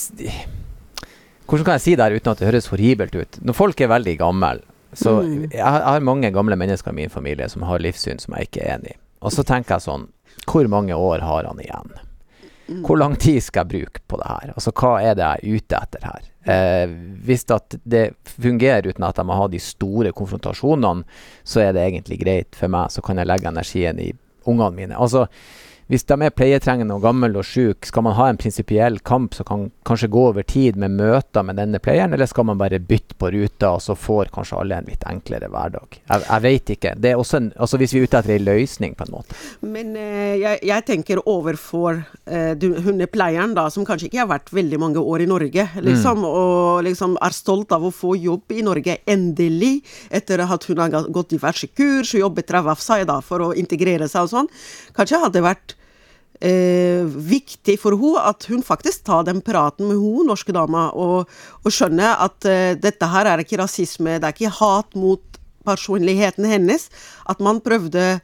Hvordan 1.44 1.64
kan 1.66 1.74
jeg 1.76 1.84
si 1.84 1.94
det 1.98 2.04
her 2.06 2.14
uten 2.16 2.30
at 2.32 2.40
det 2.40 2.48
høres 2.48 2.70
horribelt 2.72 3.16
ut? 3.20 3.38
Når 3.44 3.56
folk 3.58 3.80
er 3.84 3.90
veldig 3.92 4.14
gamle 4.22 4.54
så 4.94 5.16
jeg, 5.26 5.58
har- 5.58 5.80
jeg 5.82 5.90
har 5.90 6.04
mange 6.06 6.30
gamle 6.30 6.54
mennesker 6.56 6.92
i 6.92 6.94
min 7.02 7.10
familie 7.10 7.48
som 7.50 7.62
har 7.66 7.82
livssyn 7.82 8.20
som 8.22 8.34
jeg 8.38 8.46
ikke 8.46 8.60
er 8.62 8.76
enig 8.76 8.92
i. 8.94 8.98
Og 9.26 9.32
så 9.34 9.42
tenker 9.42 9.74
jeg 9.74 9.82
sånn 9.88 10.04
Hvor 10.46 10.68
mange 10.70 10.94
år 10.94 11.18
har 11.26 11.44
han 11.48 11.58
igjen? 11.58 11.90
Hvor 12.86 12.96
lang 12.96 13.16
tid 13.20 13.42
skal 13.42 13.66
jeg 13.66 13.72
bruke 13.74 14.00
på 14.08 14.16
det 14.22 14.28
her? 14.30 14.52
Altså 14.54 14.72
hva 14.72 14.92
er 15.02 15.14
det 15.18 15.24
jeg 15.26 15.42
er 15.42 15.58
ute 15.58 15.80
etter 15.82 16.06
her? 16.08 16.22
Eh, 16.46 16.86
hvis 17.26 17.44
at 17.52 17.76
det 17.84 18.04
fungerer 18.24 18.86
uten 18.88 19.04
at 19.04 19.16
jeg 19.20 19.26
må 19.28 19.36
ha 19.36 19.48
de 19.48 19.58
store 19.60 20.12
konfrontasjonene, 20.16 21.04
så 21.44 21.60
er 21.60 21.72
det 21.76 21.82
egentlig 21.90 22.20
greit 22.22 22.54
for 22.56 22.68
meg. 22.72 22.88
Så 22.94 23.02
kan 23.04 23.18
jeg 23.20 23.26
legge 23.28 23.48
energien 23.50 24.00
i 24.00 24.12
ungene 24.46 24.72
mine. 24.76 24.96
Altså 24.96 25.26
hvis 25.92 26.06
de 26.08 26.16
er 26.24 26.32
pleietrengende 26.32 26.96
og 26.96 27.04
gammel 27.04 27.36
og 27.36 27.44
syk, 27.44 27.84
skal 27.88 28.06
man 28.06 28.16
ha 28.16 28.30
en 28.30 28.38
prinsipiell 28.40 29.00
kamp 29.04 29.34
som 29.36 29.48
kan 29.48 29.66
kanskje 29.84 30.08
gå 30.12 30.22
over 30.30 30.46
tid 30.48 30.78
med 30.80 30.94
møter 30.96 31.44
med 31.44 31.58
denne 31.60 31.80
pleieren, 31.82 32.14
eller 32.16 32.28
skal 32.30 32.46
man 32.48 32.60
bare 32.60 32.80
bytte 32.80 33.18
på 33.20 33.30
ruta, 33.34 33.74
og 33.74 33.82
så 33.84 33.96
får 33.98 34.32
kanskje 34.34 34.60
alle 34.62 34.78
en 34.80 34.88
litt 34.88 35.04
enklere 35.08 35.50
hverdag? 35.52 35.98
Jeg, 36.00 36.24
jeg 36.24 36.44
vet 36.46 36.72
ikke. 36.76 36.94
Det 36.96 37.12
er 37.12 37.20
også 37.20 37.40
en, 37.40 37.50
altså 37.58 37.80
Hvis 37.80 37.92
vi 37.92 38.00
er 38.00 38.08
ute 38.08 38.20
etter 38.20 38.36
en 38.36 38.46
løsning, 38.46 38.94
på 38.96 39.04
en 39.04 39.12
måte. 39.12 39.36
Men 39.60 39.92
eh, 40.00 40.36
jeg, 40.40 40.60
jeg, 40.70 40.86
tenker 40.88 41.20
overfor 41.28 42.00
eh, 42.24 42.64
hundepleieren, 42.86 43.54
da, 43.56 43.66
som 43.72 43.84
kanskje 43.84 44.08
ikke 44.08 44.22
har 44.22 44.30
vært 44.30 44.52
veldig 44.54 44.80
mange 44.80 45.02
år 45.02 45.24
i 45.24 45.28
Norge, 45.28 45.66
liksom, 45.84 46.24
mm. 46.24 46.28
og 46.28 46.84
liksom 46.88 47.18
er 47.24 47.36
stolt 47.36 47.74
av 47.76 47.84
å 47.84 47.92
få 47.94 48.14
jobb 48.16 48.56
i 48.56 48.64
Norge, 48.64 48.98
endelig, 49.10 49.74
etter 50.14 50.44
at 50.44 50.68
hun 50.70 50.80
har 50.80 51.10
gått 51.12 51.34
diverse 51.34 51.68
kurs 51.76 52.14
og 52.14 52.24
jobbet 52.24 52.56
ræva 52.56 52.72
av 52.74 52.80
seg 52.82 53.04
da, 53.10 53.20
for 53.24 53.50
å 53.50 53.52
integrere 53.58 54.08
seg 54.08 54.26
og 54.26 54.32
sånn. 54.32 54.50
Kanskje 54.94 55.20
hadde 55.22 55.38
det 55.38 55.44
vært 55.44 55.76
eh, 56.40 57.04
viktig 57.04 57.78
for 57.82 57.96
henne 57.98 58.26
at 58.30 58.48
hun 58.50 58.64
faktisk 58.66 59.06
tar 59.08 59.26
den 59.28 59.42
praten 59.44 59.88
med 59.90 60.00
hun 60.00 60.30
norske 60.30 60.54
dama, 60.54 60.90
og, 60.92 61.30
og 61.62 61.72
skjønner 61.74 62.20
at 62.26 62.50
eh, 62.50 62.74
dette 62.80 63.10
her 63.10 63.30
er 63.30 63.44
ikke 63.44 63.60
rasisme, 63.62 64.18
det 64.18 64.30
er 64.30 64.36
ikke 64.36 64.58
hat 64.60 64.94
mot 64.98 65.40
personligheten 65.64 66.46
hennes. 66.48 66.90
At 67.26 67.40
man 67.40 67.62
prøvde 67.64 68.20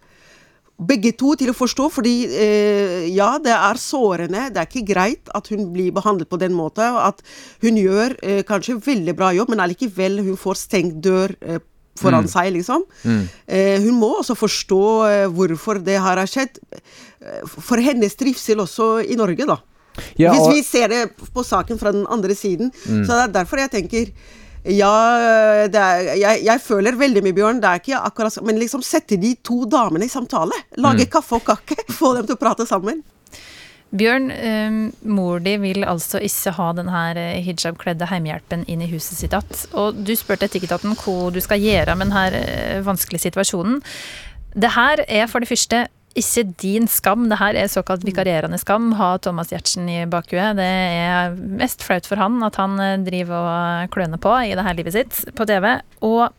begge 0.80 1.12
to 1.18 1.35
til 1.37 1.52
å 1.52 1.56
forstå, 1.56 1.88
fordi 1.92 2.14
eh, 2.33 3.09
ja, 3.12 3.35
det 3.42 3.52
er 3.52 3.80
sårende. 3.80 4.46
Det 4.52 4.62
er 4.62 4.68
ikke 4.68 4.87
greit 4.88 5.33
at 5.37 5.50
hun 5.52 5.68
blir 5.74 5.92
behandlet 5.96 6.30
på 6.30 6.40
den 6.40 6.54
måten. 6.56 6.96
At 7.00 7.20
hun 7.64 7.78
gjør 7.80 8.16
eh, 8.24 8.42
kanskje 8.48 8.78
veldig 8.85 9.16
bra 9.18 9.33
jobb, 9.37 9.52
men 9.52 9.64
allikevel 9.64 10.22
hun 10.24 10.40
får 10.40 10.62
stengt 10.62 11.02
dør 11.04 11.37
eh, 11.40 11.61
foran 11.98 12.26
mm. 12.26 12.31
seg, 12.33 12.50
liksom. 12.55 12.85
Mm. 13.05 13.22
Eh, 13.46 13.76
hun 13.85 13.98
må 14.00 14.12
også 14.20 14.37
forstå 14.38 14.83
eh, 15.09 15.26
hvorfor 15.35 15.81
det 15.85 15.98
her 16.00 16.20
har 16.22 16.31
skjedd. 16.31 16.61
Eh, 16.70 17.40
for 17.50 17.83
hennes 17.83 18.16
trivsel 18.18 18.62
også 18.64 18.92
i 19.05 19.18
Norge, 19.18 19.48
da. 19.48 19.61
Ja, 20.20 20.33
Hvis 20.33 20.55
vi 20.55 20.62
ser 20.64 20.92
det 20.92 21.00
på 21.35 21.42
saken 21.44 21.81
fra 21.81 21.92
den 21.92 22.07
andre 22.09 22.35
siden. 22.38 22.70
Mm. 22.87 23.03
Så 23.05 23.16
det 23.16 23.24
er 23.24 23.35
derfor 23.40 23.61
jeg 23.61 23.72
tenker 23.74 24.12
ja, 24.61 24.92
er, 25.72 26.09
jeg, 26.20 26.42
jeg, 26.44 26.61
føler 26.61 26.98
veldig 27.00 27.22
mye, 27.24 27.37
Bjørn. 27.37 27.62
Det 27.62 27.68
er 27.68 27.81
ikke 27.81 28.00
akkurat 28.11 28.42
Men 28.44 28.61
liksom 28.61 28.83
sette 28.85 29.16
de 29.16 29.33
to 29.44 29.64
damene 29.64 30.05
i 30.05 30.12
samtale. 30.12 30.57
Lage 30.76 31.07
mm. 31.07 31.12
kaffe 31.12 31.38
og 31.38 31.46
kake. 31.48 31.81
Få 31.98 32.12
dem 32.18 32.29
til 32.29 32.37
å 32.37 32.40
prate 32.40 32.68
sammen. 32.68 33.00
Bjørn, 33.90 34.31
um, 34.31 34.81
mor 35.03 35.40
di 35.42 35.57
vil 35.59 35.83
altså 35.83 36.20
ikke 36.22 36.53
ha 36.55 36.68
denne 36.79 37.05
eh, 37.18 37.40
hijabkledde 37.42 38.07
hjemmehjelpen 38.07 38.62
inn 38.70 38.85
i 38.85 38.90
huset 38.92 39.18
sitt 39.18 39.35
igjen. 39.35 39.64
Og 39.74 40.03
du 40.07 40.12
spurte 40.18 40.46
Etikketaten 40.46 40.94
hva 40.94 41.31
du 41.35 41.40
skal 41.42 41.62
gjøre 41.62 41.96
med 41.98 42.12
denne 42.12 42.44
uh, 42.44 42.85
vanskelige 42.87 43.26
situasjonen. 43.26 43.81
Det 44.55 44.74
her 44.76 45.03
er 45.09 45.26
for 45.31 45.42
det 45.42 45.50
første 45.50 45.88
ikke 46.18 46.42
din 46.59 46.88
skam, 46.90 47.29
det 47.31 47.38
her 47.38 47.55
er 47.55 47.70
såkalt 47.70 48.03
vikarierende 48.07 48.59
skam, 48.59 48.90
ha 48.98 49.12
Thomas 49.22 49.53
Giertsen 49.53 49.87
i 49.90 50.00
bakhuet. 50.11 50.59
Det 50.59 50.66
er 50.66 51.37
mest 51.38 51.85
flaut 51.87 52.07
for 52.11 52.18
han 52.18 52.40
at 52.42 52.59
han 52.59 52.79
eh, 52.83 52.98
driver 53.07 53.37
og 53.38 53.94
kløner 53.94 54.18
på 54.18 54.33
i 54.42 54.55
det 54.59 54.66
her 54.66 54.79
livet 54.79 54.96
sitt 54.96 55.20
på 55.38 55.46
TV. 55.46 55.76
Og 56.07 56.31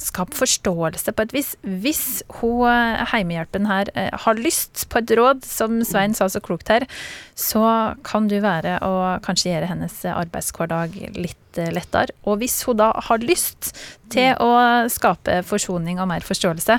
skap 0.00 0.34
forståelse 0.36 1.12
på 1.16 1.26
et 1.26 1.34
vis. 1.36 1.54
Hvis 1.62 2.22
hun 2.40 2.68
heimehjelpen 3.12 3.68
her 3.70 3.90
eh, 3.94 4.12
har 4.26 4.40
lyst 4.40 4.86
på 4.92 5.00
et 5.02 5.14
råd, 5.18 5.44
som 5.46 5.80
Svein 5.84 6.16
sa 6.16 6.28
så 6.32 6.42
klokt 6.44 6.70
her, 6.72 6.86
så 7.36 7.96
kan 8.06 8.30
du 8.30 8.38
være 8.44 8.78
å 8.84 8.94
kanskje 9.24 9.52
gjøre 9.52 9.72
hennes 9.72 9.98
arbeidshverdag 10.12 10.96
litt 11.16 11.40
Eh, 11.58 11.72
lettere. 11.72 12.14
Og 12.26 12.40
hvis 12.40 12.58
hun 12.66 12.78
da 12.80 12.90
har 13.08 13.22
lyst 13.24 13.72
til 14.12 14.36
å 14.38 14.86
skape 14.92 15.40
forsoning 15.46 15.98
og 15.98 16.06
mer 16.10 16.22
forståelse, 16.22 16.76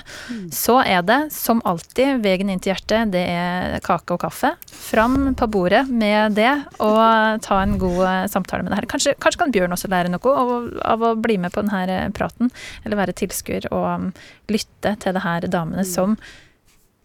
så 0.55 0.77
er 0.79 1.01
det 1.03 1.17
som 1.35 1.59
alltid 1.67 2.21
veien 2.23 2.51
inn 2.53 2.61
til 2.63 2.71
hjertet, 2.71 3.11
det 3.11 3.23
er 3.27 3.81
kake 3.83 4.15
og 4.15 4.21
kaffe. 4.23 4.53
Fram 4.71 5.33
på 5.37 5.49
bordet 5.51 5.83
med 5.89 6.37
det, 6.37 6.53
og 6.83 7.41
ta 7.43 7.59
en 7.63 7.75
god 7.81 8.03
eh, 8.07 8.29
samtale 8.31 8.63
med 8.63 8.71
det 8.71 8.79
her. 8.81 8.89
Kanskje, 8.93 9.15
kanskje 9.19 9.43
kan 9.43 9.55
Bjørn 9.55 9.75
også 9.75 9.91
lære 9.91 10.13
noe 10.13 10.35
av, 10.37 11.07
å 11.09 11.13
bli 11.19 11.39
med 11.41 11.55
på 11.55 11.65
denne 11.65 12.11
praten, 12.15 12.51
eller 12.87 12.99
være 12.99 13.15
tilskuer 13.19 13.67
og 13.71 13.87
um, 13.93 14.09
lytte 14.51 14.95
til 15.03 15.17
det 15.17 15.25
her 15.27 15.47
damene 15.51 15.85
som 15.87 16.17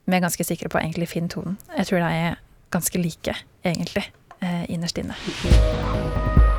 vi 0.06 0.16
er 0.18 0.24
ganske 0.24 0.46
sikre 0.46 0.70
på 0.72 0.80
egentlig 0.82 1.10
finner 1.12 1.30
tonen. 1.36 1.58
Jeg 1.76 1.86
tror 1.86 2.02
de 2.02 2.14
er 2.26 2.40
ganske 2.74 2.98
like, 2.98 3.36
egentlig, 3.64 4.08
eh, 4.42 4.64
innerst 4.70 4.98
inne. 4.98 5.14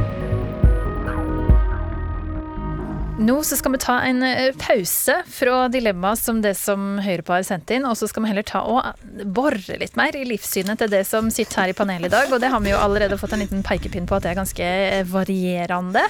Nå 3.13 3.36
skal 3.45 3.76
vi 3.76 3.78
ta 3.78 3.99
en 4.02 4.23
eh, 4.26 4.56
pause 4.58 5.13
fra 5.30 5.67
dilemmaet 5.69 6.17
som 6.17 6.39
det 6.41 6.56
som 6.58 6.95
Høyre 6.97 7.21
på 7.21 7.36
har 7.36 7.43
sendt 7.45 7.69
inn, 7.69 7.84
og 7.86 7.93
så 7.93 8.08
skal 8.10 8.23
vi 8.23 8.32
heller 8.32 8.45
ta 8.47 8.63
og 8.65 9.04
bore 9.30 9.76
litt 9.78 9.93
mer 9.99 10.15
i 10.17 10.23
livssynet 10.26 10.82
til 10.82 10.89
det 10.89 11.04
som 11.06 11.30
sitter 11.30 11.62
her 11.62 11.73
i 11.73 11.76
panelet 11.78 12.10
i 12.10 12.13
dag. 12.13 12.34
Og 12.34 12.41
det 12.41 12.49
har 12.49 12.63
vi 12.65 12.71
jo 12.71 12.80
allerede 12.82 13.19
fått 13.21 13.36
en 13.38 13.43
liten 13.43 13.62
pekepinn 13.62 14.08
på 14.10 14.17
at 14.17 14.26
det 14.26 14.32
er 14.32 14.39
ganske 14.39 14.65
eh, 14.65 15.04
varierende. 15.06 16.02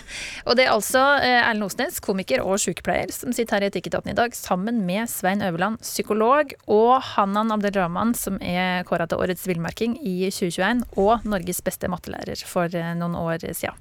Og 0.48 0.56
det 0.56 0.64
er 0.64 0.72
altså 0.72 1.02
eh, 1.18 1.42
Erlend 1.42 1.68
Osnes, 1.68 2.00
komiker 2.06 2.46
og 2.46 2.56
sykepleier, 2.64 3.12
som 3.12 3.36
sitter 3.36 3.60
her 3.60 3.68
i 3.68 3.72
Etikketaten 3.74 4.14
i 4.14 4.16
dag, 4.22 4.32
sammen 4.40 4.80
med 4.88 5.12
Svein 5.12 5.44
Øverland, 5.44 5.84
psykolog, 5.84 6.56
og 6.72 7.04
Hanan 7.10 7.52
Abdelrahman, 7.52 8.16
som 8.16 8.40
er 8.40 8.88
kåra 8.88 9.10
til 9.12 9.20
årets 9.20 9.44
villmarking 9.50 10.00
i 10.00 10.32
2021, 10.32 10.88
og 11.04 11.28
Norges 11.28 11.60
beste 11.68 11.92
mattelærer 11.92 12.48
for 12.48 12.72
noen 12.96 13.20
år 13.20 13.44
siden. 13.52 13.76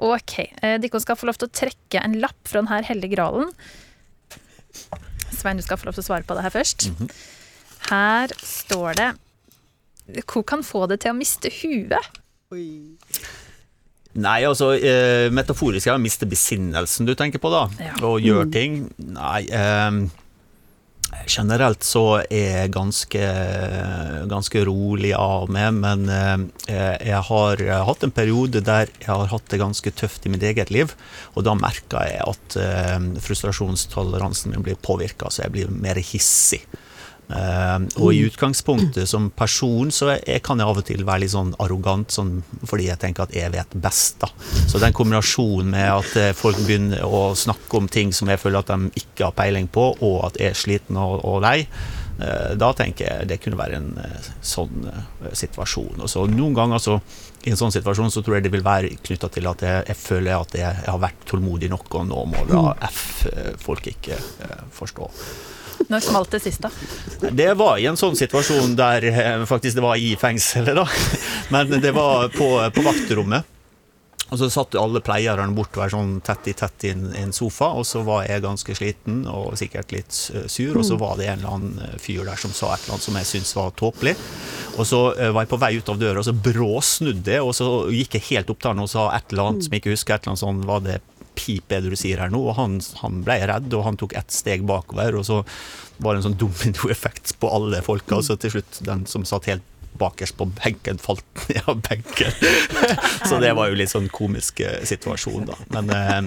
Ok, 0.00 0.38
dere 0.64 1.04
skal 1.04 1.20
få 1.20 1.28
lov 1.28 1.36
til 1.36 1.52
å 1.52 1.56
trekke 1.62 2.00
en 2.00 2.16
lapp 2.24 2.40
fra 2.48 2.62
denne 2.72 2.88
hellige 2.88 3.16
gralen. 3.16 3.52
Svein, 5.32 5.58
du 5.58 5.64
skal 5.64 5.80
få 5.80 5.88
lov 5.88 5.96
til 5.96 6.04
å 6.04 6.08
svare 6.10 6.26
på 6.26 6.36
det 6.38 6.44
her 6.46 6.54
først. 6.54 6.88
Mm 6.88 6.96
-hmm. 6.96 7.10
Her 7.90 8.28
står 8.42 8.92
det 8.92 9.10
Hvor 10.32 10.42
kan 10.42 10.62
få 10.64 10.86
det 10.86 11.00
til 11.00 11.10
å 11.10 11.14
miste 11.14 11.50
huet? 11.62 12.20
Oi. 12.50 12.88
Nei, 14.14 14.42
altså 14.44 14.72
eh, 14.72 15.30
metaforisk 15.32 15.86
er 15.86 15.94
å 15.94 15.98
miste 15.98 16.26
besinnelsen 16.26 17.06
du 17.06 17.14
tenker 17.14 17.38
på, 17.38 17.50
da. 17.50 17.68
Ja. 17.80 17.94
Og 18.06 18.20
gjøre 18.20 18.44
mm. 18.44 18.52
ting. 18.52 18.92
Nei 18.98 19.46
eh, 19.48 19.90
Generelt 21.28 21.84
så 21.86 22.22
er 22.24 22.46
jeg 22.62 22.72
ganske, 22.74 23.26
ganske 24.30 24.62
rolig 24.66 25.12
av 25.16 25.50
meg, 25.52 25.76
men 25.76 26.06
eh, 26.10 26.96
jeg 27.04 27.20
har 27.28 27.62
hatt 27.86 28.06
en 28.06 28.14
periode 28.14 28.62
der 28.64 28.90
jeg 28.96 29.10
har 29.10 29.30
hatt 29.30 29.50
det 29.52 29.60
ganske 29.60 29.92
tøft 29.94 30.26
i 30.26 30.32
mitt 30.32 30.44
eget 30.46 30.72
liv. 30.74 30.94
Og 31.36 31.46
da 31.46 31.54
merker 31.58 32.08
jeg 32.08 32.24
at 32.26 32.56
eh, 32.58 32.96
frustrasjonstoleransen 33.22 34.54
min 34.54 34.64
blir 34.66 34.80
påvirka, 34.80 35.30
så 35.30 35.46
jeg 35.46 35.54
blir 35.54 35.76
mer 35.84 36.00
hissig. 36.00 36.64
Uh, 37.32 37.86
og 37.96 38.12
i 38.12 38.26
utgangspunktet 38.26 39.08
som 39.08 39.30
person 39.32 39.88
så 39.94 40.10
jeg, 40.18 40.42
kan 40.44 40.60
jeg 40.60 40.68
av 40.68 40.80
og 40.82 40.84
til 40.84 41.04
være 41.08 41.22
litt 41.22 41.32
sånn 41.32 41.54
arrogant 41.62 42.12
sånn, 42.12 42.34
fordi 42.68 42.90
jeg 42.90 43.00
tenker 43.00 43.24
at 43.24 43.32
jeg 43.36 43.52
vet 43.54 43.76
best. 43.80 44.20
da. 44.20 44.28
Så 44.68 44.80
den 44.82 44.92
kombinasjonen 44.96 45.72
med 45.72 45.88
at 45.88 46.12
uh, 46.18 46.28
folk 46.36 46.60
begynner 46.66 47.06
å 47.06 47.30
snakke 47.38 47.78
om 47.78 47.88
ting 47.88 48.12
som 48.12 48.28
jeg 48.28 48.40
føler 48.42 48.60
at 48.60 48.72
de 48.74 49.04
ikke 49.04 49.30
har 49.30 49.36
peiling 49.38 49.70
på, 49.72 49.88
og 50.04 50.18
at 50.28 50.36
jeg 50.42 50.52
er 50.52 50.60
sliten 50.60 50.98
og, 51.00 51.22
og 51.24 51.40
lei, 51.46 51.62
uh, 52.20 52.52
da 52.60 52.72
tenker 52.76 53.08
jeg 53.08 53.30
det 53.32 53.40
kunne 53.40 53.60
være 53.62 53.80
en 53.80 53.90
sånn 54.44 54.84
situasjon. 55.32 56.04
Og 56.04 56.12
så 56.12 56.26
Noen 56.28 56.58
ganger 56.58 56.84
så, 56.84 56.98
i 57.46 57.54
en 57.54 57.60
sånn 57.60 57.72
situasjon 57.72 58.12
så 58.12 58.20
tror 58.20 58.38
jeg 58.38 58.48
det 58.48 58.52
vil 58.52 58.66
være 58.66 58.92
knytta 59.08 59.32
til 59.32 59.48
at 59.48 59.64
jeg, 59.64 59.86
jeg, 59.88 60.00
føler 60.02 60.36
at 60.36 60.58
jeg, 60.58 60.68
jeg, 60.68 60.90
har 60.90 61.00
vært 61.00 61.24
tålmodig 61.32 61.72
nok, 61.72 61.88
og 61.96 62.06
nå 62.12 62.28
må 62.34 62.44
da 62.52 62.62
mm. 62.74 62.86
F 62.92 63.02
folk 63.64 63.88
ikke 63.94 64.20
forstå. 64.76 65.08
Når 65.92 66.04
smalt 66.04 66.34
det 66.34 66.42
sist, 66.44 66.64
da? 66.64 66.70
Det 67.30 67.52
var 67.58 67.80
i 67.80 67.86
en 67.90 67.98
sånn 68.00 68.16
situasjon 68.18 68.76
der 68.78 69.06
eh, 69.10 69.46
faktisk 69.48 69.78
det 69.78 69.84
var 69.84 70.00
i 70.00 70.14
fengselet, 70.20 70.76
da. 70.78 70.86
Men 71.54 71.82
det 71.82 71.92
var 71.96 72.30
på, 72.34 72.54
på 72.72 72.86
vaktrommet. 72.86 73.48
Og 74.32 74.38
så 74.40 74.46
satt 74.48 74.78
alle 74.80 75.02
pleierne 75.04 75.52
bortover 75.52 75.90
sånn 75.92 76.14
tett 76.24 76.46
i 76.48 76.54
tett 76.56 76.86
i 76.88 76.92
en, 76.94 77.34
sofa, 77.36 77.68
og 77.76 77.84
så 77.84 78.00
var 78.06 78.24
jeg 78.24 78.40
ganske 78.40 78.76
sliten 78.78 79.26
og 79.28 79.58
sikkert 79.60 79.92
litt 79.92 80.16
eh, 80.32 80.46
sur, 80.48 80.78
og 80.80 80.86
så 80.88 80.96
var 81.00 81.18
det 81.20 81.28
en 81.28 81.42
eller 81.42 81.58
annen 81.58 81.82
eh, 81.84 81.98
fyr 82.00 82.24
der 82.24 82.40
som 82.40 82.54
sa 82.56 82.72
et 82.72 82.86
eller 82.86 82.96
annet 82.96 83.08
som 83.10 83.18
jeg 83.20 83.28
syntes 83.28 83.52
var 83.58 83.76
tåpelig. 83.76 84.16
Og 84.80 84.88
så 84.88 85.02
var 85.12 85.42
jeg 85.42 85.50
på 85.50 85.60
vei 85.60 85.74
ut 85.76 85.90
av 85.92 86.00
døra, 86.00 86.22
og 86.22 86.24
så 86.24 86.32
bråsnudde 86.32 87.34
jeg, 87.34 87.44
og 87.44 87.52
så 87.58 87.68
gikk 87.92 88.16
jeg 88.16 88.28
helt 88.30 88.54
opp 88.54 88.62
til 88.62 88.72
han 88.72 88.80
og 88.86 88.88
sa 88.88 89.10
et 89.12 89.34
eller 89.34 89.50
annet 89.50 89.66
som 89.66 89.76
jeg 89.76 89.84
ikke 89.84 89.92
husker, 89.98 90.16
et 90.16 90.24
eller 90.24 90.32
annet 90.32 90.46
sånn, 90.46 90.62
var 90.70 90.86
det 90.86 91.00
pip 91.38 91.68
det 91.72 91.82
du 91.84 91.96
sier 91.98 92.22
her 92.22 92.32
nå? 92.32 92.40
Og 92.50 92.56
han, 92.58 92.78
han, 93.02 93.22
ble 93.26 93.38
redd, 93.50 93.72
og 93.76 93.86
han 93.86 93.98
tok 94.00 94.16
ett 94.18 94.34
steg 94.34 94.66
bakover, 94.68 95.18
og 95.18 95.26
så 95.28 95.42
var 96.02 96.14
det 96.14 96.22
en 96.22 96.30
sånn 96.30 96.40
dominoeffekt 96.40 97.36
på 97.42 97.50
alle 97.52 97.82
folka, 97.84 98.18
og 98.18 98.26
så 98.26 98.38
til 98.40 98.56
slutt 98.56 98.82
den 98.86 99.06
som 99.10 99.26
satt 99.28 99.50
helt 99.50 99.68
bakerst 99.98 100.36
på 100.36 100.44
benken, 100.44 100.98
falt 100.98 101.24
ned 101.48 101.62
av 101.68 101.80
benken. 101.80 102.32
så 103.28 103.38
det 103.42 103.52
var 103.58 103.70
jo 103.70 103.78
litt 103.78 103.92
sånn 103.92 104.08
komisk 104.12 104.62
eh, 104.64 104.80
situasjon, 104.88 105.46
da. 105.50 105.58
Men 105.76 105.92
eh, 105.96 106.18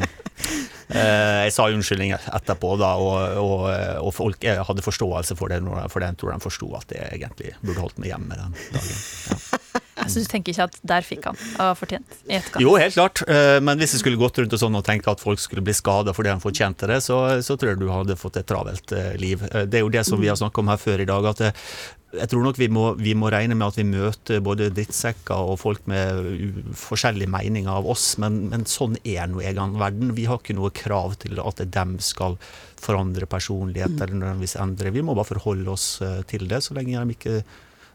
eh, 0.94 1.44
jeg 1.48 1.56
sa 1.56 1.70
unnskyldning 1.74 2.16
etterpå, 2.16 2.76
da, 2.82 2.96
og, 3.02 3.42
og, 3.42 3.68
og, 4.06 4.12
folk 4.16 4.46
hadde 4.46 4.86
forståelse 4.86 5.38
for 5.40 5.52
det, 5.52 5.62
for 5.92 6.04
det 6.04 6.16
tror 6.22 6.36
de 6.36 6.46
forsto 6.46 6.72
at 6.78 6.96
jeg 6.96 7.20
egentlig 7.20 7.56
burde 7.62 7.82
holdt 7.82 8.02
meg 8.02 8.14
hjemme 8.14 8.42
den 8.42 8.60
dagen. 8.76 9.00
Ja. 9.32 9.65
Så 10.08 10.22
du 10.24 10.30
tenker 10.30 10.54
ikke 10.54 10.68
at 10.70 10.78
der 10.86 11.06
fikk 11.06 11.26
han 11.30 11.40
og 11.64 11.74
fortjent 11.80 12.16
i 12.30 12.38
etterkant? 12.38 12.62
Jo, 12.64 12.76
helt 12.80 12.94
klart. 12.98 13.24
Eh, 13.28 13.60
Men 13.66 13.80
hvis 13.82 13.96
jeg 13.96 14.04
skulle 14.04 14.20
gått 14.22 14.38
rundt 14.42 14.54
og 14.54 14.62
sånn 14.62 14.76
og 14.80 14.86
tenkt 14.88 15.08
at 15.12 15.24
folk 15.24 15.40
skulle 15.42 15.64
bli 15.66 15.74
skada 15.76 16.14
fordi 16.16 16.30
han 16.34 16.44
fortjente 16.44 16.88
det, 16.92 17.02
så, 17.06 17.20
så 17.46 17.58
tror 17.58 17.74
jeg 17.74 17.82
du 17.84 17.90
hadde 17.92 18.16
fått 18.20 18.38
et 18.42 18.48
travelt 18.50 18.92
eh, 18.96 19.14
liv. 19.22 19.44
Eh, 19.52 19.66
Det 19.66 19.80
er 19.82 19.86
jo 19.86 19.94
det 19.94 20.06
som 20.08 20.22
vi 20.22 20.30
har 20.32 20.40
snakket 20.40 20.64
om 20.64 20.74
her 20.74 20.82
før 20.82 21.02
i 21.02 21.10
dag. 21.10 21.26
at 21.34 21.46
jeg 22.16 22.30
tror 22.32 22.46
nok 22.46 22.56
vi 22.56 22.70
må, 22.72 22.84
vi 22.96 23.12
må 23.18 23.28
regne 23.34 23.58
med 23.60 23.68
at 23.68 23.76
vi 23.76 23.84
møter 23.84 24.40
både 24.40 24.70
drittsekker 24.72 25.36
og 25.52 25.58
folk 25.60 25.82
med 25.92 26.70
forskjellige 26.80 27.28
meninger 27.28 27.68
av 27.74 27.90
oss, 27.92 28.14
men, 28.24 28.38
men 28.54 28.64
sånn 28.70 28.96
er 29.04 29.28
nå 29.28 29.42
egen 29.44 29.76
verden. 29.82 30.14
Vi 30.16 30.24
har 30.30 30.40
ikke 30.40 30.56
noe 30.56 30.72
krav 30.72 31.18
til 31.20 31.42
at 31.44 31.60
dem 31.76 31.98
skal 32.00 32.38
forandre 32.80 33.28
personlighet 33.28 33.98
eller 34.00 34.16
nødvendigvis 34.16 34.56
endre. 34.64 34.94
Vi 34.96 35.04
må 35.04 35.16
bare 35.18 35.28
forholde 35.34 35.74
oss 35.74 35.90
til 36.32 36.48
det, 36.48 36.62
så 36.64 36.78
lenge 36.78 37.04
de 37.04 37.18
ikke 37.18 37.36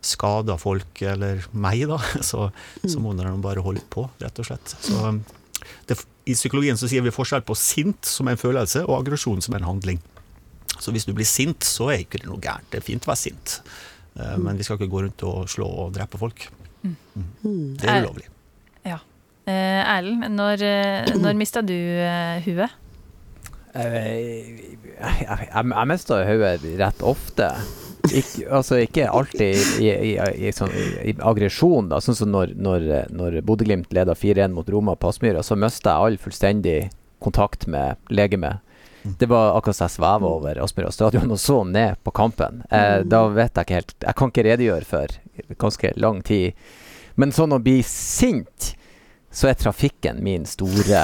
skader 0.00 0.56
folk, 0.60 1.02
eller 1.04 1.42
meg, 1.52 1.84
da. 1.90 1.98
Så, 2.30 2.48
så 2.86 3.02
må 3.02 3.12
de 3.18 3.30
bare 3.44 3.64
holde 3.64 3.82
på, 3.92 4.06
rett 4.22 4.40
og 4.40 4.48
slett. 4.48 4.74
Så 4.80 5.12
det, 5.88 5.98
I 6.30 6.36
psykologien 6.36 6.78
så 6.80 6.88
sier 6.88 7.04
vi 7.04 7.12
forskjell 7.14 7.44
på 7.46 7.56
sint 7.58 8.08
som 8.08 8.28
en 8.30 8.40
følelse, 8.40 8.86
og 8.88 9.02
aggresjon 9.02 9.42
som 9.44 9.56
en 9.58 9.66
handling. 9.68 10.00
Så 10.80 10.94
hvis 10.94 11.04
du 11.04 11.12
blir 11.12 11.28
sint, 11.28 11.66
så 11.66 11.90
er 11.92 12.04
ikke 12.04 12.22
det 12.22 12.30
noe 12.30 12.40
gærent. 12.40 12.68
Det 12.72 12.80
er 12.80 12.86
fint 12.86 13.04
å 13.04 13.12
være 13.12 13.20
sint. 13.26 13.58
Eh, 14.16 14.36
Men 14.40 14.56
vi 14.56 14.64
skal 14.64 14.78
ikke 14.78 14.90
gå 14.92 15.02
rundt 15.04 15.24
og 15.28 15.48
slå 15.52 15.68
og 15.84 15.92
drepe 15.96 16.20
folk. 16.20 16.46
Mm. 16.80 17.76
Det 17.76 17.84
er 17.90 18.06
ulovlig. 18.06 18.30
Ja. 18.88 18.96
Eh, 19.44 19.82
Erlend, 19.98 20.30
når, 20.38 20.64
eh, 20.64 21.10
når 21.20 21.36
mista 21.36 21.60
du 21.60 21.76
huet? 22.46 22.78
Jeg, 23.70 24.78
jeg, 24.98 25.50
jeg 25.52 25.86
mister 25.86 26.24
hodet 26.26 26.72
rett 26.80 27.04
ofte. 27.06 27.50
Ikke, 28.08 28.46
altså 28.48 28.78
ikke 28.80 29.08
alltid 29.10 29.82
i, 29.82 29.90
i, 29.90 30.12
i, 30.48 30.52
sånn, 30.54 30.72
i, 31.04 31.14
aggresjon, 31.18 31.90
da. 31.92 32.00
Sånn 32.02 32.16
som 32.18 32.32
når, 32.32 32.54
når, 32.56 32.86
når 33.12 33.40
Bodø-Glimt 33.46 33.92
leda 33.96 34.16
4-1 34.16 34.56
mot 34.56 34.68
Roma 34.72 34.96
på 34.96 35.12
Aspmyra, 35.12 35.44
så 35.46 35.58
mista 35.58 35.92
jeg 35.92 36.06
all 36.08 36.18
fullstendig 36.22 36.78
kontakt 37.20 37.68
med 37.70 38.00
legemet. 38.08 38.64
Det 39.02 39.26
var 39.30 39.56
akkurat 39.56 39.76
som 39.76 39.86
jeg 39.88 39.96
sveva 39.96 40.28
over 40.28 40.60
Aspmyra 40.60 40.90
stadion 40.92 41.30
og 41.32 41.40
så 41.40 41.62
ned 41.64 42.00
på 42.04 42.12
kampen. 42.16 42.62
Eh, 42.70 43.00
da 43.08 43.22
vet 43.32 43.56
jeg 43.56 43.64
ikke 43.64 43.78
helt 43.78 43.94
Jeg 44.04 44.16
kan 44.18 44.32
ikke 44.32 44.44
redegjøre 44.44 44.88
for 44.88 45.14
ganske 45.62 45.92
lang 45.96 46.20
tid. 46.26 46.58
Men 47.16 47.32
sånn 47.32 47.56
å 47.56 47.60
bli 47.64 47.80
sint, 47.86 48.74
så 49.32 49.50
er 49.50 49.56
trafikken 49.58 50.20
min 50.24 50.44
store 50.48 51.00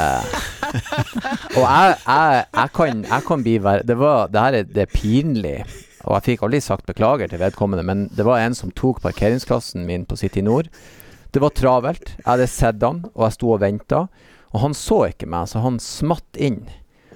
og 1.57 1.63
jeg, 1.63 1.93
jeg, 1.95 2.41
jeg, 2.43 2.71
kan, 2.75 3.05
jeg 3.07 3.25
kan 3.29 3.45
bli 3.45 3.53
verre 3.63 3.87
Det 3.87 3.95
var 4.01 4.33
Det 4.33 4.43
her 4.43 4.57
er, 4.59 4.65
det 4.67 4.83
er 4.83 4.91
pinlig. 4.91 5.59
Og 6.07 6.15
jeg 6.17 6.27
fikk 6.31 6.47
aldri 6.47 6.61
sagt 6.63 6.87
beklager 6.87 7.31
til 7.31 7.43
vedkommende, 7.43 7.83
men 7.87 8.07
det 8.15 8.27
var 8.27 8.41
en 8.41 8.55
som 8.55 8.71
tok 8.71 9.03
parkeringsplassen 9.03 9.87
min 9.89 10.07
på 10.07 10.19
City 10.19 10.43
Nord. 10.45 10.71
Det 11.35 11.43
var 11.43 11.55
travelt. 11.59 12.15
Jeg 12.21 12.29
hadde 12.29 12.49
sett 12.49 12.83
han, 12.87 13.03
og 13.13 13.27
jeg 13.27 13.37
sto 13.37 13.53
og 13.53 13.61
venta. 13.65 14.07
Og 14.55 14.63
han 14.63 14.77
så 14.79 15.03
ikke 15.11 15.29
meg, 15.29 15.51
så 15.51 15.61
han 15.65 15.81
smatt 15.83 16.39
inn. 16.39 16.63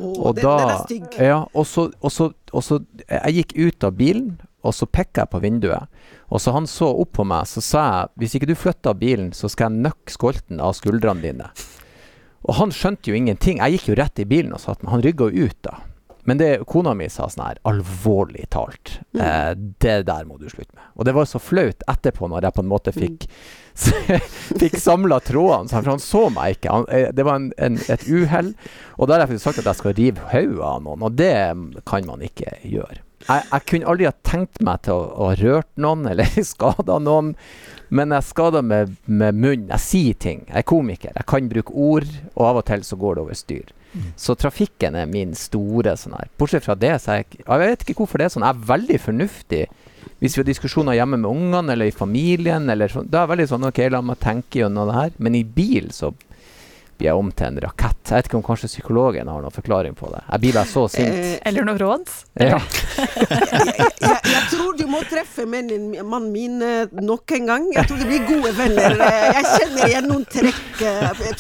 Oh, 0.01 0.31
Og 0.31 0.37
den, 0.37 0.45
da 0.45 0.57
den 0.59 0.73
er 0.75 0.83
stygg. 0.85 1.19
Ja, 1.23 1.41
og 1.55 1.67
så, 1.69 1.87
og 2.01 2.13
så, 2.13 2.31
og 2.53 2.65
så 2.65 2.81
Jeg 3.07 3.35
gikk 3.37 3.55
ut 3.59 3.87
av 3.87 3.95
bilen, 3.99 4.41
og 4.67 4.75
så 4.77 4.89
pekka 4.91 5.25
jeg 5.25 5.33
på 5.33 5.41
vinduet. 5.45 6.03
Og 6.31 6.43
så 6.43 6.53
han 6.55 6.67
så 6.71 6.91
opp 7.03 7.15
på 7.17 7.25
meg, 7.27 7.49
så 7.49 7.63
sa 7.65 7.85
jeg 7.87 8.11
hvis 8.23 8.35
ikke 8.39 8.51
du 8.51 8.57
flytter 8.59 8.99
bilen, 8.99 9.31
så 9.37 9.49
skal 9.51 9.71
jeg 9.71 9.87
nøkke 9.87 10.15
skolten 10.15 10.61
av 10.63 10.75
skuldrene 10.79 11.25
dine. 11.25 11.49
Og 12.49 12.57
han 12.57 12.73
skjønte 12.75 13.11
jo 13.11 13.17
ingenting. 13.17 13.61
Jeg 13.61 13.79
gikk 13.79 13.91
jo 13.91 13.97
rett 14.01 14.21
i 14.23 14.29
bilen 14.29 14.55
og 14.57 14.63
satt 14.63 14.83
meg. 14.83 14.93
Han 14.95 15.05
rygga 15.05 15.29
jo 15.31 15.49
ut 15.49 15.59
da. 15.67 15.79
Men 16.31 16.39
det 16.39 16.51
kona 16.71 16.93
mi 16.95 17.09
sa 17.11 17.25
sånn 17.27 17.43
her, 17.43 17.57
alvorlig 17.67 18.45
talt, 18.55 19.01
eh, 19.19 19.51
det 19.83 19.97
der 20.07 20.29
må 20.29 20.37
du 20.39 20.45
slutte 20.47 20.77
med. 20.77 20.85
Og 20.95 21.09
det 21.09 21.15
var 21.17 21.27
så 21.27 21.41
flaut 21.43 21.83
etterpå, 21.91 22.29
når 22.31 22.47
jeg 22.47 22.55
på 22.55 22.63
en 22.63 22.71
måte 22.71 22.93
fikk 22.95 23.27
Fikk 24.61 24.77
samla 24.79 25.19
trådene, 25.27 25.71
for 25.73 25.91
han 25.91 26.03
så 26.03 26.21
meg 26.31 26.59
ikke. 26.59 26.71
Han, 26.71 26.87
eh, 26.95 27.09
det 27.17 27.27
var 27.27 27.41
en, 27.41 27.49
en, 27.59 27.81
et 27.91 28.07
uhell. 28.07 28.53
Og 28.99 29.09
da 29.09 29.17
har 29.17 29.25
jeg 29.25 29.33
faktisk 29.33 29.49
sagt 29.49 29.63
at 29.65 29.71
jeg 29.73 29.81
skal 29.81 29.97
rive 29.99 30.31
hodet 30.31 30.63
av 30.71 30.85
noen, 30.85 31.03
og 31.09 31.19
det 31.19 31.35
kan 31.91 32.07
man 32.07 32.23
ikke 32.23 32.61
gjøre. 32.63 33.01
Jeg, 33.27 33.47
jeg 33.51 33.67
kunne 33.73 33.91
aldri 33.91 34.07
ha 34.07 34.15
tenkt 34.31 34.63
meg 34.65 34.87
til 34.87 35.01
å, 35.01 35.11
å 35.27 35.33
rørt 35.41 35.71
noen 35.83 36.07
eller 36.13 36.39
skada 36.53 37.01
noen, 37.03 37.35
men 37.91 38.15
jeg 38.15 38.29
skader 38.29 38.63
med, 38.63 38.95
med 39.07 39.35
munn. 39.35 39.67
Jeg 39.73 39.83
sier 39.83 40.19
ting. 40.23 40.45
Jeg 40.49 40.63
er 40.63 40.67
komiker. 40.67 41.13
Jeg 41.17 41.27
kan 41.31 41.51
bruke 41.51 41.75
ord, 41.75 42.09
og 42.37 42.45
av 42.47 42.61
og 42.63 42.67
til 42.71 42.85
så 42.87 42.99
går 43.01 43.19
det 43.19 43.25
over 43.25 43.39
styr. 43.39 43.77
Så 44.15 44.37
trafikken 44.39 44.95
er 44.95 45.09
min 45.11 45.33
store 45.35 45.97
sånn 45.99 46.15
her. 46.15 46.29
Bortsett 46.39 46.63
fra 46.63 46.77
det, 46.79 46.93
så 47.03 47.17
er 47.17 47.23
jeg 47.25 47.41
Jeg 47.41 47.63
vet 47.65 47.83
ikke 47.83 48.05
hvorfor 48.05 48.23
det 48.23 48.29
er 48.29 48.35
sånn. 48.37 48.47
Jeg 48.47 48.55
er 48.55 48.69
veldig 48.71 48.99
fornuftig. 49.03 49.63
Hvis 50.21 50.37
vi 50.37 50.43
har 50.43 50.49
diskusjoner 50.49 50.97
hjemme 50.97 51.19
med 51.19 51.31
ungene 51.31 51.75
eller 51.75 51.91
i 51.91 51.97
familien, 51.97 52.69
eller 52.71 52.93
sånn, 52.93 53.09
da 53.11 53.23
er 53.23 53.27
jeg 53.27 53.33
veldig 53.35 53.49
sånn 53.51 53.67
OK, 53.71 53.81
la 53.91 54.03
meg 54.05 54.21
tenke 54.23 54.63
gjennom 54.63 54.91
det 54.91 54.99
her. 54.99 55.17
Men 55.19 55.39
i 55.39 55.43
bil 55.45 55.91
så 55.97 56.13
jeg 57.07 57.17
om 57.19 57.31
til 57.33 57.47
en 57.51 57.59
rakett. 57.65 57.99
Jeg 58.11 58.17
vet 58.21 58.29
ikke 58.29 58.37
om 58.39 58.45
kanskje 58.47 58.69
psykologen 58.71 59.29
har 59.31 59.43
noen 59.45 59.55
forklaring 59.55 59.95
på 59.99 60.09
det. 60.13 60.21
Jeg 60.29 60.43
blir 60.45 60.57
bare 60.59 60.69
så 60.71 60.85
sint. 60.93 61.17
Eh, 61.17 61.39
Eller 61.49 61.67
noe 61.69 61.79
råd? 61.81 62.11
Ja. 62.41 62.59
jeg, 62.59 63.89
jeg, 64.01 64.19
jeg 64.33 64.43
tror 64.53 64.77
du 64.79 64.85
må 64.91 65.01
treffe 65.11 65.47
mannen, 65.49 65.91
mannen 66.09 66.31
min 66.35 66.59
eh, 66.67 66.93
nok 67.01 67.35
en 67.39 67.47
gang. 67.53 67.69
Jeg 67.77 67.89
tror 67.91 68.03
det 68.03 68.09
blir 68.11 68.27
gode 68.29 68.53
venner. 68.59 68.97
Eh, 69.07 69.27
Jeg 69.41 69.47
kjenner 69.55 69.87
igjen 69.93 70.09
noen 70.11 70.27
trekk, 70.31 70.85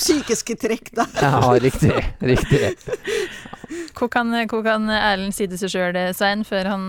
psykiske 0.00 0.56
trekk 0.62 0.92
der. 1.00 1.14
ja, 1.22 1.40
riktig. 1.66 1.94
Riktig. 2.32 2.74
Hvor 3.96 4.08
kan, 4.10 4.32
hvor 4.50 4.62
kan 4.66 4.88
Erlend 4.90 5.34
si 5.36 5.46
det 5.50 5.58
seg 5.60 5.70
sjøl, 5.74 5.98
Svein, 6.16 6.42
før 6.48 6.70
han 6.72 6.86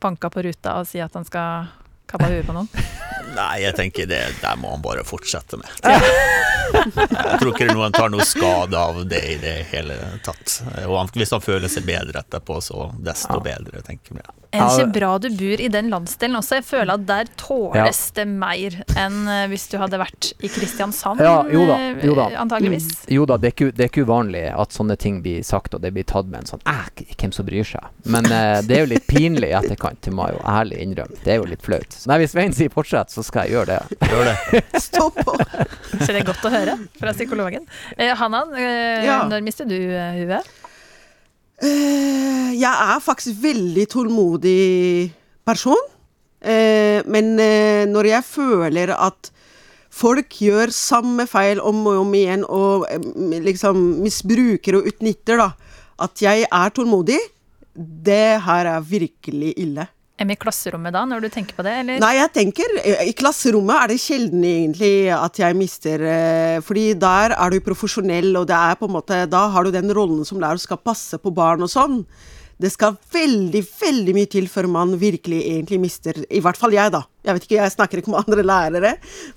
banka 0.00 0.30
på 0.32 0.42
ruta 0.46 0.78
og 0.80 0.86
sier 0.88 1.04
at 1.06 1.14
han 1.18 1.26
skal 1.28 1.66
kappe 2.10 2.30
huet 2.32 2.46
på 2.48 2.56
noen? 2.56 2.70
Nei, 3.36 3.56
jeg 3.66 3.74
tenker 3.76 4.06
det 4.08 4.22
der 4.40 4.56
må 4.56 4.70
han 4.72 4.84
bare 4.84 5.02
fortsette 5.04 5.58
med. 5.60 5.68
Jeg 6.76 7.38
tror 7.38 7.52
ikke 7.52 7.66
noen 7.70 7.92
tar 7.94 8.08
noe 8.10 8.24
skade 8.26 8.78
av 8.78 8.96
det 9.08 9.20
i 9.30 9.36
det 9.42 9.52
hele 9.70 9.94
tatt. 10.26 10.56
Og 10.88 11.12
hvis 11.14 11.30
han 11.34 11.42
føler 11.44 11.70
seg 11.70 11.86
bedre 11.86 12.22
etterpå, 12.24 12.56
så 12.64 12.88
desto 13.06 13.38
bedre, 13.44 13.82
tenker 13.86 14.18
jeg. 14.18 14.32
Er 14.56 14.62
det 14.64 14.72
ikke 14.80 14.94
bra 14.96 15.10
du 15.22 15.28
bor 15.36 15.62
i 15.62 15.68
den 15.70 15.90
landsdelen 15.92 16.38
også? 16.40 16.58
Jeg 16.58 16.66
føler 16.66 16.94
at 16.96 17.04
der 17.08 17.30
tåles 17.38 18.00
det 18.16 18.24
mer 18.30 18.78
enn 18.98 19.18
eh, 19.28 19.44
hvis 19.52 19.66
du 19.72 19.76
hadde 19.82 19.98
vært 20.00 20.30
i 20.42 20.48
Kristiansand, 20.50 21.20
Ja, 21.22 21.36
jo 21.52 21.66
da, 21.68 21.76
eh, 21.90 22.00
jo 22.06 22.14
da. 22.18 22.26
antageligvis. 22.40 22.88
Jo 23.12 23.26
da, 23.28 23.36
det 23.42 23.50
er, 23.50 23.54
ikke, 23.56 23.70
det 23.76 23.84
er 23.86 23.90
ikke 23.92 24.06
uvanlig 24.08 24.44
at 24.54 24.74
sånne 24.74 24.96
ting 25.02 25.20
blir 25.24 25.44
sagt, 25.46 25.76
og 25.76 25.84
det 25.84 25.92
blir 25.96 26.06
tatt 26.08 26.30
med 26.30 26.42
en 26.44 26.50
sånn 26.54 26.64
Æh, 26.72 26.88
hvem 27.14 27.34
som 27.36 27.46
bryr 27.48 27.68
seg? 27.68 27.90
Men 28.10 28.26
eh, 28.32 28.58
det 28.66 28.78
er 28.78 28.84
jo 28.86 28.92
litt 28.94 29.06
pinlig 29.10 29.52
i 29.52 29.56
etterkant, 29.60 30.00
det 30.06 30.14
må 30.16 30.30
jeg 30.30 30.38
jo 30.38 30.44
ærlig 30.56 30.80
innrømme. 30.86 31.20
Det 31.26 31.36
er 31.36 31.42
jo 31.42 31.50
litt 31.52 31.66
flaut. 31.66 31.95
Nei, 32.06 32.18
hvis 32.22 32.34
Svein 32.34 32.52
sier 32.54 32.70
fortsett, 32.72 33.10
så 33.14 33.22
skal 33.24 33.46
jeg 33.48 33.56
gjøre 33.56 33.76
det. 33.76 33.98
Gjør 34.10 34.28
det. 34.28 34.62
Stå 34.86 35.06
på. 35.16 35.34
Så 36.02 36.08
det 36.12 36.20
er 36.20 36.26
godt 36.28 36.44
å 36.46 36.52
høre 36.52 36.76
fra 37.00 37.14
psykologen. 37.16 37.64
Eh, 37.96 38.12
Hanan, 38.20 38.52
eh, 38.54 39.04
Ja. 39.06 39.22
når 39.30 39.44
mister 39.46 39.64
du 39.68 39.74
eh, 39.76 40.20
huet? 40.22 40.50
Eh, 41.64 42.52
jeg 42.58 42.72
er 42.72 43.00
faktisk 43.04 43.38
veldig 43.42 43.86
tålmodig 43.94 45.12
person. 45.48 45.80
Eh, 46.44 47.00
men 47.08 47.32
eh, 47.40 47.86
når 47.88 48.10
jeg 48.12 48.26
føler 48.28 48.92
at 48.96 49.30
folk 49.96 50.36
gjør 50.44 50.68
samme 50.76 51.24
feil 51.30 51.62
om 51.64 51.80
og 51.88 52.02
om 52.04 52.12
igjen, 52.18 52.44
og 52.44 52.84
eh, 52.92 53.40
liksom 53.46 53.80
misbruker 54.04 54.76
og 54.82 54.90
utnytter, 54.92 55.40
da, 55.40 55.50
at 56.04 56.20
jeg 56.20 56.44
er 56.50 56.74
tålmodig, 56.76 57.18
det 57.76 58.40
her 58.44 58.68
er 58.76 58.84
virkelig 58.84 59.54
ille. 59.60 59.88
Er 60.16 60.30
i 60.32 60.36
klasserommet 60.40 60.94
da, 60.96 61.02
når 61.04 61.26
du 61.26 61.28
tenker 61.28 61.56
på 61.58 61.64
det, 61.66 61.74
eller? 61.82 61.98
Nei, 62.00 62.14
jeg 62.16 62.30
tenker 62.32 62.78
eh, 62.80 63.02
I 63.10 63.12
klasserommet 63.16 63.82
er 63.82 63.90
det 63.92 63.98
sjelden 64.00 64.46
egentlig 64.48 65.10
at 65.12 65.40
jeg 65.42 65.58
mister 65.58 66.04
eh, 66.08 66.56
Fordi 66.64 66.86
der 66.96 67.34
er 67.36 67.52
du 67.52 67.58
profesjonell, 67.64 68.30
og 68.40 68.46
det 68.48 68.56
er 68.56 68.78
på 68.80 68.88
en 68.88 68.94
måte 68.96 69.18
Da 69.28 69.42
har 69.52 69.66
du 69.66 69.74
den 69.74 69.92
rollen 69.92 70.24
som 70.24 70.40
lærer 70.40 70.62
skal 70.62 70.80
passe 70.80 71.20
på 71.20 71.34
barn 71.36 71.66
og 71.66 71.72
sånn. 71.72 72.00
Det 72.56 72.70
skal 72.72 72.96
veldig, 73.12 73.60
veldig 73.68 74.14
mye 74.16 74.28
til 74.32 74.46
før 74.48 74.68
man 74.72 74.94
virkelig 74.96 75.42
egentlig 75.44 75.76
mister 75.82 76.22
I 76.24 76.40
hvert 76.40 76.56
fall 76.56 76.72
jeg, 76.72 76.92
da. 76.94 77.02
Jeg 77.26 77.36
vet 77.36 77.44
ikke, 77.44 77.58
jeg 77.58 77.74
snakker 77.74 78.00
ikke 78.00 78.12
om 78.12 78.18
andre 78.22 78.44
lærere, 78.46 78.92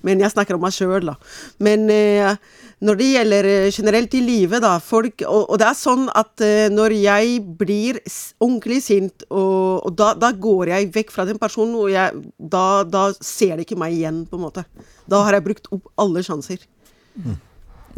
men 0.06 0.22
jeg 0.22 0.32
snakker 0.32 0.56
om 0.56 0.64
meg 0.64 0.72
sjøl, 0.72 1.10
da. 1.10 1.16
Men 1.60 1.84
eh, 1.92 2.32
når 2.80 2.96
det 2.96 3.08
gjelder 3.10 3.48
eh, 3.50 3.68
generelt 3.74 4.16
i 4.16 4.22
livet, 4.24 4.62
da 4.64 4.72
folk, 4.80 5.20
og, 5.26 5.50
og 5.50 5.60
det 5.60 5.68
er 5.68 5.76
sånn 5.76 6.06
at 6.16 6.44
eh, 6.46 6.70
når 6.72 6.96
jeg 6.96 7.42
blir 7.60 8.00
ordentlig 8.40 8.80
sint, 8.86 9.26
og, 9.28 9.84
og 9.84 9.98
da, 10.00 10.14
da 10.16 10.32
går 10.32 10.72
jeg 10.72 10.90
vekk 10.96 11.12
fra 11.12 11.28
den 11.28 11.40
personen, 11.42 11.76
og 11.76 11.92
jeg, 11.92 12.24
da, 12.40 12.66
da 12.88 13.10
ser 13.20 13.58
de 13.58 13.68
ikke 13.68 13.78
meg 13.80 13.98
igjen, 13.98 14.24
på 14.30 14.40
en 14.40 14.46
måte. 14.48 14.64
Da 15.10 15.24
har 15.26 15.36
jeg 15.36 15.48
brukt 15.50 15.68
opp 15.76 15.92
alle 16.00 16.24
sjanser. 16.24 16.64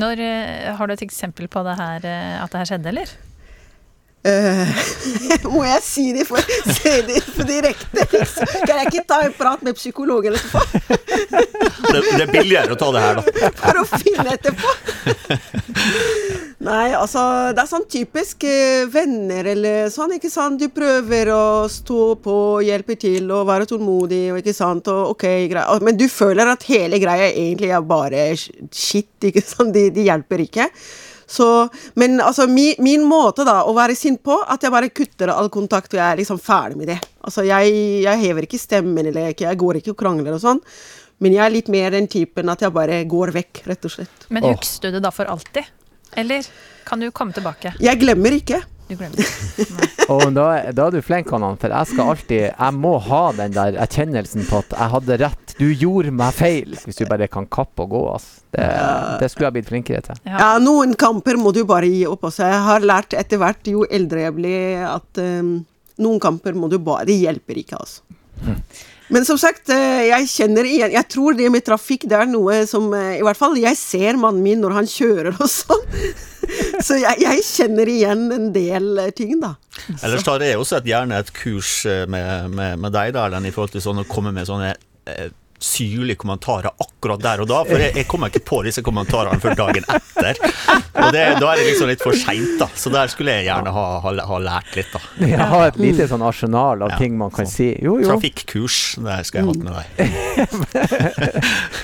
Når, 0.01 0.25
eh, 0.25 0.73
har 0.75 0.89
du 0.89 0.95
et 0.97 1.05
eksempel 1.05 1.47
på 1.53 1.63
det 1.67 1.77
her, 1.79 2.09
eh, 2.09 2.41
at 2.43 2.51
det 2.51 2.65
her 2.65 2.73
skjedde, 2.73 2.91
eller? 2.91 3.13
Eh, 4.23 4.69
må 5.51 5.65
jeg 5.67 5.83
si 5.83 6.05
det 6.15 6.29
for, 6.29 6.39
si 6.71 6.93
det 7.09 7.19
for 7.27 7.49
direkte? 7.49 8.05
Liksom? 8.13 8.53
Kan 8.63 8.79
jeg 8.79 8.93
ikke 8.93 9.07
ta 9.11 9.19
en 9.27 9.35
prat 9.35 9.65
med 9.67 9.75
psykologen 9.79 10.37
etterpå? 10.39 10.61
Det, 11.83 12.03
det 12.07 12.23
er 12.23 12.31
billigere 12.31 12.77
å 12.77 12.79
ta 12.79 12.93
det 12.95 13.03
her, 13.03 13.19
da. 13.19 13.51
For 13.59 13.83
å 13.83 13.85
finne 13.91 14.37
etterpå? 14.37 14.71
Nei, 16.63 16.93
altså, 16.95 17.21
det 17.51 17.65
er 17.65 17.71
sånn 17.73 17.89
typisk 17.91 18.45
eh, 18.47 18.85
venner 18.91 19.49
eller 19.51 19.91
sånn, 19.91 20.15
ikke 20.15 20.31
sant. 20.31 20.63
Du 20.63 20.71
prøver 20.71 21.33
å 21.35 21.67
stå 21.73 22.03
på, 22.23 22.37
hjelpe 22.63 22.95
til 23.03 23.27
og 23.35 23.49
være 23.51 23.67
tålmodig 23.73 24.29
og 24.31 24.39
ikke 24.39 24.55
sant. 24.55 24.87
Og 24.93 25.17
ok, 25.17 25.27
greit. 25.51 25.83
Men 25.83 25.99
du 25.99 26.07
føler 26.07 26.53
at 26.53 26.63
hele 26.71 27.03
greia 27.03 27.33
egentlig 27.33 27.73
er 27.75 27.83
bare 27.83 28.29
shit, 28.39 29.11
ikke 29.33 29.43
sant. 29.43 29.75
De, 29.75 29.89
de 29.91 30.07
hjelper 30.07 30.47
ikke. 30.47 30.71
Så, 31.33 31.47
men 31.97 32.21
altså, 32.21 32.45
min, 32.51 32.75
min, 32.85 33.05
måte 33.09 33.47
da 33.49 33.63
å 33.65 33.73
være 33.77 33.97
sint 33.97 34.21
på, 34.25 34.37
at 34.37 34.63
jeg 34.63 34.73
bare 34.75 34.91
kutter 34.93 35.33
all 35.33 35.49
kontakt 35.53 35.95
og 35.95 36.01
jeg 36.01 36.05
er 36.05 36.21
liksom 36.21 36.41
ferdig 36.43 36.81
med 36.83 36.91
det. 36.93 36.99
Altså, 37.25 37.47
jeg, 37.49 37.73
jeg 38.05 38.21
hever 38.27 38.49
ikke 38.49 38.61
stemmen 38.61 39.07
eller 39.09 39.31
jeg, 39.31 39.39
jeg 39.47 39.61
går 39.63 39.81
ikke 39.81 39.95
og 39.95 40.03
krangler 40.03 40.37
og 40.37 40.43
sånn. 40.43 40.61
Men 41.23 41.37
jeg 41.37 41.45
er 41.45 41.55
litt 41.55 41.71
mer 41.73 41.95
den 41.95 42.09
typen 42.11 42.51
at 42.53 42.65
jeg 42.65 42.75
bare 42.75 42.99
går 43.09 43.33
vekk, 43.37 43.63
rett 43.71 43.89
og 43.89 43.95
slett. 43.95 44.27
Men 44.29 44.51
husker 44.51 44.91
du 44.91 44.99
det 44.99 45.05
da 45.07 45.13
for 45.15 45.31
alltid? 45.31 45.71
Eller 46.19 46.45
kan 46.85 47.01
du 47.01 47.09
komme 47.15 47.33
tilbake? 47.33 47.73
Jeg 47.81 48.01
glemmer 48.03 48.37
ikke. 48.37 48.61
Du 48.93 48.99
glemmer 49.01 49.17
Og 50.13 50.25
da, 50.37 50.47
da, 50.75 50.87
er 50.89 50.95
du 50.95 51.01
flink, 51.05 51.31
Hanan, 51.33 51.57
for 51.61 51.73
jeg 51.73 51.89
skal 51.93 52.13
alltid 52.13 52.43
Jeg 52.51 52.77
må 52.77 52.93
ha 53.07 53.23
den 53.39 53.55
der 53.55 53.79
erkjennelsen 53.81 54.45
på 54.49 54.61
at 54.61 54.75
jeg 54.77 54.93
hadde 54.97 55.19
rett. 55.23 55.55
Du 55.59 55.67
gjorde 55.71 56.13
meg 56.15 56.35
feil. 56.37 56.77
Hvis 56.85 57.01
du 57.01 57.05
bare 57.09 57.29
kan 57.33 57.47
kappe 57.53 57.87
og 57.87 57.95
gå, 57.95 58.03
altså. 58.17 58.41
Det, 58.53 58.67
det 59.23 59.31
skulle 59.33 59.49
jeg 59.49 59.57
blitt 59.57 59.71
flinkere 59.71 60.03
til. 60.05 60.19
Ja. 60.29 60.37
ja. 60.37 60.49
noen 60.61 60.93
kamper 60.99 61.39
må 61.41 61.55
du 61.57 61.63
bare 61.69 61.89
gi 61.89 62.03
opp. 62.11 62.27
Altså. 62.29 62.45
Jeg 62.51 62.65
har 62.67 62.85
lært 62.85 63.17
etter 63.17 63.41
hvert, 63.41 63.71
jo 63.73 63.87
eldre 63.89 64.27
jeg 64.27 64.37
blir, 64.37 64.83
at 64.91 65.23
um, 65.23 65.55
noen 66.03 66.21
kamper 66.21 66.59
må 66.59 66.69
du 66.73 66.77
bare 66.83 67.09
Det 67.09 67.17
hjelper 67.23 67.63
ikke, 67.63 67.81
altså. 67.81 68.05
Mm. 68.43 68.59
Men 69.13 69.27
som 69.29 69.39
sagt, 69.41 69.69
eh, 69.69 70.09
jeg 70.09 70.29
kjenner 70.33 70.69
igjen 70.69 70.95
Jeg 70.95 71.09
tror 71.13 71.37
det 71.37 71.51
med 71.53 71.65
trafikk, 71.67 72.07
det 72.09 72.17
er 72.17 72.31
noe 72.31 72.63
som 72.69 72.89
eh, 72.97 73.19
I 73.21 73.25
hvert 73.27 73.39
fall 73.39 73.59
jeg 73.61 73.77
ser 73.79 74.17
mannen 74.21 74.43
min 74.45 74.63
når 74.63 74.77
han 74.81 74.89
kjører 74.89 75.37
og 75.37 75.49
sånn. 75.51 75.85
Så 76.87 76.97
jeg, 76.99 77.21
jeg, 77.23 77.45
kjenner 77.47 77.89
igjen 77.89 78.25
en 78.35 78.49
del 78.55 78.97
eh, 78.99 79.13
ting, 79.15 79.37
da. 79.43 79.55
Ellers 80.01 80.25
tar 80.27 80.43
jeg 80.45 80.59
også 80.59 80.81
et, 80.81 80.89
gjerne 80.91 81.21
et 81.21 81.31
kurs 81.37 81.83
med, 81.87 82.51
med, 82.53 82.81
med 82.83 82.95
deg, 82.95 83.17
Erlend, 83.17 83.49
i 83.49 83.55
forhold 83.55 83.77
til 83.77 83.85
sånn 83.85 84.03
å 84.03 84.09
komme 84.09 84.35
med 84.35 84.49
sånne 84.49 84.75
syrlige 85.63 86.19
kommentarer 86.21 86.73
akkurat 86.83 87.23
der 87.23 87.43
og 87.45 87.49
da, 87.51 87.63
for 87.69 87.83
jeg, 87.83 87.95
jeg 87.99 88.09
kommer 88.11 88.33
ikke 88.33 88.43
på 88.49 88.61
disse 88.67 88.83
kommentarene 88.85 89.41
før 89.43 89.57
dagen 89.59 89.87
etter. 89.87 90.41
Og 90.43 91.15
det, 91.15 91.25
Da 91.41 91.53
er 91.53 91.61
det 91.61 91.69
liksom 91.71 91.91
litt 91.91 92.03
for 92.05 92.19
seint, 92.19 92.57
da. 92.61 92.69
Så 92.79 92.93
der 92.93 93.11
skulle 93.13 93.39
jeg 93.39 93.49
gjerne 93.49 93.73
ha, 93.75 93.87
ha, 94.05 94.15
ha 94.29 94.43
lært 94.43 94.77
litt, 94.79 94.93
da. 94.93 95.03
Ja, 95.33 95.49
ha 95.53 95.65
et 95.71 95.81
lite 95.81 96.09
sånn 96.11 96.25
arsenal 96.27 96.85
av 96.85 96.95
ja, 96.95 97.01
ting 97.01 97.17
man 97.21 97.33
kan 97.35 97.49
så, 97.49 97.57
si. 97.63 97.71
Jo, 97.83 97.99
jo. 98.03 98.11
Trafikkurs, 98.13 98.83
det 99.03 99.23
skal 99.29 99.43
jeg 99.43 99.49
hatt 99.53 99.63
med 99.65 99.73
deg. 99.79 99.89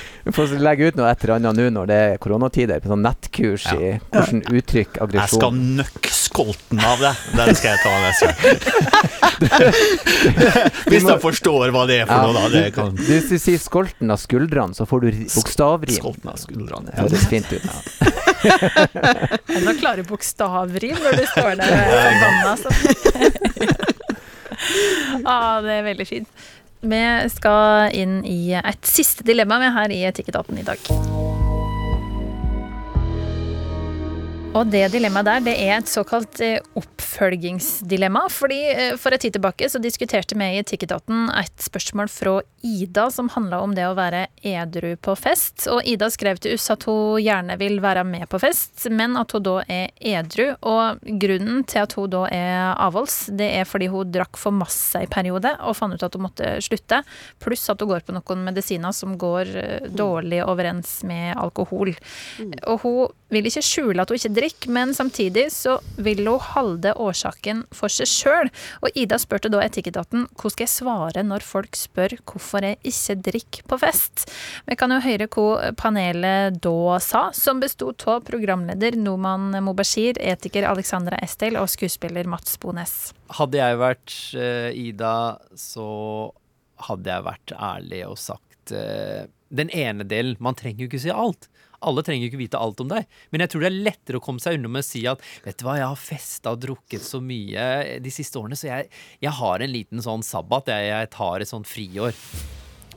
Vi 0.28 0.32
får 0.36 0.58
legge 0.60 0.90
ut 0.90 0.96
noe 0.98 1.08
et 1.08 1.22
eller 1.24 1.38
annet 1.38 1.56
nå 1.56 1.66
når 1.72 1.86
det 1.88 1.96
er 2.04 2.18
koronatider, 2.20 2.82
på 2.84 2.90
sånn 2.90 3.00
nettkurs 3.00 3.64
ja. 3.64 3.76
i 3.80 3.94
hvordan 4.12 4.42
uttrykk 4.58 4.98
aggresjon 5.00 5.24
Jeg 5.24 5.40
skal 5.40 5.54
nøkke 5.78 6.10
skolten 6.12 6.82
av 6.84 7.00
det. 7.00 7.12
Den 7.32 7.56
skal 7.56 7.70
jeg 7.72 7.80
ta 7.80 7.92
neste 8.02 8.26
Hvis 10.92 11.06
de 11.08 11.14
forstår 11.22 11.72
hva 11.72 11.86
det 11.88 12.02
er 12.02 12.10
for 12.10 12.12
ja, 12.12 12.28
noe, 12.28 12.50
da. 12.52 12.60
Kan... 12.76 12.92
Hvis 13.08 13.32
du 13.32 13.38
sier 13.40 13.56
skolten 13.62 14.12
av 14.12 14.20
skuldrene, 14.20 14.76
så 14.76 14.84
får 14.90 15.06
du 15.06 15.08
bokstavrim. 15.22 15.96
Skolten 15.96 16.28
av 16.34 16.36
skuldrene. 16.42 16.92
Ja. 16.92 17.06
Høres 17.06 17.24
fint 17.32 17.48
ut. 17.48 17.64
Ja. 17.64 17.72
Enda 19.56 19.72
klare 19.80 20.04
bokstavrim 20.12 21.00
når 21.06 21.12
du 21.22 21.24
står 21.32 21.56
der 21.62 21.72
og 21.72 21.78
er 21.80 22.04
forbanna. 22.04 22.52
ah, 25.24 25.64
det 25.64 25.72
er 25.80 25.84
veldig 25.88 26.08
fint. 26.12 26.28
Vi 26.80 27.02
skal 27.34 27.94
inn 27.98 28.20
i 28.24 28.54
et 28.58 28.86
siste 28.86 29.26
dilemma 29.26 29.58
med 29.58 29.74
her 29.74 29.94
i 29.94 30.04
Etikketaten 30.10 30.58
i 30.60 30.66
dag. 30.66 31.37
Og 34.58 34.66
det 34.66 34.88
dilemmaet 34.90 35.26
der, 35.28 35.42
det 35.46 35.52
er 35.68 35.76
et 35.76 35.90
såkalt 35.90 36.40
eh, 36.42 36.58
oppfølgingsdilemma. 36.74 38.24
fordi 38.32 38.56
eh, 38.72 38.96
For 38.98 39.14
en 39.14 39.20
tid 39.22 39.36
tilbake 39.36 39.68
så 39.70 39.78
diskuterte 39.78 40.34
vi 40.34 40.48
i 40.50 40.58
Etikketaten 40.58 41.28
et 41.30 41.62
spørsmål 41.62 42.10
fra 42.10 42.32
Ida 42.66 43.04
som 43.14 43.28
handla 43.30 43.60
om 43.62 43.76
det 43.76 43.84
å 43.86 43.94
være 43.94 44.24
edru 44.42 44.96
på 44.98 45.14
fest. 45.14 45.68
Og 45.70 45.86
Ida 45.86 46.08
skrev 46.10 46.40
til 46.42 46.56
oss 46.56 46.66
at 46.74 46.88
hun 46.90 47.20
gjerne 47.22 47.54
vil 47.60 47.78
være 47.84 48.02
med 48.08 48.26
på 48.32 48.40
fest, 48.42 48.88
men 48.90 49.14
at 49.20 49.36
hun 49.36 49.44
da 49.46 49.54
er 49.62 49.92
edru. 49.94 50.48
Og 50.66 51.06
grunnen 51.22 51.62
til 51.68 51.84
at 51.84 51.94
hun 51.94 52.10
da 52.16 52.24
er 52.26 52.58
avholds, 52.74 53.28
det 53.38 53.52
er 53.60 53.68
fordi 53.68 53.92
hun 53.94 54.10
drakk 54.10 54.40
for 54.42 54.54
masse 54.54 55.04
i 55.04 55.10
periode 55.10 55.54
og 55.60 55.78
fant 55.78 55.94
ut 55.94 56.02
at 56.02 56.18
hun 56.18 56.26
måtte 56.26 56.56
slutte. 56.66 57.04
Pluss 57.38 57.68
at 57.70 57.78
hun 57.84 57.92
går 57.92 58.02
på 58.08 58.16
noen 58.16 58.42
medisiner 58.50 58.96
som 58.96 59.14
går 59.22 59.54
eh, 59.62 59.88
dårlig 59.94 60.42
overens 60.48 60.98
med 61.06 61.36
alkohol. 61.38 61.94
Mm. 62.42 62.58
Og 62.66 62.82
hun 62.82 63.16
vil 63.32 63.48
ikke 63.48 63.64
skjule 63.64 64.02
at 64.02 64.10
hun 64.10 64.18
ikke 64.18 64.34
drikker, 64.36 64.72
men 64.74 64.94
samtidig 64.96 65.48
så 65.52 65.78
vil 66.00 66.24
hun 66.26 66.40
holde 66.54 66.94
årsaken 66.96 67.64
for 67.74 67.92
seg 67.92 68.08
sjøl. 68.10 68.50
Og 68.82 68.96
Ida 68.98 69.18
spurte 69.20 69.50
da 69.52 69.60
Etikketaten 69.64 70.26
hvordan 70.32 70.54
skal 70.54 70.64
jeg 70.64 70.72
svare 70.72 71.24
når 71.26 71.44
folk 71.46 71.76
spør 71.78 72.16
hvorfor 72.22 72.64
jeg 72.64 72.80
ikke 72.88 73.18
drikker 73.28 73.68
på 73.68 73.80
fest. 73.82 74.26
Vi 74.68 74.78
kan 74.80 74.92
jo 74.94 75.00
høre 75.04 75.28
hva 75.28 75.72
panelet 75.78 76.58
da 76.64 76.98
sa, 77.04 77.28
som 77.36 77.60
besto 77.62 77.92
av 78.08 78.24
programleder 78.28 78.96
Noman 79.00 79.50
Mobashir, 79.64 80.18
etiker 80.20 80.66
Alexandra 80.68 81.18
Estel 81.24 81.58
og 81.60 81.68
skuespiller 81.72 82.28
Mats 82.28 82.56
Bones. 82.60 83.12
Hadde 83.36 83.60
jeg 83.60 83.80
vært 83.80 84.14
uh, 84.38 84.70
Ida, 84.72 85.16
så 85.58 85.88
hadde 86.88 87.10
jeg 87.10 87.26
vært 87.26 87.54
ærlig 87.58 88.02
og 88.06 88.18
sagt 88.20 88.72
uh, 88.72 89.26
den 89.48 89.72
ene 89.74 90.06
delen. 90.08 90.38
Man 90.40 90.56
trenger 90.58 90.84
jo 90.84 90.90
ikke 90.90 91.02
si 91.02 91.12
alt. 91.12 91.48
Alle 91.86 92.02
trenger 92.06 92.26
ikke 92.28 92.40
vite 92.40 92.60
alt 92.60 92.80
om 92.82 92.88
deg, 92.90 93.06
men 93.30 93.44
jeg 93.44 93.52
tror 93.52 93.64
det 93.64 93.70
er 93.70 93.82
lettere 93.88 94.18
å 94.18 94.24
komme 94.24 94.42
seg 94.42 94.58
unna 94.58 94.70
med 94.72 94.82
å 94.82 94.88
si 94.88 95.04
at 95.10 95.22
vet 95.44 95.60
du 95.60 95.66
hva, 95.66 95.76
jeg 95.78 95.90
har 95.90 96.00
festa 96.00 96.54
og 96.54 96.62
drukket 96.64 97.04
så 97.06 97.20
mye 97.22 97.98
de 98.02 98.14
siste 98.14 98.40
årene, 98.40 98.58
så 98.58 98.70
jeg, 98.70 98.88
jeg 99.22 99.34
har 99.38 99.62
en 99.62 99.74
liten 99.74 100.02
sånn 100.02 100.24
sabbat. 100.26 100.72
Jeg, 100.74 100.88
jeg 100.90 101.12
tar 101.14 101.44
et 101.44 101.50
sånt 101.50 101.70
friår. 101.70 102.18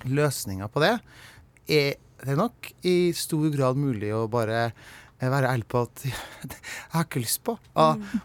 Løsninga 0.10 0.72
på 0.72 0.82
det 0.82 0.96
er 1.72 1.94
det 2.26 2.38
nok 2.38 2.72
i 2.86 3.14
stor 3.18 3.48
grad 3.54 3.80
mulig 3.80 4.12
å 4.14 4.28
bare 4.32 4.72
være 5.22 5.52
ærlig 5.52 5.68
på 5.70 5.84
at 5.86 6.04
jeg 6.08 6.58
har 6.96 7.06
ikke 7.06 7.22
lyst 7.22 7.44
på. 7.46 7.56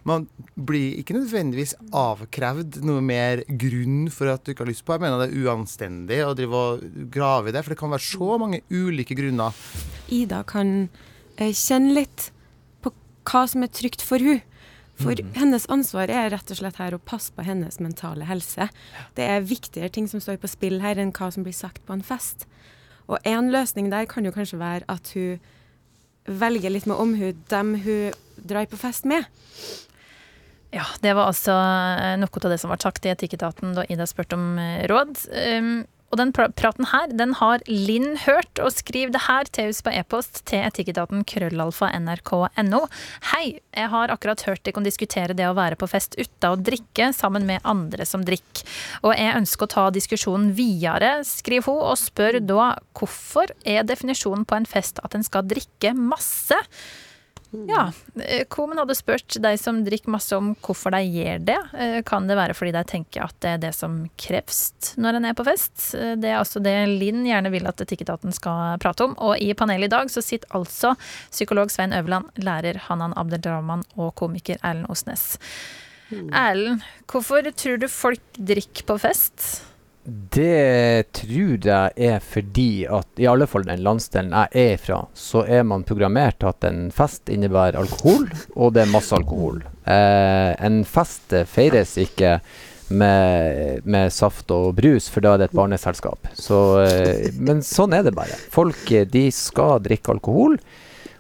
Man 0.09 0.27
blir 0.55 0.97
ikke 1.01 1.17
nødvendigvis 1.19 1.75
avkrevd 1.97 2.81
noe 2.87 3.05
mer 3.05 3.43
grunn 3.49 4.07
for 4.13 4.33
at 4.33 4.45
du 4.45 4.53
ikke 4.53 4.65
har 4.65 4.73
lyst 4.73 4.87
på. 4.87 4.97
Jeg 4.97 5.05
mener 5.05 5.21
det 5.21 5.29
er 5.29 5.45
uanstendig 5.45 6.23
å 6.25 6.33
drive 6.39 6.63
og 6.63 6.87
grave 7.13 7.53
i 7.53 7.57
det, 7.57 7.65
for 7.65 7.75
det 7.75 7.81
kan 7.83 7.93
være 7.93 8.09
så 8.09 8.41
mange 8.41 8.63
ulike 8.73 9.19
grunner. 9.19 9.65
Ida 10.13 10.43
kan 10.47 10.89
eh, 11.37 11.53
kjenne 11.53 11.95
litt 11.97 12.31
på 12.85 12.93
hva 13.29 13.47
som 13.51 13.65
er 13.67 13.73
trygt 13.73 14.05
for 14.05 14.23
hun. 14.23 14.43
For 14.97 15.13
mm. 15.13 15.35
hennes 15.37 15.67
ansvar 15.73 16.09
er 16.09 16.31
rett 16.33 16.51
og 16.53 16.61
slett 16.61 16.79
her 16.81 16.95
å 16.97 17.03
passe 17.03 17.35
på 17.37 17.45
hennes 17.45 17.81
mentale 17.85 18.25
helse. 18.29 18.71
Det 19.19 19.27
er 19.29 19.45
viktigere 19.45 19.93
ting 19.93 20.07
som 20.09 20.23
står 20.25 20.39
på 20.41 20.49
spill 20.49 20.81
her, 20.81 20.97
enn 20.97 21.13
hva 21.17 21.29
som 21.35 21.45
blir 21.45 21.57
sagt 21.57 21.83
på 21.85 21.97
en 21.97 22.05
fest. 22.07 22.47
Og 23.07 23.21
en 23.29 23.53
løsning 23.53 23.91
der 23.93 24.09
kan 24.09 24.25
jo 24.25 24.33
kanskje 24.35 24.61
være 24.63 24.89
at 24.91 25.13
hun 25.15 25.37
velger 26.27 26.73
litt 26.73 26.89
med 26.89 26.99
omhu 26.99 27.35
dem 27.53 27.77
hun 27.85 28.17
drar 28.49 28.67
på 28.71 28.81
fest 28.81 29.05
med. 29.07 29.29
Ja, 30.75 30.85
det 31.01 31.13
var 31.15 31.31
altså 31.31 31.55
eh, 31.55 32.17
noe 32.19 32.41
av 32.43 32.51
det 32.51 32.59
som 32.61 32.73
ble 32.73 32.81
sagt 32.83 33.07
i 33.07 33.13
Etikketaten 33.13 33.77
da 33.77 33.85
Ida 33.89 34.09
spurte 34.09 34.37
om 34.37 34.57
eh, 34.61 34.83
råd. 34.91 35.15
Um, 35.61 35.85
og 36.11 36.21
den 36.21 36.33
praten 36.33 36.87
her, 36.93 37.11
den 37.11 37.35
har 37.41 37.63
Linn 37.67 38.15
hørt, 38.23 38.61
og 38.63 38.73
skriv 38.75 39.11
det 39.15 39.25
her 39.27 39.49
til 39.51 39.73
oss 39.73 39.83
på 39.85 39.93
e-post 39.95 40.45
til 40.49 40.63
etikketaten 40.63 41.25
krøllalfa 41.27 41.91
nrk.no. 41.99 42.83
Hei, 43.33 43.59
jeg 43.75 43.91
har 43.93 44.13
akkurat 44.15 44.45
hørt 44.47 44.63
dere 44.67 44.85
diskutere 44.87 45.37
det 45.37 45.49
å 45.49 45.57
være 45.59 45.79
på 45.81 45.89
fest 45.91 46.15
uten 46.19 46.51
å 46.53 46.61
drikke 46.61 47.11
sammen 47.17 47.47
med 47.49 47.65
andre 47.67 48.07
som 48.07 48.25
drikker. 48.27 48.67
Og 49.03 49.17
jeg 49.17 49.35
ønsker 49.41 49.67
å 49.67 49.73
ta 49.75 49.89
diskusjonen 49.95 50.53
videre, 50.57 51.19
skriver 51.27 51.67
hun, 51.73 51.83
og 51.91 51.99
spør 52.01 52.41
da 52.45 52.77
hvorfor 52.97 53.51
er 53.67 53.87
definisjonen 53.87 54.47
på 54.47 54.61
en 54.61 54.69
fest 54.69 55.03
at 55.03 55.17
en 55.19 55.27
skal 55.27 55.47
drikke 55.49 55.95
masse? 55.97 56.61
Ja. 57.69 57.93
Komen 58.49 58.79
hadde 58.79 58.95
spurt 58.99 59.37
de 59.43 59.53
som 59.59 59.79
drikker 59.87 60.11
masse 60.13 60.37
om 60.37 60.53
hvorfor 60.65 60.93
de 60.95 61.03
gjør 61.05 61.43
det. 61.47 61.59
Eh, 61.79 61.99
kan 62.07 62.27
det 62.29 62.39
være 62.39 62.57
fordi 62.57 62.73
de 62.75 62.83
tenker 62.89 63.27
at 63.27 63.37
det 63.45 63.53
er 63.55 63.63
det 63.69 63.73
som 63.77 63.99
kreves 64.21 64.97
når 65.01 65.19
en 65.19 65.29
er 65.31 65.37
på 65.39 65.47
fest? 65.47 65.79
Eh, 65.97 66.17
det 66.21 66.33
er 66.33 66.41
altså 66.41 66.63
det 66.63 66.75
Linn 66.91 67.25
gjerne 67.27 67.53
vil 67.55 67.69
at 67.69 67.81
Etikketaten 67.83 68.35
skal 68.35 68.81
prate 68.83 69.07
om. 69.07 69.17
Og 69.23 69.39
i 69.43 69.53
panelet 69.59 69.91
i 69.91 69.95
dag 69.95 70.13
så 70.13 70.25
sitter 70.25 70.59
altså 70.59 70.95
psykolog 71.31 71.73
Svein 71.73 71.95
Øverland, 71.97 72.33
lærer 72.43 72.81
Hanan 72.89 73.17
Abdelrahman 73.17 73.87
og 73.97 74.15
komiker 74.19 74.61
Erlend 74.63 74.91
Osnes. 74.93 75.37
Mm. 76.11 76.29
Erlend, 76.31 76.85
hvorfor 77.11 77.47
tror 77.55 77.81
du 77.83 77.89
folk 77.91 78.23
drikker 78.39 78.87
på 78.87 78.99
fest? 79.03 79.49
Det 80.07 81.11
tror 81.19 81.67
jeg 81.67 81.91
er 82.09 82.21
fordi 82.23 82.87
at 82.87 83.19
i 83.19 83.27
alle 83.27 83.49
fall 83.51 83.67
den 83.67 83.83
landsdelen 83.83 84.35
jeg 84.35 84.71
er 84.71 84.79
fra, 84.79 85.01
så 85.19 85.43
er 85.51 85.67
man 85.67 85.87
programmert 85.89 86.47
at 86.47 86.67
en 86.69 86.93
fest 86.95 87.33
innebærer 87.33 87.81
alkohol, 87.81 88.29
og 88.55 88.77
det 88.77 88.85
er 88.85 88.93
masse 88.93 89.17
alkohol. 89.17 89.65
Eh, 89.83 90.53
en 90.63 90.85
fest 90.87 91.35
feires 91.51 91.97
ikke 91.99 92.37
med, 92.95 93.83
med, 93.83 94.15
saft 94.15 94.51
og 94.55 94.77
brus, 94.79 95.11
for 95.11 95.27
da 95.27 95.35
er 95.35 95.43
det 95.43 95.51
et 95.51 95.59
barneselskap. 95.59 96.31
Så, 96.39 96.61
eh, 96.87 97.31
men 97.43 97.65
sånn 97.67 97.97
er 97.97 98.07
det 98.07 98.15
bare. 98.15 98.39
Folk 98.55 98.87
de 99.11 99.29
skal 99.35 99.83
drikke 99.85 100.15
alkohol. 100.15 100.61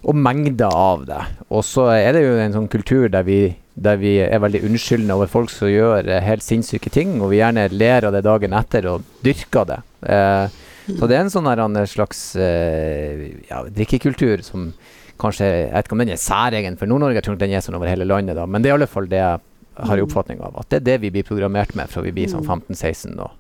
og 0.07 0.15
mengder 0.15 0.71
av 0.71 1.01
det. 1.09 1.23
Og 1.51 1.65
så 1.67 1.89
er 1.91 2.13
det 2.15 2.21
jo 2.23 2.35
en 2.39 2.53
sånn 2.55 2.69
kultur 2.71 3.09
der 3.11 3.25
vi, 3.27 3.57
der 3.77 3.99
vi 4.01 4.15
er 4.25 4.41
veldig 4.41 4.63
unnskyldende 4.65 5.17
over 5.19 5.29
folk 5.29 5.53
som 5.53 5.69
gjør 5.69 6.09
eh, 6.09 6.23
helt 6.25 6.45
sinnssyke 6.45 6.91
ting, 6.93 7.19
og 7.21 7.31
vi 7.33 7.43
gjerne 7.43 7.67
ler 7.75 8.09
av 8.09 8.15
det 8.17 8.25
dagen 8.25 8.57
etter 8.57 8.89
og 8.89 9.05
dyrker 9.25 9.69
det. 9.69 9.81
Eh, 10.09 10.63
så 10.87 11.09
det 11.11 11.17
er 11.17 11.25
en 11.25 11.33
sånn 11.33 11.81
slags 11.91 12.21
eh, 12.39 13.27
ja, 13.51 13.65
drikkekultur 13.67 14.45
som 14.47 14.71
kanskje 15.17 15.47
Jeg 15.49 15.69
vet 15.73 15.87
ikke 15.89 15.95
om 15.97 16.01
den 16.03 16.11
er 16.13 16.21
særegen 16.21 16.75
for 16.77 16.89
Nord-Norge, 16.91 17.17
jeg 17.17 17.25
tror 17.25 17.39
den 17.41 17.55
er 17.57 17.63
sånn 17.65 17.79
over 17.79 17.89
hele 17.89 18.05
landet, 18.05 18.37
da. 18.37 18.45
men 18.45 18.61
det 18.61 18.69
er 18.69 18.75
i 18.75 18.77
alle 18.77 18.89
fall 18.91 19.09
det 19.09 19.23
jeg 19.23 19.41
har 19.77 19.97
jeg 19.97 20.07
oppfatning 20.07 20.41
av. 20.41 20.57
At 20.61 20.71
det 20.71 20.77
er 20.83 20.87
det 20.91 21.01
vi 21.03 21.11
blir 21.11 21.27
programmert 21.29 21.75
med 21.77 21.91
fra 21.93 22.03
vi 22.03 22.13
blir 22.17 22.31
sånn 22.33 22.45
15-16. 22.47 23.19
og 23.21 23.31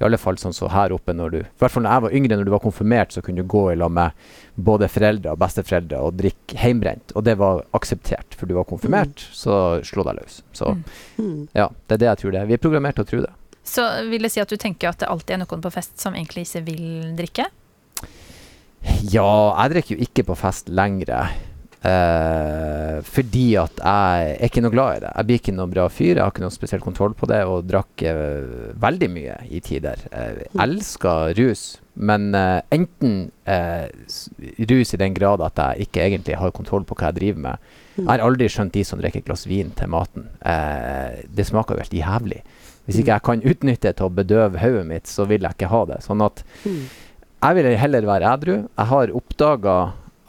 i 0.00 0.04
alle 0.04 0.18
fall 0.18 0.38
sånn 0.40 0.54
så 0.56 0.66
her 0.72 0.90
oppe 0.96 1.12
når 1.14 1.30
du 1.30 1.36
I 1.38 1.44
hvert 1.60 1.70
fall 1.70 1.84
når 1.84 1.92
jeg 1.92 2.02
var 2.02 2.14
yngre, 2.16 2.36
når 2.38 2.44
du 2.48 2.50
var 2.50 2.62
konfirmert, 2.64 3.12
så 3.12 3.20
kunne 3.22 3.42
du 3.44 3.46
gå 3.46 3.60
i 3.70 3.76
lag 3.76 3.92
med 3.92 4.10
både 4.56 4.88
foreldre 4.90 5.30
og 5.34 5.38
besteforeldre 5.38 6.00
og 6.02 6.16
drikke 6.18 6.56
heimbrent. 6.58 7.12
Og 7.14 7.22
det 7.28 7.36
var 7.38 7.60
akseptert, 7.76 8.34
for 8.34 8.50
du 8.50 8.54
var 8.56 8.64
konfirmert, 8.66 9.22
så 9.36 9.78
slå 9.86 10.02
deg 10.08 10.18
løs. 10.22 10.40
Så 10.52 10.72
Mm. 11.18 11.46
ja, 11.54 11.68
det 11.86 11.94
er 11.94 11.98
det 11.98 12.08
jeg 12.08 12.18
tror 12.18 12.32
det 12.32 12.40
er. 12.40 12.46
Vi 12.46 12.54
er 12.54 12.62
programmert 12.64 12.96
til 12.96 13.04
å 13.04 13.08
tro 13.12 13.20
det. 13.20 13.30
Så 13.62 13.84
vil 14.10 14.22
det 14.22 14.32
si 14.32 14.40
at 14.40 14.48
du 14.48 14.56
tenker 14.56 14.88
at 14.88 14.98
det 14.98 15.08
alltid 15.08 15.34
er 15.36 15.44
noen 15.44 15.62
på 15.62 15.70
fest 15.72 16.00
som 16.00 16.14
egentlig 16.14 16.48
ikke 16.48 16.64
vil 16.66 17.14
drikke? 17.16 17.46
Ja, 19.12 19.54
jeg 19.62 19.70
drikker 19.76 19.94
jo 19.96 20.02
ikke 20.02 20.24
på 20.32 20.36
fest 20.40 20.68
lenger. 20.72 21.30
Eh, 21.82 22.98
fordi 23.02 23.46
at 23.58 23.80
jeg 23.82 24.34
er 24.36 24.46
ikke 24.46 24.62
noe 24.62 24.74
glad 24.74 24.96
i 24.96 25.00
det. 25.02 25.12
Jeg 25.16 25.28
blir 25.28 25.40
ikke 25.40 25.54
noe 25.56 25.70
bra 25.72 25.86
fyr. 25.90 26.12
Jeg 26.14 26.22
har 26.22 26.30
ikke 26.30 26.44
noe 26.44 26.54
spesiell 26.54 26.82
kontroll 26.84 27.16
på 27.18 27.26
det, 27.30 27.40
og 27.48 27.66
drakk 27.66 28.04
eh, 28.06 28.72
veldig 28.82 29.08
mye 29.10 29.38
i 29.50 29.62
tider. 29.64 30.04
Jeg 30.12 30.46
elsker 30.62 31.34
rus, 31.40 31.64
men 31.98 32.30
eh, 32.38 32.60
enten 32.74 33.16
eh, 33.50 33.88
rus 34.70 34.94
i 34.94 35.00
den 35.02 35.16
grad 35.18 35.42
at 35.44 35.58
jeg 35.58 35.88
ikke 35.88 36.04
egentlig 36.06 36.38
har 36.38 36.54
kontroll 36.54 36.86
på 36.86 36.96
hva 36.98 37.10
jeg 37.10 37.18
driver 37.18 37.46
med. 37.48 37.72
Jeg 37.98 38.08
har 38.08 38.24
aldri 38.24 38.48
skjønt 38.48 38.74
de 38.76 38.84
som 38.88 39.02
drikker 39.02 39.20
et 39.20 39.26
glass 39.28 39.44
vin 39.50 39.72
til 39.76 39.90
maten. 39.92 40.28
Eh, 40.46 41.24
det 41.28 41.48
smaker 41.50 41.76
jo 41.76 41.84
helt 41.84 41.98
jævlig. 41.98 42.44
Hvis 42.86 42.98
ikke 42.98 43.14
jeg 43.14 43.26
kan 43.26 43.42
utnytte 43.46 43.90
det 43.90 43.98
til 43.98 44.08
å 44.08 44.14
bedøve 44.14 44.58
hodet 44.62 44.86
mitt, 44.88 45.10
så 45.10 45.26
vil 45.30 45.44
jeg 45.44 45.54
ikke 45.54 45.70
ha 45.70 45.82
det. 45.90 45.98
Sånn 46.06 46.22
at 46.24 46.42
jeg 46.66 47.58
vil 47.58 47.68
heller 47.78 48.06
være 48.06 48.32
edru. 48.38 48.54
Jeg 48.64 48.88
har 48.90 49.12
oppdaga 49.18 49.76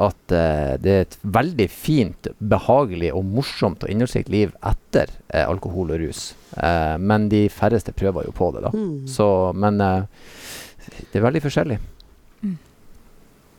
at 0.07 0.33
eh, 0.35 0.73
det 0.83 0.91
er 0.93 1.05
et 1.05 1.17
veldig 1.35 1.67
fint, 1.71 2.27
behagelig 2.39 3.09
og 3.15 3.25
morsomt 3.25 3.83
og 3.85 3.91
innholdsrikt 3.93 4.31
liv 4.33 4.53
etter 4.65 5.11
eh, 5.29 5.45
alkohol 5.47 5.93
og 5.95 6.03
rus. 6.03 6.21
Eh, 6.57 6.95
men 6.99 7.29
de 7.31 7.45
færreste 7.53 7.95
prøver 7.95 8.27
jo 8.27 8.35
på 8.35 8.51
det, 8.55 8.63
da. 8.67 8.71
Mm. 8.75 9.07
Så, 9.09 9.27
men 9.55 9.81
eh, 9.81 10.29
det 11.11 11.19
er 11.19 11.25
veldig 11.27 11.43
forskjellig. 11.47 11.79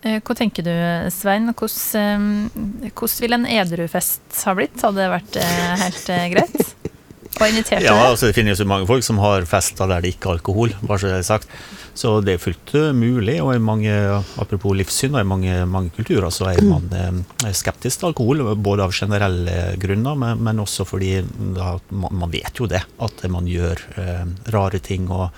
Eh, 0.05 0.19
Hva 0.21 0.35
tenker 0.37 0.67
du, 0.67 0.73
Svein? 1.15 1.49
Hvordan, 1.57 2.29
eh, 2.53 2.91
hvordan 2.93 3.21
ville 3.25 3.41
en 3.41 3.47
edrufest 3.59 4.43
ha 4.45 4.57
blitt? 4.59 4.77
Hadde 4.85 5.01
det 5.01 5.13
vært 5.15 5.39
helt 5.85 6.11
greit? 6.35 6.64
Og 7.41 7.49
inviterte 7.49 7.85
Ja, 7.85 7.95
altså 8.11 8.29
Det 8.29 8.37
finnes 8.37 8.61
jo 8.61 8.67
mange 8.69 8.87
folk 8.87 9.05
som 9.07 9.19
har 9.23 9.47
fester 9.49 9.89
der 9.91 10.05
det 10.05 10.15
ikke 10.15 10.31
er 10.31 10.39
alkohol. 10.39 10.75
bare 10.83 10.99
så 10.99 11.11
det 11.11 11.19
er 11.19 11.27
sagt. 11.27 11.49
Så 11.95 12.21
det 12.25 12.35
er 12.35 12.43
fullt 12.43 12.75
eh, 12.75 12.93
mulig. 12.93 13.41
og 13.43 13.55
i 13.55 13.63
mange, 13.63 13.91
Apropos 14.39 14.75
livssyn, 14.77 15.15
og 15.15 15.21
i 15.21 15.29
mange, 15.29 15.67
mange 15.67 15.91
kulturer 15.95 16.31
så 16.31 16.51
er 16.53 16.63
man 16.63 16.89
mm. 16.91 17.25
skeptisk 17.53 18.01
til 18.01 18.11
alkohol. 18.13 18.45
Både 18.57 18.87
av 18.87 18.93
generelle 18.93 19.77
grunner, 19.79 20.15
men, 20.15 20.43
men 20.43 20.63
også 20.63 20.87
fordi 20.87 21.17
da, 21.57 21.79
man, 21.91 22.15
man 22.25 22.33
vet 22.33 22.59
jo 22.59 22.71
det. 22.71 22.85
At 22.99 23.27
man 23.31 23.51
gjør 23.51 23.83
eh, 23.99 24.25
rare 24.55 24.79
ting 24.79 25.11
og 25.11 25.31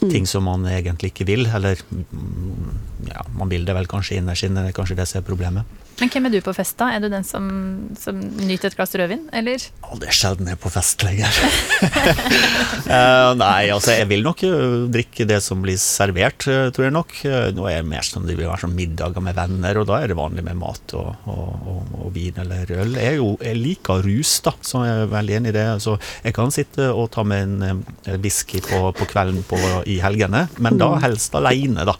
ting 0.00 0.26
som 0.26 0.46
man 0.48 0.64
egentlig 0.70 1.12
ikke 1.12 1.26
vil. 1.28 1.46
Eller 1.46 1.80
mm, 1.90 3.10
ja, 3.10 3.24
man 3.36 3.50
vil 3.52 3.66
det 3.66 3.76
vel 3.76 3.90
kanskje 3.90 4.20
innerst 4.20 4.46
inne, 4.48 4.66
det 4.66 4.76
kanskje 4.76 4.98
det 4.98 5.08
som 5.10 5.20
er 5.20 5.26
problemet. 5.26 5.78
Men 6.00 6.08
hvem 6.08 6.26
er 6.28 6.32
du 6.32 6.40
på 6.40 6.54
fest, 6.56 6.78
da? 6.80 6.88
Er 6.94 7.02
du 7.02 7.10
den 7.12 7.24
som, 7.28 7.44
som 8.00 8.16
nyter 8.40 8.70
et 8.70 8.76
glass 8.78 8.94
rødvin, 8.96 9.26
eller? 9.36 9.60
Det 10.00 10.08
er 10.08 10.16
sjelden 10.16 10.48
jeg 10.48 10.56
er 10.56 10.62
på 10.62 10.72
fest 10.72 11.06
lenger. 11.06 11.40
Eh, 12.90 13.32
nei, 13.38 13.68
altså 13.70 13.92
jeg 13.94 14.08
vil 14.10 14.24
nok 14.24 14.40
eh, 14.46 14.72
drikke 14.90 15.22
det 15.28 15.36
som 15.44 15.60
blir 15.62 15.76
servert, 15.78 16.42
eh, 16.50 16.70
tror 16.74 16.88
jeg 16.88 16.94
nok. 16.94 17.12
Nå 17.54 17.66
er 17.68 17.76
jeg 17.76 17.86
mer 17.86 18.06
som 18.06 18.24
det 18.26 18.34
vil 18.34 18.48
være 18.48 18.64
sånn 18.64 18.74
middager 18.74 19.22
med 19.22 19.36
venner, 19.36 19.78
og 19.78 19.86
da 19.86 20.00
er 20.00 20.10
det 20.10 20.16
vanlig 20.18 20.42
med 20.46 20.58
mat 20.58 20.94
og, 20.98 21.12
og, 21.30 21.68
og, 21.70 21.92
og 22.00 22.08
vin 22.16 22.40
eller 22.42 22.72
øl. 22.74 22.96
Jeg, 22.98 23.20
jo, 23.20 23.28
jeg 23.46 23.60
liker 23.60 24.02
rus, 24.02 24.32
da, 24.42 24.54
så 24.66 24.82
jeg 24.88 25.04
er 25.04 25.12
veldig 25.12 25.36
enig 25.38 25.52
i 25.52 25.56
det. 25.56 25.66
Så 25.84 25.94
jeg 26.24 26.34
kan 26.34 26.54
sitte 26.54 26.88
og 26.90 27.12
ta 27.14 27.22
med 27.26 27.62
en 27.68 27.84
whisky 28.24 28.62
på, 28.64 28.80
på 28.96 29.08
kvelden 29.12 29.46
på, 29.46 29.60
i 29.86 30.00
helgene, 30.02 30.46
men 30.58 30.80
da 30.80 30.90
helst 31.04 31.36
alene, 31.38 31.86
da. 31.86 31.94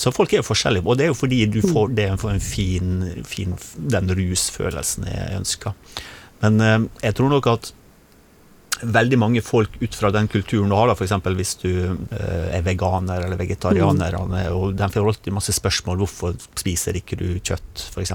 Så 0.00 0.14
folk 0.16 0.32
er 0.32 0.40
jo 0.40 0.48
forskjellige, 0.48 0.86
og 0.88 0.96
det 0.96 1.08
er 1.08 1.12
jo 1.12 1.18
fordi 1.18 1.42
du 1.58 1.60
får, 1.66 1.92
det 1.98 2.08
er 2.08 2.28
en 2.32 2.44
fin, 2.44 2.67
fin 3.26 3.56
den 3.76 4.12
rusfølelsen 4.18 5.08
jeg 5.10 5.40
ønska. 5.40 5.74
Men 6.42 6.60
eh, 6.60 6.78
jeg 7.02 7.18
tror 7.18 7.32
nok 7.32 7.50
at 7.50 7.72
veldig 8.82 9.18
mange 9.18 9.42
folk 9.44 9.78
ut 9.80 9.94
fra 9.94 10.10
den 10.14 10.28
kulturen 10.30 10.70
du 10.70 10.76
har, 10.76 10.92
f.eks. 10.94 11.14
hvis 11.38 11.54
du 11.62 11.70
eh, 12.14 12.56
er 12.56 12.64
veganer 12.66 13.24
eller 13.26 13.40
vegetarianer, 13.40 14.16
og 14.52 14.76
de 14.78 14.88
får 14.92 15.08
alltid 15.12 15.34
masse 15.34 15.54
spørsmål 15.56 16.02
hvorfor 16.02 16.36
spiser 16.58 16.98
ikke 17.00 17.18
du 17.18 17.26
kjøtt, 17.38 17.84
f.eks. 17.92 18.14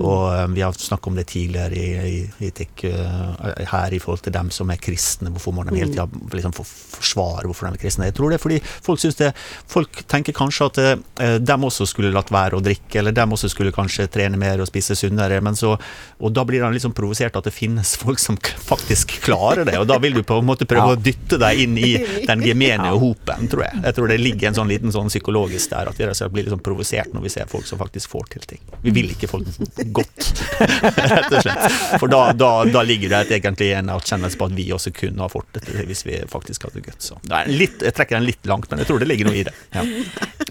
Og 0.00 0.22
eh, 0.32 0.46
vi 0.54 0.64
har 0.64 0.76
snakket 0.78 1.10
om 1.10 1.18
det 1.18 1.26
tidligere 1.32 1.78
i, 1.78 2.22
i, 2.42 2.48
i 2.48 2.52
eh, 2.88 3.64
her 3.72 3.94
i 3.94 4.00
forhold 4.02 4.24
til 4.26 4.34
dem 4.34 4.52
som 4.54 4.70
er 4.72 4.80
kristne, 4.82 5.32
hvorfor 5.32 5.56
må 5.56 5.66
de 5.66 5.76
hele 5.78 5.92
tida 5.92 6.06
liksom, 6.32 6.54
forsvare 6.56 7.48
hvorfor 7.48 7.68
de 7.68 7.78
er 7.78 7.82
kristne. 7.82 8.08
Jeg 8.10 8.18
tror 8.18 8.32
det 8.32 8.38
er 8.38 8.46
fordi 8.46 8.60
folk 8.62 9.02
synes 9.02 9.18
det 9.18 9.32
Folk 9.72 10.02
tenker 10.10 10.34
kanskje 10.36 10.66
at 10.68 10.80
eh, 10.82 11.36
dem 11.40 11.64
også 11.66 11.86
skulle 11.88 12.12
latt 12.14 12.30
være 12.32 12.58
å 12.58 12.64
drikke, 12.64 12.98
eller 13.00 13.14
dem 13.16 13.34
også 13.34 13.50
skulle 13.52 13.72
kanskje 13.74 14.08
trene 14.12 14.38
mer 14.40 14.60
og 14.62 14.68
spise 14.68 14.96
sunnere, 14.98 15.40
men 15.44 15.56
så 15.58 15.74
Og 16.22 16.32
da 16.34 16.44
blir 16.46 16.62
de 16.62 16.72
liksom 16.74 16.94
provosert 16.96 17.36
at 17.36 17.46
det 17.46 17.54
finnes 17.54 17.94
folk 17.98 18.20
som 18.20 18.36
faktisk 18.38 19.16
klarer 19.24 19.64
det, 19.68 19.71
og 19.80 19.86
da 19.88 19.96
vil 20.02 20.14
du 20.18 20.22
på 20.26 20.36
en 20.40 20.46
måte 20.48 20.66
prøve 20.68 20.92
Ja. 20.92 20.96
å 20.96 21.00
dytte 21.00 21.38
deg 21.40 21.58
inn 21.64 21.76
i 21.78 21.92
den 22.28 22.42
gemene 22.44 22.90
hopen, 22.98 23.48
tror 23.52 23.64
jeg. 23.64 23.82
Jeg 23.86 23.94
tror 23.96 24.08
det 24.12 24.18
ligger 24.20 24.48
en 24.50 24.54
sånn 24.60 24.68
liten 24.68 24.92
sånn 24.92 25.08
psykologisk 25.08 25.70
der, 25.70 25.88
at 25.88 25.98
vi 25.98 26.04
rett 26.04 26.16
og 26.16 26.20
slett 26.20 26.32
blir 26.34 26.44
litt 26.46 26.52
sånn 26.54 26.62
provosert 26.64 27.12
når 27.14 27.22
vi 27.26 27.32
ser 27.32 27.46
folk 27.50 27.66
som 27.68 27.78
faktisk 27.80 28.10
får 28.12 28.28
til 28.36 28.46
ting. 28.54 28.62
Vi 28.82 28.90
vil 28.90 29.10
ikke 29.14 29.28
folk 29.30 29.46
godt, 29.94 30.32
rett 30.60 31.32
og 31.32 31.42
slett. 31.44 31.66
For 32.02 32.08
da, 32.12 32.22
da, 32.36 32.50
da 32.68 32.82
ligger 32.86 33.12
det 33.14 33.22
egentlig 33.38 33.72
en 33.78 33.88
erkjennelse 33.94 34.38
på 34.40 34.50
at 34.50 34.56
vi 34.58 34.68
også 34.74 34.92
kunne 34.96 35.22
ha 35.24 35.30
fått 35.32 35.48
dette 35.58 35.86
hvis 35.88 36.04
vi 36.06 36.18
faktisk 36.30 36.68
hadde 36.68 36.82
guts. 36.84 37.12
Litt, 37.48 37.80
jeg 37.82 37.94
trekker 37.96 38.18
den 38.18 38.26
litt 38.28 38.46
langt, 38.50 38.68
men 38.70 38.82
jeg 38.82 38.90
tror 38.90 39.02
det 39.02 39.08
ligger 39.10 39.30
noe 39.30 39.38
i 39.40 39.46
det. 39.48 39.54
Ja. 39.74 39.82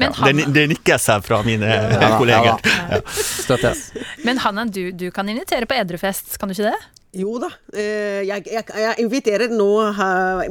Men 0.01 0.07
Ja, 0.15 0.25
det, 0.31 0.43
han, 0.45 0.53
det 0.55 0.61
nikkes 0.71 1.03
her 1.11 1.21
fra 1.21 1.41
mine 1.45 1.67
Ja, 1.67 2.07
kolleger. 2.17 2.57
ja. 2.89 3.01
Men 4.23 4.37
Hanna, 4.41 4.65
du, 4.65 4.91
du 4.91 5.09
kan 5.13 5.29
invitere 5.29 5.67
på 5.69 5.75
edrufest, 5.77 6.37
kan 6.39 6.49
du 6.49 6.55
ikke 6.55 6.71
det? 6.71 6.79
Jo 7.13 7.35
da. 7.43 7.49
eh, 7.75 8.21
Jeg, 8.23 8.45
jeg, 8.47 8.63
jeg 8.71 8.95
inviterer 9.03 9.51
nå 9.51 9.67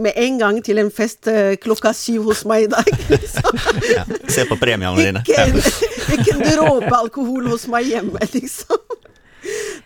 med 0.05 0.13
en 0.21 0.39
gang 0.43 0.59
til 0.65 0.81
en 0.83 0.91
fest 0.93 1.29
eh, 1.33 1.55
klokka 1.61 1.95
syv 1.97 2.27
hos 2.29 2.45
meg 2.49 2.67
i 2.69 2.73
dag. 2.75 2.91
Ja. 3.95 4.03
Se 4.29 4.45
på 4.47 4.57
premiene 4.61 4.93
dine. 4.99 5.23
ikke, 5.25 5.63
ikke 6.19 6.35
en 6.37 6.43
dråpe 6.45 6.93
alkohol 6.95 7.49
hos 7.51 7.65
meg 7.73 7.89
hjemme, 7.89 8.21
liksom. 8.35 8.79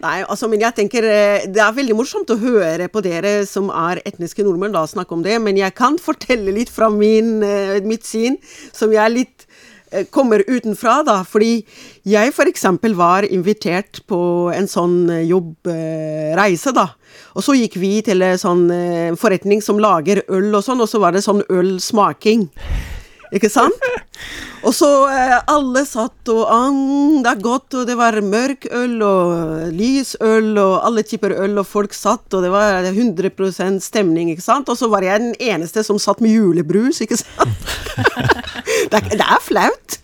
Nei, 0.03 0.18
altså, 0.27 0.49
men 0.51 0.61
jeg 0.64 0.75
tenker 0.75 1.07
eh, 1.07 1.45
Det 1.47 1.61
er 1.62 1.77
veldig 1.77 1.95
morsomt 1.97 2.33
å 2.35 2.37
høre 2.41 2.89
på 2.93 3.01
dere 3.07 3.37
som 3.49 3.70
er 3.70 4.03
etniske 4.05 4.43
nordmenn, 4.45 4.75
da 4.75 4.83
snakke 4.91 5.14
om 5.14 5.22
det, 5.25 5.39
men 5.41 5.57
jeg 5.61 5.77
kan 5.79 5.95
fortelle 6.03 6.53
litt 6.57 6.72
fra 6.75 6.91
min, 6.93 7.39
mitt 7.87 8.05
syn, 8.09 8.37
som 8.75 8.93
jeg 8.93 9.05
er 9.05 9.14
litt 9.14 9.47
kommer 10.14 10.42
utenfra, 10.49 11.01
da. 11.07 11.20
Fordi 11.28 11.64
jeg 12.09 12.32
f.eks. 12.32 12.66
var 12.99 13.26
invitert 13.28 14.03
på 14.11 14.20
en 14.55 14.68
sånn 14.70 14.99
eh, 15.12 15.24
jobbreise, 15.30 16.74
da. 16.76 16.88
Og 17.34 17.47
så 17.47 17.57
gikk 17.59 17.78
vi 17.82 17.97
til 18.07 18.24
en 18.26 18.40
sånn 18.40 18.66
eh, 18.74 19.14
forretning 19.18 19.62
som 19.64 19.80
lager 19.82 20.24
øl 20.28 20.51
og 20.53 20.64
sånn, 20.66 20.82
og 20.82 20.90
så 20.90 21.01
var 21.03 21.14
det 21.14 21.24
sånn 21.26 21.45
ølsmaking. 21.49 22.49
Ikke 23.35 23.51
sant? 23.51 23.89
Og 24.64 24.72
så 24.72 24.89
eh, 25.12 25.35
alle 25.51 25.82
satt 25.85 26.30
og 26.32 26.47
mm, 26.72 27.22
Det 27.24 27.30
er 27.32 27.43
godt, 27.43 27.76
og 27.76 27.89
det 27.89 27.97
var 27.99 28.16
mørk 28.24 28.66
øl 28.72 28.95
og 29.05 29.72
lys 29.74 30.14
øl 30.24 30.55
og 30.61 30.74
alle 30.87 31.05
typer 31.05 31.35
øl, 31.45 31.59
og 31.61 31.68
folk 31.68 31.97
satt, 31.97 32.24
og 32.32 32.45
det 32.45 32.53
var 32.53 32.87
100 32.89 33.80
stemning, 33.85 34.30
ikke 34.32 34.45
sant? 34.45 34.70
Og 34.72 34.78
så 34.78 34.89
var 34.93 35.05
jeg 35.05 35.20
den 35.20 35.35
eneste 35.43 35.85
som 35.85 36.01
satt 36.01 36.22
med 36.24 36.32
julebrus, 36.32 37.03
ikke 37.05 37.18
sant? 37.20 37.74
det, 38.91 39.01
er, 39.01 39.11
det 39.11 39.26
er 39.26 39.43
flaut. 39.45 39.99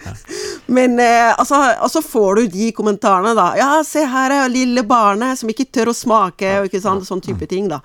Men 0.70 0.99
eh, 1.01 1.31
altså, 1.33 1.61
og 1.81 1.93
så 1.93 2.03
får 2.05 2.41
du 2.41 2.59
de 2.59 2.70
kommentarene, 2.76 3.35
da. 3.39 3.53
Ja, 3.59 3.70
se 3.87 4.05
her 4.07 4.35
er 4.43 4.53
lille 4.53 4.85
barnet 4.87 5.41
som 5.41 5.53
ikke 5.53 5.70
tør 5.70 5.95
å 5.95 5.97
smake, 5.97 6.59
og 6.61 6.68
ikke 6.68 6.83
sant, 6.85 7.09
sånn 7.09 7.24
type 7.24 7.49
ting, 7.51 7.70
da. 7.70 7.81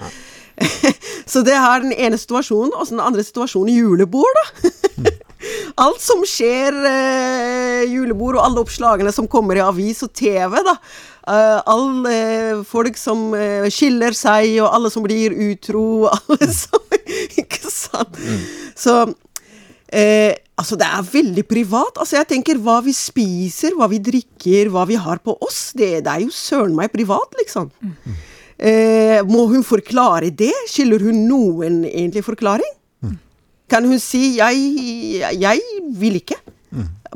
så 1.31 1.43
det 1.43 1.55
er 1.55 1.83
den 1.83 1.95
ene 1.95 2.19
situasjonen, 2.19 2.75
og 2.75 2.87
så 2.87 2.95
den 2.97 3.05
andre 3.05 3.23
situasjonen 3.25 3.75
julebord, 3.75 4.41
da. 4.41 5.15
Alt 5.81 5.99
som 6.01 6.23
skjer, 6.27 6.77
eh, 6.89 7.83
julebord 7.91 8.39
og 8.39 8.45
alle 8.45 8.63
oppslagene 8.63 9.11
som 9.13 9.27
kommer 9.27 9.59
i 9.59 9.65
avis 9.65 10.03
og 10.05 10.13
TV, 10.15 10.55
da. 10.65 10.77
Eh, 11.25 11.59
alle 11.73 12.15
eh, 12.15 12.63
folk 12.67 12.97
som 13.01 13.27
eh, 13.37 13.67
skiller 13.73 14.15
seg, 14.15 14.55
og 14.63 14.71
alle 14.71 14.93
som 14.93 15.05
blir 15.05 15.35
utro, 15.51 16.07
alle 16.13 16.49
som 16.53 16.81
Ikke 17.41 17.69
sant? 17.69 18.17
Så 18.75 19.03
Eh, 19.95 20.33
altså, 20.59 20.75
det 20.79 20.87
er 20.87 21.09
veldig 21.11 21.43
privat. 21.47 21.99
Altså, 22.01 22.17
jeg 22.19 22.29
tenker 22.33 22.59
hva 22.61 22.79
vi 22.85 22.93
spiser, 22.95 23.75
hva 23.77 23.87
vi 23.91 24.01
drikker, 24.03 24.71
hva 24.73 24.85
vi 24.89 24.97
har 24.99 25.21
på 25.23 25.37
oss, 25.45 25.69
det, 25.77 26.01
det 26.05 26.11
er 26.13 26.25
jo 26.25 26.33
søren 26.33 26.75
meg 26.77 26.93
privat, 26.93 27.35
liksom. 27.39 27.69
Eh, 28.55 29.19
må 29.27 29.45
hun 29.51 29.65
forklare 29.67 30.31
det? 30.31 30.53
Skylder 30.71 31.05
hun 31.05 31.25
noen 31.29 31.83
egentlig 31.85 32.25
forklaring? 32.25 32.73
Kan 33.69 33.85
hun 33.85 33.99
si 33.99 34.37
'jeg, 34.37 35.39
jeg 35.41 35.59
vil 35.97 36.21
ikke'? 36.21 36.41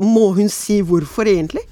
Må 0.00 0.32
hun 0.32 0.48
si 0.48 0.80
hvorfor, 0.80 1.28
egentlig? 1.28 1.66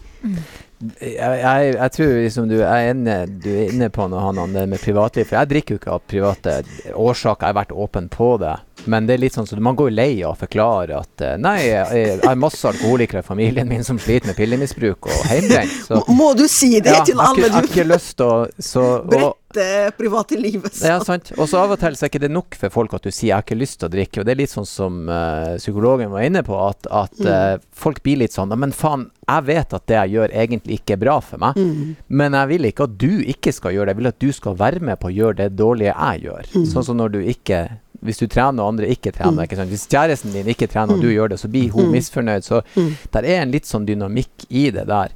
Jeg, 1.01 1.19
jeg, 1.19 1.71
jeg 1.75 1.91
tror 1.91 2.11
liksom 2.23 2.45
du 2.51 2.61
er 2.63 2.93
inne, 2.93 3.15
du 3.27 3.49
er 3.51 3.73
inne 3.73 3.89
på 3.91 4.05
noe 4.07 4.21
han, 4.23 4.39
det 4.55 4.69
med 4.71 4.79
privatliv. 4.79 5.27
For 5.27 5.41
jeg 5.41 5.51
drikker 5.51 5.75
jo 5.75 5.81
ikke 5.81 5.95
av 5.97 6.05
private 6.07 6.55
årsaker. 6.95 7.47
Jeg 7.47 7.51
har 7.51 7.57
vært 7.59 7.75
åpen 7.75 8.07
på 8.13 8.37
det. 8.39 8.55
Men 8.87 9.09
det 9.09 9.17
er 9.17 9.23
litt 9.25 9.35
sånn 9.35 9.49
så 9.49 9.59
man 9.59 9.75
går 9.79 9.91
jo 9.91 9.97
lei 9.97 10.13
av 10.23 10.37
å 10.37 10.39
forklare 10.39 11.01
at 11.01 11.25
eh, 11.27 11.35
nei, 11.43 11.57
jeg, 11.67 12.21
har 12.23 12.39
masse 12.39 12.63
alkoholikere 12.71 13.25
i 13.25 13.27
familien 13.27 13.69
min 13.69 13.83
som 13.85 13.99
sliter 13.99 14.31
med 14.31 14.39
pillemisbruk 14.39 15.11
og 15.11 15.33
hjemmebrent. 15.33 16.07
Må 16.15 16.31
du 16.39 16.47
si 16.47 16.77
det 16.79 16.95
ja, 16.95 17.03
til 17.05 17.19
alle, 17.19 17.43
du? 17.43 17.49
jeg 17.49 17.57
har 17.57 17.69
ikke 17.73 17.89
lyst 17.89 18.15
til 18.21 18.29
å 18.29 18.39
så, 18.63 18.87
og, 19.03 19.27
brette 19.53 19.97
private 19.99 20.37
livet? 20.39 20.75
så- 20.75 20.87
Ja, 20.87 20.99
sant. 21.01 21.33
Og 21.39 21.49
så 21.49 21.59
av 21.59 21.71
og 21.73 21.79
til 21.81 21.93
så 21.97 22.05
er 22.05 22.09
ikke 22.11 22.21
det 22.21 22.31
nok 22.31 22.55
for 22.55 22.69
folk 22.71 22.95
at 22.95 23.03
du 23.03 23.11
sier 23.11 23.29
'jeg 23.29 23.35
har 23.35 23.43
ikke 23.43 23.59
lyst 23.59 23.79
til 23.81 23.89
å 23.89 23.93
drikke'. 23.93 24.19
Og 24.21 24.25
det 24.27 24.33
er 24.33 24.37
litt 24.43 24.51
sånn 24.51 24.67
som 24.67 25.09
uh, 25.09 25.57
psykologen 25.57 26.11
var 26.11 26.21
inne 26.23 26.43
på, 26.43 26.55
at, 26.69 26.87
at 26.91 27.21
uh, 27.21 27.59
folk 27.73 28.03
blir 28.03 28.19
litt 28.19 28.33
sånn 28.33 28.49
'men 28.49 28.73
faen, 28.73 29.11
jeg 29.29 29.45
vet 29.45 29.75
at 29.75 29.87
det 29.87 29.97
jeg 29.97 30.11
gjør 30.13 30.29
egentlig 30.33 30.81
ikke 30.81 30.93
er 30.93 30.97
bra 30.97 31.21
for 31.21 31.39
meg', 31.39 31.97
men 32.09 32.33
jeg 32.33 32.49
vil 32.49 32.63
ikke 32.73 32.85
at 32.85 32.99
du 32.99 33.23
ikke 33.23 33.53
skal 33.53 33.73
gjøre 33.73 33.87
det. 33.87 33.97
Jeg 33.97 33.97
vil 33.97 34.07
at 34.07 34.19
du 34.19 34.33
skal 34.33 34.55
være 34.55 34.81
med 34.81 34.99
på 35.01 35.09
å 35.09 35.15
gjøre 35.17 35.37
det 35.37 35.57
dårlige 35.57 35.95
jeg 35.97 36.23
gjør. 36.23 36.67
Sånn 36.67 36.85
som 36.85 36.97
når 36.97 37.09
du 37.13 37.19
ikke 37.25 37.69
hvis 38.01 38.19
du 38.19 38.29
trener 38.29 38.63
og 38.63 38.69
andre 38.79 38.87
ikke 38.87 39.11
trener. 39.13 39.43
Ikke 39.43 39.57
sant? 39.57 39.71
Hvis 39.71 39.89
kjæresten 39.89 40.31
din 40.33 40.47
ikke 40.47 40.69
trener 40.71 40.95
og 40.95 41.01
du 41.03 41.09
gjør 41.11 41.31
det, 41.31 41.39
så 41.41 41.49
blir 41.51 41.69
hun 41.73 41.91
misfornøyd. 41.91 42.45
Så 42.45 42.63
der 43.11 43.25
er 43.25 43.43
en 43.43 43.51
litt 43.51 43.65
sånn 43.67 43.85
dynamikk 43.85 44.47
i 44.51 44.71
det 44.71 44.87
der. 44.87 45.09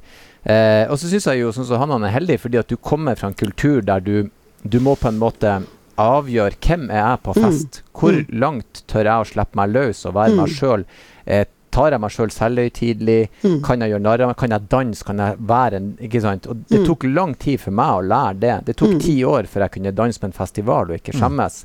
Eh, 0.43 0.89
og 0.91 0.97
så 0.99 1.07
syns 1.07 1.27
jeg 1.29 1.39
jo 1.39 1.53
sånn 1.55 1.67
som 1.69 1.79
han, 1.79 1.93
han 1.95 2.07
er 2.07 2.15
heldig, 2.17 2.39
fordi 2.43 2.59
at 2.59 2.71
du 2.71 2.75
kommer 2.75 3.15
fra 3.19 3.31
en 3.31 3.37
kultur 3.39 3.81
der 3.85 4.03
du, 4.03 4.29
du 4.63 4.79
må 4.83 4.97
på 4.99 5.07
en 5.11 5.21
måte 5.21 5.61
avgjøre 6.01 6.57
hvem 6.65 6.87
er 6.89 7.03
jeg 7.03 7.21
på 7.23 7.35
fest. 7.37 7.81
Hvor 7.93 8.17
langt 8.33 8.83
tør 8.91 9.07
jeg 9.09 9.23
å 9.23 9.29
slippe 9.29 9.59
meg 9.59 9.73
løs 9.75 10.03
og 10.09 10.15
være 10.17 10.37
meg 10.39 10.55
sjøl? 10.55 10.85
Eh, 11.25 11.45
tar 11.73 11.95
jeg 11.95 12.01
meg 12.03 12.13
sjøl 12.13 12.31
selvhøytidelig? 12.33 13.19
Kan 13.65 13.83
jeg 13.83 13.93
gjøre 13.93 14.03
narr 14.05 14.23
av 14.25 14.31
meg? 14.31 14.37
Kan 14.39 14.53
jeg 14.55 14.67
danse? 14.71 15.05
Kan 15.07 15.21
jeg 15.23 15.37
være 15.49 15.79
en 15.79 15.89
Ikke 16.03 16.21
sant? 16.23 16.47
Og 16.51 16.63
det 16.69 16.83
tok 16.87 17.05
lang 17.09 17.33
tid 17.41 17.59
for 17.63 17.75
meg 17.75 17.97
å 17.97 18.03
lære 18.05 18.39
det. 18.43 18.53
Det 18.69 18.75
tok 18.79 18.95
ti 19.03 19.15
år 19.27 19.47
før 19.49 19.65
jeg 19.65 19.73
kunne 19.77 19.93
danse 19.95 20.21
på 20.21 20.29
en 20.29 20.35
festival 20.37 20.91
og 20.91 20.99
ikke 20.99 21.15
skjemmes. 21.17 21.59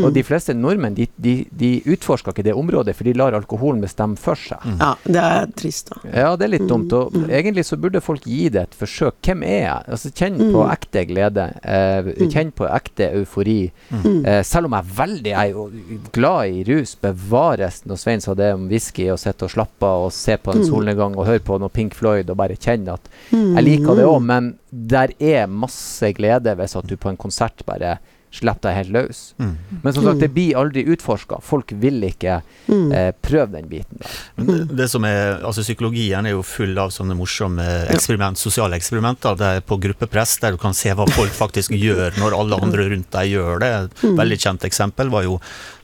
Og 0.00 0.08
de 0.16 0.24
fleste 0.26 0.54
nordmenn 0.56 0.96
de, 0.96 1.06
de, 1.20 1.34
de 1.60 1.70
utforsker 1.92 2.32
ikke 2.34 2.46
det 2.46 2.54
området, 2.56 2.96
for 2.96 3.08
de 3.08 3.14
lar 3.16 3.36
alkoholen 3.36 3.82
bestemme 3.84 4.16
for 4.20 4.38
seg. 4.38 4.64
Ja, 4.80 4.92
det 5.04 5.24
er 5.24 5.50
trist, 5.60 5.90
da. 5.92 6.00
Ja, 6.10 6.30
det 6.40 6.48
er 6.48 6.54
litt 6.56 6.66
dumt. 6.70 6.92
Og 6.96 7.14
egentlig 7.28 7.66
så 7.68 7.78
burde 7.80 8.00
folk 8.04 8.24
gi 8.28 8.48
det 8.52 8.62
et 8.68 8.76
forsøk. 8.78 9.18
Hvem 9.26 9.44
er 9.46 9.60
jeg? 9.60 9.86
Altså, 9.96 10.12
kjenn 10.16 10.40
på 10.54 10.64
ekte 10.72 11.04
glede. 11.10 11.46
Eh, 11.62 12.10
kjenn 12.32 12.52
på 12.56 12.68
ekte 12.70 13.10
eufori. 13.20 13.58
Eh, 14.00 14.40
selv 14.46 14.70
om 14.70 14.76
jeg 14.78 14.86
er 14.86 14.94
veldig 15.00 15.30
jeg 15.34 15.52
er 15.54 16.08
glad 16.14 16.56
i 16.56 16.64
rus, 16.68 16.94
bevares 17.00 17.82
når 17.88 18.00
Svein 18.00 18.22
sa 18.24 18.34
det 18.38 18.52
om 18.56 18.66
whisky, 18.70 19.08
og 19.12 19.18
sitte 19.20 19.46
og 19.46 19.49
slappe 19.50 19.86
av 19.86 20.06
og 20.08 20.14
se 20.14 20.36
på 20.40 20.54
en 20.54 20.64
solnedgang 20.66 21.16
og 21.18 21.26
høre 21.28 21.42
på 21.44 21.58
noe 21.60 21.72
Pink 21.74 21.96
Floyd 21.98 22.30
og 22.30 22.38
bare 22.40 22.58
kjenne 22.58 22.96
at 22.96 23.10
jeg 23.34 23.66
liker 23.66 23.98
det 23.98 24.06
òg, 24.08 24.22
men 24.24 24.54
der 24.70 25.14
er 25.18 25.50
masse 25.50 26.12
glede 26.16 26.54
hvis 26.58 26.78
at 26.78 26.88
du 26.88 26.96
på 27.00 27.10
en 27.12 27.20
konsert 27.20 27.64
bare 27.68 27.98
slipper 28.30 28.68
deg 28.68 28.76
helt 28.76 28.92
løs. 28.94 29.20
Men 29.38 29.94
som 29.94 30.04
sagt, 30.06 30.20
det 30.22 30.30
blir 30.34 30.58
aldri 30.58 30.84
utforska. 30.92 31.40
Folk 31.42 31.72
vil 31.82 31.98
ikke 32.06 32.36
eh, 32.38 33.10
prøve 33.22 33.48
den 33.56 33.66
biten 33.70 33.98
der. 33.98 34.18
Men 34.38 34.68
det, 34.70 34.86
som 34.92 35.04
er, 35.08 35.40
altså 35.46 35.64
Psykologien 35.66 36.26
er 36.28 36.36
jo 36.36 36.44
full 36.46 36.78
av 36.78 36.92
sånne 36.94 37.16
morsomme 37.18 37.66
eksperiment, 37.90 38.38
sosiale 38.38 38.78
eksperimenter 38.78 39.38
det 39.40 39.50
er 39.56 39.66
på 39.66 39.80
gruppepress, 39.82 40.36
der 40.42 40.54
du 40.54 40.60
kan 40.62 40.76
se 40.76 40.94
hva 40.94 41.08
folk 41.10 41.34
faktisk 41.34 41.74
gjør 41.74 42.18
når 42.20 42.36
alle 42.38 42.60
andre 42.62 42.86
rundt 42.92 43.10
deg 43.16 43.34
gjør 43.34 43.62
det. 43.64 43.72
Et 43.90 44.06
veldig 44.22 44.40
kjent 44.46 44.66
eksempel 44.68 45.10
var 45.12 45.26
jo 45.26 45.40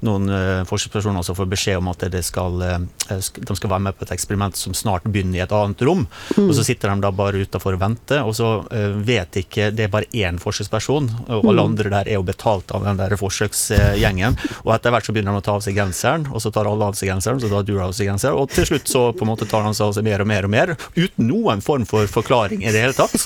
noen 0.06 0.30
eh, 0.30 0.62
forskningspersoner 0.68 1.26
som 1.26 1.36
får 1.38 1.50
beskjed 1.50 1.80
om 1.80 1.90
at 1.90 2.06
det 2.12 2.22
skal, 2.26 2.62
eh, 2.62 2.78
de 3.10 3.58
skal 3.58 3.72
være 3.72 3.84
med 3.88 3.98
på 3.98 4.06
et 4.06 4.14
eksperiment 4.14 4.58
som 4.58 4.76
snart 4.76 5.06
begynner 5.08 5.40
i 5.40 5.44
et 5.44 5.56
annet 5.56 5.82
rom. 5.86 6.06
Og 6.38 6.54
så 6.56 6.64
sitter 6.66 6.92
de 6.92 7.04
da 7.04 7.12
bare 7.14 7.42
utafor 7.42 7.76
og 7.76 7.82
venter, 7.82 8.22
og 8.22 8.36
så 8.38 8.52
eh, 8.70 8.94
vet 9.06 9.42
ikke 9.42 9.70
Det 9.76 9.86
er 9.86 9.92
bare 9.92 10.08
én 10.14 10.38
forskningsperson, 10.40 11.08
og 11.32 11.48
alle 11.50 11.64
andre 11.64 11.90
der 11.92 12.10
er 12.10 12.18
jo 12.18 12.26
betalt 12.36 12.70
av 12.76 12.84
den 12.84 13.00
der 13.00 13.16
forsøksgjengen. 13.18 14.36
Og 14.64 14.72
etter 14.76 14.94
hvert 14.94 15.08
så 15.08 15.14
begynner 15.14 15.34
han 15.34 15.42
å 15.42 15.46
ta 15.46 15.56
av 15.56 15.64
seg 15.64 15.76
genseren, 15.78 16.28
og 16.30 16.42
så 16.44 16.52
tar 16.54 16.68
alle 16.68 16.90
av 16.90 16.98
seg 16.98 17.10
genseren, 17.10 17.40
så 17.42 17.50
tar 17.50 17.66
du 17.66 17.74
av 17.80 17.94
seg 17.96 18.10
genseren, 18.10 18.38
og 18.38 18.52
til 18.52 18.68
slutt 18.70 18.90
så 18.92 19.04
på 19.16 19.26
en 19.26 19.32
måte 19.32 19.48
tar 19.48 19.64
han 19.66 19.76
seg 19.76 19.88
av 19.88 19.96
seg 19.96 20.06
mer 20.06 20.22
og 20.22 20.30
mer 20.30 20.48
og 20.48 20.52
mer, 20.52 20.74
uten 20.96 21.26
noen 21.30 21.64
form 21.64 21.86
for 21.88 22.08
forklaring 22.10 22.64
i 22.64 22.72
det 22.74 22.84
hele 22.84 22.96
tatt. 22.96 23.16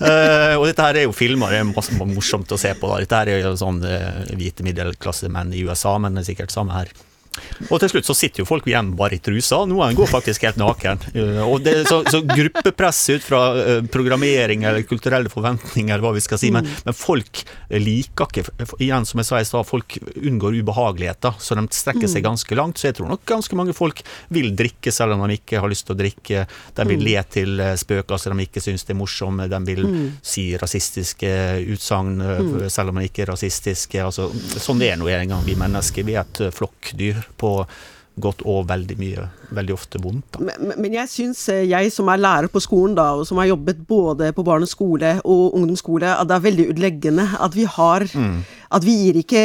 Uh, 0.00 0.56
og 0.58 0.66
dette 0.68 0.84
her 0.84 1.00
er 1.00 1.06
jo 1.06 1.16
filmer, 1.16 1.52
det 1.52 1.62
er 1.62 1.68
masse 1.70 1.96
morsomt 1.96 2.52
å 2.52 2.60
se 2.60 2.74
på. 2.76 2.90
da. 2.90 3.02
Dette 3.02 3.22
her 3.22 3.32
er 3.32 3.44
jo 3.46 3.56
sånn 3.58 3.82
uh, 3.86 4.24
hvite 4.36 4.66
middelklassemenn 4.66 5.54
i 5.56 5.64
USA, 5.66 5.96
men 6.02 6.16
det 6.16 6.24
er 6.26 6.32
sikkert 6.34 6.54
samme 6.54 6.76
her. 6.76 6.92
Og 7.70 7.80
til 7.82 7.92
slutt 7.92 8.08
så 8.08 8.16
sitter 8.16 8.42
jo 8.42 8.48
folk 8.48 8.66
igjen 8.68 8.92
bare 8.98 9.18
i 9.18 9.22
trusa, 9.22 9.62
noen 9.68 9.96
går 9.96 10.10
faktisk 10.10 10.46
helt 10.46 10.60
naken. 10.60 11.02
Eh, 11.16 11.42
og 11.44 11.62
det, 11.64 11.76
så, 11.88 12.02
så 12.08 12.22
gruppepress 12.26 13.02
ut 13.14 13.26
fra 13.26 13.42
eh, 13.60 13.80
programmering 13.92 14.66
eller 14.68 14.86
kulturelle 14.88 15.32
forventninger, 15.32 15.94
eller 15.94 16.04
hva 16.04 16.14
vi 16.16 16.24
skal 16.24 16.40
si, 16.40 16.52
men, 16.54 16.68
men 16.86 16.96
folk 16.96 17.42
liker 17.70 18.26
ikke 18.26 18.44
Igjen, 18.82 19.06
som 19.08 19.20
jeg 19.20 19.28
sa 19.28 19.38
i 19.40 19.46
stad, 19.46 19.66
folk 19.68 19.96
unngår 20.16 20.56
ubehageligheter, 20.60 21.36
så 21.42 21.56
de 21.56 21.64
strekker 21.74 22.10
seg 22.10 22.24
ganske 22.26 22.58
langt. 22.58 22.80
Så 22.80 22.88
jeg 22.88 22.96
tror 22.98 23.10
nok 23.10 23.24
ganske 23.28 23.56
mange 23.58 23.74
folk 23.76 24.02
vil 24.34 24.50
drikke 24.58 24.92
selv 24.94 25.16
om 25.16 25.24
de 25.26 25.38
ikke 25.38 25.60
har 25.62 25.70
lyst 25.70 25.86
til 25.88 25.96
å 25.96 25.98
drikke. 25.98 26.44
De 26.76 26.86
vil 26.88 27.04
le 27.06 27.16
til 27.32 27.60
eh, 27.62 27.74
spøker 27.78 28.20
som 28.20 28.36
de 28.36 28.46
ikke 28.48 28.62
syns 28.64 28.86
er 28.86 28.98
morsomme, 28.98 29.48
de 29.50 29.60
vil 29.66 29.86
si 30.26 30.48
rasistiske 30.58 31.32
utsagn 31.74 32.16
selv 32.72 32.92
om 32.92 33.00
de 33.00 33.08
ikke 33.08 33.24
er 33.24 33.32
rasistiske. 33.32 34.02
Altså, 34.02 34.28
sånn 34.60 34.80
det 34.82 34.92
er 34.92 35.00
nå 35.00 35.08
en 35.12 35.34
gang, 35.34 35.44
vi 35.46 35.56
mennesker. 35.58 36.06
Vi 36.06 36.16
er 36.16 36.24
et 36.24 36.42
eh, 36.46 36.54
på 37.40 37.58
godt 38.16 38.42
og 38.48 38.64
veldig 38.70 38.96
mye, 38.96 39.24
veldig 39.56 39.74
ofte 39.74 40.00
vondt. 40.00 40.38
Men, 40.40 40.72
men 40.80 40.94
jeg 40.96 41.10
syns, 41.12 41.42
eh, 41.52 41.66
jeg 41.68 41.92
som 41.92 42.08
er 42.08 42.22
lærer 42.22 42.48
på 42.52 42.62
skolen, 42.64 42.94
da, 42.96 43.10
og 43.12 43.26
som 43.28 43.40
har 43.42 43.50
jobbet 43.50 43.82
både 43.88 44.30
på 44.36 44.44
barneskole 44.46 45.18
og 45.20 45.56
ungdomsskole, 45.58 46.14
at 46.16 46.28
det 46.28 46.38
er 46.38 46.46
veldig 46.46 46.68
utleggende 46.72 47.26
at 47.36 47.56
vi 47.56 47.68
har 47.76 48.08
At 48.66 48.82
vi 48.82 48.92
gir 48.98 49.16
ikke 49.20 49.40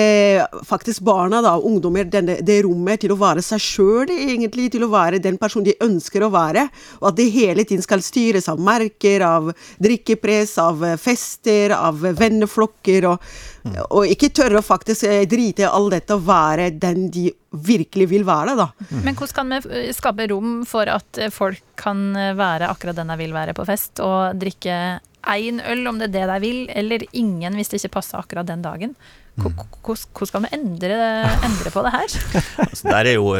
faktisk 0.65 1.03
barna 1.05 1.43
da, 1.45 1.51
ungdommer 1.61 2.07
denne, 2.09 2.39
det 2.41 2.55
rommet 2.65 3.03
til 3.03 3.11
å 3.13 3.19
være 3.21 3.43
seg 3.45 3.61
sjøl, 3.61 4.09
egentlig, 4.09 4.71
til 4.73 4.81
å 4.81 4.89
være 4.89 5.19
den 5.21 5.37
personen 5.37 5.67
de 5.67 5.75
ønsker 5.85 6.25
å 6.25 6.31
være, 6.33 6.63
og 6.99 7.11
at 7.11 7.19
det 7.19 7.27
hele 7.29 7.63
tiden 7.63 7.85
skal 7.85 8.01
styres 8.01 8.49
av 8.49 8.57
merker, 8.57 9.21
av 9.21 9.51
drikkepress, 9.77 10.55
av 10.57 10.81
fester, 10.97 11.75
av 11.77 12.01
venneflokker, 12.17 13.11
og, 13.11 13.21
og 13.63 14.09
ikke 14.09 14.31
tørre 14.33 14.59
å 14.59 14.65
faktisk 14.65 15.05
eh, 15.07 15.23
drite 15.29 15.65
i 15.65 15.69
all 15.69 15.89
dette 15.93 16.15
og 16.15 16.25
være 16.25 16.71
den 16.81 17.07
de 17.13 17.27
virkelig 17.51 18.07
vil 18.09 18.25
være, 18.27 18.55
da. 18.57 18.69
Men 19.03 19.13
hvordan 19.13 19.35
kan 19.37 19.53
vi 19.53 19.81
eh, 19.81 19.93
skape 19.95 20.27
rom 20.31 20.61
for 20.67 20.89
at 20.89 21.21
eh, 21.21 21.31
folk 21.33 21.61
kan 21.81 22.11
være 22.37 22.69
akkurat 22.71 22.97
den 22.97 23.11
de 23.13 23.17
vil 23.21 23.35
være 23.35 23.55
på 23.57 23.65
fest, 23.67 24.01
og 24.03 24.37
drikke 24.41 24.99
én 25.31 25.61
øl 25.69 25.85
om 25.89 25.99
det 26.01 26.09
er 26.09 26.15
det 26.15 26.27
de 26.31 26.39
vil, 26.43 26.61
eller 26.73 27.05
ingen 27.11 27.57
hvis 27.57 27.69
det 27.69 27.81
ikke 27.81 27.99
passer 27.99 28.21
akkurat 28.21 28.49
den 28.49 28.63
dagen? 28.65 28.95
Hvor- 29.39 29.53
Hvordan 29.81 30.07
hvordan 30.11 30.27
skal 30.27 30.41
vi 30.43 30.49
endre, 30.53 30.97
endre 31.47 31.71
på 31.73 31.81
det 31.85 31.91
her? 31.95 32.15
Altså, 32.71 32.83
der 32.87 33.07
er 33.09 33.13
jo, 33.15 33.31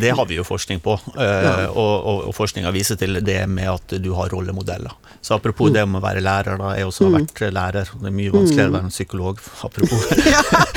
det 0.00 0.10
har 0.16 0.26
vi 0.26 0.36
jo 0.38 0.44
forskning 0.44 0.80
på, 0.82 0.96
eh, 1.14 1.66
og, 1.70 1.94
og, 2.04 2.24
og 2.28 2.34
forskninga 2.34 2.72
viser 2.74 2.96
til 3.00 3.20
det 3.24 3.44
med 3.48 3.68
at 3.70 3.94
du 4.02 4.10
har 4.16 4.28
rollemodeller. 4.32 4.92
Så 5.24 5.36
apropos 5.38 5.70
det 5.72 5.84
om 5.86 5.94
å 5.96 6.02
være 6.04 6.20
lærer, 6.24 6.58
da. 6.60 6.72
Jeg 6.76 6.88
også 6.88 7.06
har 7.08 7.14
vært 7.20 7.40
lærer. 7.54 7.92
Det 8.00 8.10
er 8.10 8.16
mye 8.18 8.32
vanskeligere 8.34 8.72
å 8.72 8.76
være 8.78 8.88
en 8.90 8.96
psykolog, 8.96 9.40
apropos. 9.64 10.08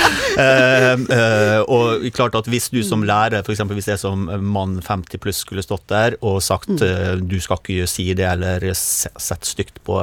Eh, 0.38 0.94
eh, 0.94 1.60
og 1.66 2.04
klart 2.14 2.36
at 2.38 2.46
hvis 2.52 2.68
du 2.70 2.78
som 2.86 3.02
lærer, 3.08 3.42
f.eks. 3.42 3.62
hvis 3.74 3.88
jeg 3.90 3.98
som 3.98 4.28
mann 4.54 4.76
50 4.86 5.18
pluss 5.24 5.40
skulle 5.42 5.64
stått 5.66 5.88
der 5.90 6.14
og 6.22 6.36
sagt 6.46 6.70
eh, 6.86 7.16
du 7.18 7.40
skal 7.42 7.58
ikke 7.58 7.88
si 7.90 8.06
det, 8.14 8.28
eller 8.36 8.62
se- 8.78 9.10
sett 9.18 9.48
stygt 9.50 9.80
på 9.88 9.98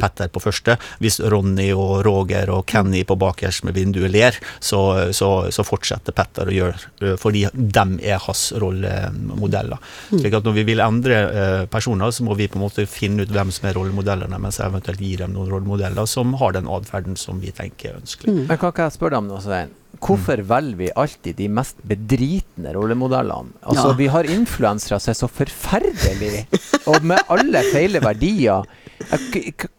Petter 0.00 0.26
på 0.34 0.42
første, 0.42 0.74
hvis 0.98 1.20
Ronny 1.22 1.68
og 1.76 2.00
Roger 2.06 2.50
og 2.56 2.64
Kenny 2.70 3.04
på 3.06 3.14
bakerst 3.20 3.62
med 3.68 3.78
vinduet 3.90 4.12
ler, 4.14 4.36
så, 4.62 5.10
så, 5.16 5.30
så 5.52 5.64
fortsetter 5.66 6.14
Petter 6.16 6.48
å 6.50 6.54
gjøre 6.54 7.16
fordi 7.20 7.46
dem 7.54 7.96
er 8.02 8.20
hans 8.22 8.50
rollemodeller. 8.60 9.80
Slik 10.12 10.36
at 10.38 10.46
når 10.46 10.56
vi 10.60 10.64
vil 10.70 10.82
endre 10.84 11.18
eh, 11.30 11.64
personer, 11.70 12.12
så 12.14 12.24
må 12.26 12.36
vi 12.38 12.48
på 12.50 12.58
en 12.60 12.64
måte 12.66 12.86
finne 12.90 13.24
ut 13.26 13.34
hvem 13.34 13.50
som 13.54 13.68
er 13.70 13.76
rollemodellene, 13.78 14.38
mens 14.40 14.60
jeg 14.60 14.70
eventuelt 14.70 15.02
gir 15.02 15.24
dem 15.24 15.34
noen 15.36 15.50
rollemodeller 15.50 16.06
som 16.10 16.34
har 16.40 16.54
den 16.56 16.70
atferden 16.70 17.18
som 17.20 17.40
vi 17.42 17.52
tenker 17.56 17.94
er 17.94 18.00
ønskelig. 18.00 18.36
Men 18.46 18.60
kan 18.60 18.72
jeg 18.76 18.96
spørre 18.96 19.16
deg 19.16 19.22
om 19.24 19.30
nå, 19.32 19.42
Svein? 19.44 19.76
Hvorfor 20.00 20.40
velger 20.48 20.78
vi 20.78 20.86
alltid 20.96 21.36
de 21.36 21.48
mest 21.52 21.80
bedritne 21.84 22.70
rollemodellene? 22.76 23.56
Altså, 23.66 23.88
Ja. 23.90 23.96
Vi 23.98 24.06
har 24.14 24.28
influensere 24.30 25.00
som 25.02 25.10
er 25.12 25.18
så 25.18 25.28
forferdelige, 25.28 26.46
og 26.86 27.02
med 27.04 27.18
alle 27.28 27.60
feile 27.72 28.00
verdier. 28.04 28.64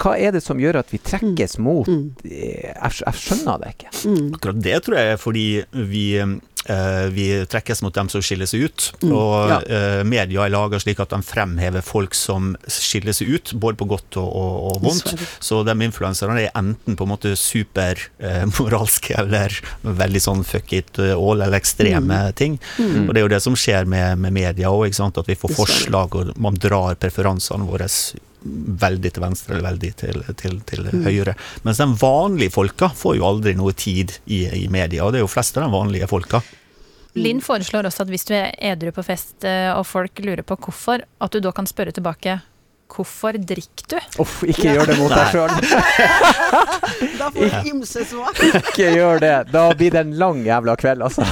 Hva 0.01 0.15
er 0.17 0.31
det 0.35 0.41
som 0.43 0.59
gjør 0.59 0.79
at 0.81 0.89
vi 0.93 0.97
trekkes 0.97 1.57
mot 1.61 1.87
Mm. 1.87 2.11
eh, 2.25 2.73
Jeg 2.73 2.91
jeg 3.05 3.13
skjønner 3.21 3.59
det 3.61 3.73
ikke. 3.75 3.91
Mm. 4.09 4.33
Akkurat 4.35 4.61
det 4.61 4.79
tror 4.85 4.97
jeg 4.97 5.11
er 5.13 5.17
fordi 5.21 5.45
vi, 5.73 6.05
eh, 6.19 7.05
vi 7.13 7.25
trekkes 7.49 7.81
mot 7.81 7.93
dem 7.93 8.09
som 8.09 8.21
skiller 8.21 8.45
seg 8.49 8.65
ut. 8.67 8.91
Mm, 9.03 9.11
Og 9.15 9.49
ja. 9.49 9.59
eh, 9.67 10.03
media 10.03 10.45
er 10.45 10.49
laga 10.53 10.79
slik 10.81 10.99
at 10.99 11.09
de 11.13 11.19
fremhever 11.25 11.81
folk 11.85 12.13
som 12.17 12.55
skiller 12.67 13.13
seg 13.13 13.29
ut, 13.35 13.53
både 13.61 13.77
på 13.77 13.87
godt 13.89 14.17
og, 14.17 14.29
og, 14.29 14.55
og 14.75 14.81
vondt. 14.85 15.13
Så 15.39 15.61
de 15.67 15.75
influenserne 15.85 16.41
er 16.47 16.51
enten 16.57 16.95
på 16.97 17.03
en 17.07 17.13
måte 17.13 17.35
supermoralske 17.37 19.15
eller 19.21 19.53
veldig 19.83 20.21
sånn 20.23 20.43
fuck 20.47 20.73
it 20.73 20.99
all 20.99 21.41
eller 21.41 21.57
ekstreme 21.59 22.31
ting. 22.37 22.59
Mm. 22.79 23.07
Og 23.07 23.13
det 23.13 23.21
er 23.21 23.27
jo 23.27 23.33
det 23.35 23.41
som 23.43 23.55
skjer 23.57 23.85
med, 23.89 24.17
med 24.19 24.33
media 24.33 24.69
òg, 24.71 24.91
at 25.01 25.27
vi 25.27 25.35
får 25.35 25.55
forslag 25.55 26.15
og 26.15 26.33
man 26.41 26.55
drar 26.61 26.95
preferansene 26.95 27.65
våre 27.67 27.87
veldig 28.41 29.11
til 29.13 29.21
venstre 29.23 29.53
eller 29.55 29.67
veldig 29.69 29.91
til, 30.01 30.23
til, 30.39 30.59
til 30.65 30.87
Mm. 30.91 31.03
høyre. 31.05 31.35
Mens 31.63 31.77
de 31.77 31.85
vanlige 32.01 32.51
folka 32.55 32.89
får 32.89 33.17
jo 33.19 33.25
aldri 33.27 33.53
noe 33.55 33.71
tid 33.77 34.15
i, 34.25 34.45
i 34.63 34.67
media, 34.67 35.03
og 35.05 35.11
det 35.13 35.19
er 35.21 35.25
jo 35.27 35.29
flest 35.31 35.57
av 35.57 35.67
de 35.67 35.71
vanlige 35.75 36.07
folka. 36.09 36.41
Linn 37.15 37.41
foreslår 37.43 37.85
også 37.89 38.05
at 38.05 38.09
hvis 38.13 38.23
du 38.25 38.33
er 38.37 38.53
edru 38.71 38.89
på 38.95 39.03
fest 39.03 39.43
eh, 39.43 39.67
og 39.75 39.83
folk 39.85 40.17
lurer 40.23 40.41
på 40.47 40.55
hvorfor, 40.57 41.03
at 41.21 41.31
du 41.35 41.39
da 41.43 41.51
kan 41.51 41.67
spørre 41.67 41.91
tilbake 41.91 42.39
hvorfor 42.91 43.37
drikker 43.39 43.85
du? 43.93 43.97
Uff, 44.19 44.41
ikke 44.43 44.73
gjør 44.73 44.89
det 44.89 44.97
mot 44.99 45.11
deg 45.13 45.29
sjøl. 45.31 45.53
Da 47.21 47.29
får 47.31 47.53
du 47.63 47.69
ymse 47.71 48.03
svar. 48.09 48.35
Ikke 48.43 48.89
gjør 48.95 49.21
det. 49.23 49.33
Da 49.53 49.63
blir 49.77 49.93
det 49.95 50.01
en 50.05 50.11
lang 50.19 50.41
jævla 50.45 50.75
kveld, 50.79 51.03
altså. 51.05 51.23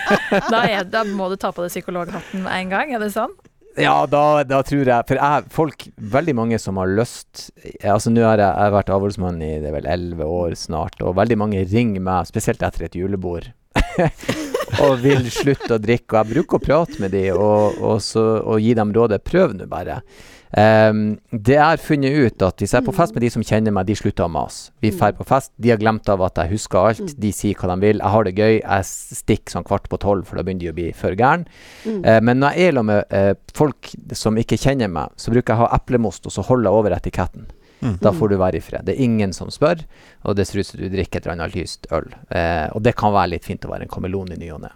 Da, 0.52 0.60
er, 0.68 0.84
da 0.90 1.04
må 1.08 1.28
du 1.32 1.36
ta 1.40 1.52
på 1.54 1.64
deg 1.64 1.72
psykologhatten 1.72 2.42
med 2.44 2.52
en 2.52 2.72
gang, 2.72 2.92
er 2.94 3.00
det 3.02 3.12
sånn? 3.14 3.32
Ja, 3.76 4.06
da, 4.08 4.42
da 4.48 4.62
tror 4.64 4.88
jeg 4.88 5.04
For 5.08 5.20
jeg, 5.20 5.48
folk, 5.52 5.86
veldig 6.14 6.34
mange 6.38 6.58
som 6.62 6.78
har 6.80 6.88
lyst 6.88 7.50
Altså 7.84 8.12
Nå 8.12 8.24
har 8.24 8.40
jeg, 8.40 8.48
jeg 8.48 8.64
har 8.64 8.72
vært 8.72 8.92
avholdsmann 8.94 9.42
i 9.44 9.50
det 9.60 9.68
er 9.70 9.76
vel 9.76 9.88
elleve 9.90 10.28
år 10.32 10.56
snart, 10.58 10.96
og 11.04 11.16
veldig 11.18 11.36
mange 11.40 11.64
ringer 11.68 12.02
meg, 12.04 12.28
spesielt 12.28 12.62
etter 12.64 12.86
et 12.86 12.96
julebord, 12.96 13.50
og 14.84 15.02
vil 15.02 15.26
slutte 15.32 15.76
å 15.76 15.80
drikke. 15.82 16.14
Og 16.14 16.18
jeg 16.20 16.30
bruker 16.32 16.58
å 16.58 16.62
prate 16.62 17.00
med 17.02 17.12
dem 17.14 17.36
og, 17.36 17.76
og, 17.84 18.00
og 18.16 18.62
gi 18.62 18.72
dem 18.78 18.94
rådet 18.96 19.20
prøv 19.26 19.56
nå 19.58 19.68
bare. 19.70 20.00
Ehm, 20.54 21.18
det 21.32 21.56
jeg 21.56 21.62
har 21.62 21.82
funnet 21.82 22.14
ut 22.14 22.44
at 22.46 22.62
hvis 22.62 22.74
jeg 22.74 22.80
er 22.80 22.86
på 22.86 22.94
fest 22.94 23.16
med 23.16 23.24
de 23.24 23.30
som 23.34 23.44
kjenner 23.44 23.74
meg, 23.74 23.88
de 23.88 23.96
slutter 23.98 24.26
å 24.26 24.30
mase. 24.32 24.70
Vi 24.84 24.92
drar 24.94 25.16
på 25.18 25.26
fest, 25.26 25.52
de 25.58 25.72
har 25.72 25.80
glemt 25.80 26.08
av 26.12 26.22
at 26.26 26.38
jeg 26.42 26.54
husker 26.54 26.92
alt, 26.92 27.14
de 27.18 27.32
sier 27.34 27.58
hva 27.58 27.72
de 27.72 27.78
vil. 27.82 28.00
Jeg 28.02 28.14
har 28.14 28.28
det 28.28 28.34
gøy, 28.36 28.54
jeg 28.60 28.88
stikker 29.20 29.56
sånn 29.56 29.66
kvart 29.66 29.90
på 29.92 30.00
tolv, 30.02 30.26
for 30.28 30.38
da 30.38 30.46
begynner 30.46 30.68
de 30.68 30.72
å 30.72 30.78
bli 30.78 30.88
for 30.96 31.18
gæren. 31.18 31.46
Eh, 31.86 32.20
men 32.22 32.40
når 32.42 32.56
jeg 32.56 32.70
er 32.70 32.78
sammen 32.78 32.92
med 32.92 33.14
uh, 33.16 33.52
folk 33.56 33.92
som 34.14 34.38
ikke 34.40 34.60
kjenner 34.60 34.90
meg, 34.92 35.14
så 35.20 35.34
bruker 35.34 35.52
jeg 35.52 35.58
å 35.58 35.66
ha 35.66 35.78
eplemost, 35.80 36.28
og 36.28 36.34
så 36.34 36.44
holder 36.46 36.70
jeg 36.70 36.82
over 36.82 36.96
etiketten. 36.96 37.48
Mm. 37.82 37.98
Da 38.00 38.12
får 38.16 38.32
du 38.32 38.38
være 38.40 38.56
i 38.56 38.64
fred. 38.64 38.86
Det 38.86 38.94
er 38.94 39.04
ingen 39.04 39.34
som 39.36 39.50
spør, 39.52 39.82
og 40.24 40.38
det 40.38 40.46
ser 40.48 40.62
ut 40.62 40.68
som 40.70 40.80
du 40.80 40.88
drikker 40.88 41.20
et 41.20 41.26
eller 41.26 41.36
annet 41.36 41.58
lyst 41.58 41.90
øl. 41.94 42.08
Uh, 42.30 42.72
og 42.72 42.80
det 42.86 42.96
kan 42.98 43.14
være 43.14 43.34
litt 43.34 43.46
fint 43.46 43.66
å 43.66 43.72
være 43.72 43.86
en 43.86 43.92
kameleon 43.92 44.32
i 44.32 44.40
ny 44.40 44.50
og 44.54 44.64
ne. 44.64 44.72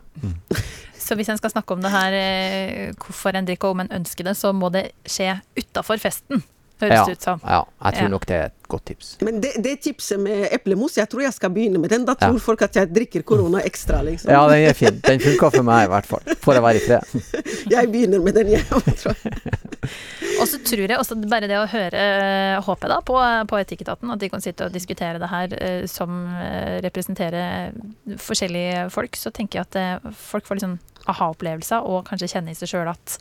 Så 1.01 1.17
hvis 1.17 1.31
en 1.33 1.41
skal 1.41 1.51
snakke 1.55 1.73
om 1.77 1.81
det 1.83 1.91
her, 1.95 2.13
eh, 2.21 2.93
hvorfor 3.01 3.35
en 3.41 3.49
drikker 3.49 3.71
og 3.73 3.79
om 3.79 3.85
en 3.87 3.93
ønsker 4.01 4.29
det, 4.31 4.37
så 4.37 4.53
må 4.55 4.69
det 4.75 4.91
skje 5.09 5.39
utafor 5.59 5.97
festen, 6.03 6.43
høres 6.81 6.97
Ja, 6.97 7.05
det 7.05 7.13
ut 7.19 7.23
som. 7.27 7.41
ja, 7.45 7.63
jeg 7.85 7.93
tror 7.99 8.07
Ja. 8.07 8.09
nok 8.09 8.23
det 8.29 8.37
er 8.37 8.45
et 8.47 8.69
godt 8.71 8.85
tips. 8.89 9.09
Men 9.21 9.41
det, 9.43 9.51
det 9.63 9.75
tipset 9.85 10.21
med 10.21 10.49
eplemos, 10.53 10.95
jeg 10.97 11.09
tror 11.13 11.21
jeg 11.27 11.33
skal 11.37 11.51
begynne 11.53 11.81
med 11.81 11.91
den. 11.91 12.05
Da 12.09 12.15
Ja. 12.21 12.29
tror 12.31 12.39
folk 12.41 12.63
at 12.63 12.73
jeg 12.79 12.89
drikker 12.95 13.23
korona 13.23 13.61
ekstra, 13.61 14.01
liksom. 14.07 14.31
Ja, 14.33 14.47
den 14.49 14.69
er 14.69 14.73
fin. 14.73 15.01
Den 15.05 15.21
funka 15.21 15.51
for 15.57 15.63
meg 15.67 15.85
i 15.85 15.91
hvert 15.93 16.07
fall. 16.09 16.21
Får 16.41 16.55
jeg 16.55 16.63
være 16.63 16.77
i 16.77 16.85
fred. 16.87 17.03
Jeg 17.71 17.93
begynner 17.93 18.23
med 18.25 18.35
den, 18.35 18.49
jeg 18.51 18.65
òg, 18.73 18.89
tror 18.97 19.15
jeg. 19.25 19.53
Og 20.41 20.47
så 20.49 20.59
tror 20.65 20.89
jeg 20.89 20.99
også 20.99 21.17
bare 21.29 21.47
det 21.49 21.57
å 21.61 21.67
høre 21.69 21.93
eh, 22.01 22.61
håpet 22.65 22.89
da 22.89 23.01
på, 23.05 23.17
på 23.49 23.59
Etikketaten, 23.61 24.11
at 24.11 24.19
de 24.19 24.29
kan 24.33 24.41
sitte 24.41 24.65
og 24.65 24.73
diskutere 24.73 25.19
det 25.21 25.29
her 25.29 25.53
eh, 25.61 25.87
som 25.87 26.09
representerer 26.85 27.73
forskjellige 28.17 28.89
folk, 28.91 29.17
så 29.17 29.31
tenker 29.35 29.61
jeg 29.61 29.69
at 29.69 30.15
folk 30.17 30.47
får 30.49 30.57
litt 30.59 30.65
sånn 30.67 30.79
aha-opplevelser 31.09 31.87
og 31.87 32.05
kanskje 32.09 32.31
kjenne 32.35 32.53
i 32.53 32.59
seg 32.59 32.73
sjøl 32.73 32.91
at 32.93 33.17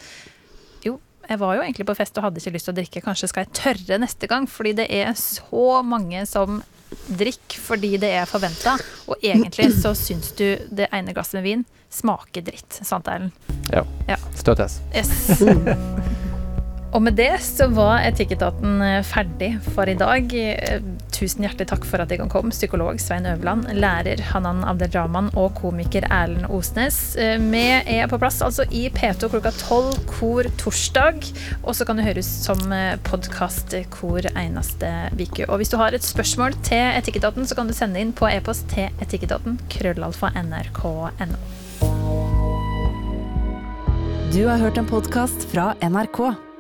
jo, 0.85 0.97
jeg 1.29 1.39
var 1.41 1.55
jo 1.55 1.63
egentlig 1.63 1.87
på 1.87 1.95
fest 1.97 2.17
og 2.19 2.27
hadde 2.27 2.41
ikke 2.41 2.55
lyst 2.57 2.69
til 2.69 2.75
å 2.75 2.79
drikke, 2.81 3.05
kanskje 3.05 3.31
skal 3.31 3.45
jeg 3.45 3.55
tørre 3.61 4.01
neste 4.03 4.29
gang? 4.31 4.47
Fordi 4.49 4.75
det 4.81 4.89
er 4.99 5.13
så 5.19 5.81
mange 5.85 6.25
som 6.29 6.61
drikker 7.09 7.61
fordi 7.61 7.97
det 8.01 8.09
er 8.17 8.29
forventa, 8.29 8.77
og 9.05 9.21
egentlig 9.21 9.69
så 9.77 9.93
syns 9.97 10.31
du 10.39 10.47
det 10.73 10.89
ene 10.95 11.13
glasset 11.13 11.39
med 11.39 11.47
vin 11.47 11.67
smaker 11.89 12.45
dritt. 12.45 12.81
Sant, 12.81 13.09
Erlend? 13.09 13.31
Støttes. 14.37 14.81
Yes. 14.93 15.41
Og 16.89 17.03
med 17.05 17.13
det 17.19 17.35
så 17.45 17.67
var 17.69 18.01
Etikketaten 18.01 18.79
eh, 18.81 19.03
ferdig 19.05 19.51
for 19.75 19.89
i 19.89 19.93
dag. 19.97 20.31
Eh, 20.33 20.79
Tusen 21.13 21.43
hjertelig 21.43 21.67
takk 21.69 21.83
for 21.85 22.01
at 22.01 22.09
jeg 22.13 22.21
kan 22.21 22.31
komme, 22.31 22.53
psykolog 22.55 22.97
Svein 23.01 23.27
Øverland, 23.27 23.67
lærer 23.77 24.21
Hanan 24.31 24.63
Abdelrahman 24.65 25.27
og 25.37 25.51
komiker 25.59 26.07
Erlend 26.09 26.47
Osnes. 26.49 26.97
Eh, 27.19 27.37
Vi 27.37 27.61
er 27.99 28.09
på 28.09 28.17
plass 28.21 28.41
altså 28.45 28.65
i 28.71 28.87
P2 28.89 29.29
klokka 29.35 29.53
tolv 29.59 29.99
kor 30.09 30.49
torsdag, 30.57 31.29
og 31.61 31.77
så 31.77 31.85
kan 31.85 31.99
det 31.99 32.07
høres 32.07 32.29
som 32.47 32.57
podkast 33.05 33.75
hver 33.99 34.31
eneste 34.33 34.89
uke. 35.13 35.45
Og 35.45 35.61
hvis 35.61 35.69
du 35.69 35.77
har 35.77 35.93
et 35.93 36.05
spørsmål 36.05 36.57
til 36.65 36.97
Etikketaten, 36.97 37.45
så 37.45 37.57
kan 37.59 37.69
du 37.69 37.77
sende 37.77 38.01
inn 38.01 38.15
på 38.15 38.29
e-post 38.31 38.69
til 38.73 38.89
etikketaten 39.03 39.59
krøllalfa 39.69 40.33
nrk.no. 40.41 41.39
Du 44.33 44.45
har 44.45 44.61
hørt 44.61 44.77
en 44.77 44.89
podkast 44.89 45.49
fra 45.53 45.73
NRK. 45.81 46.48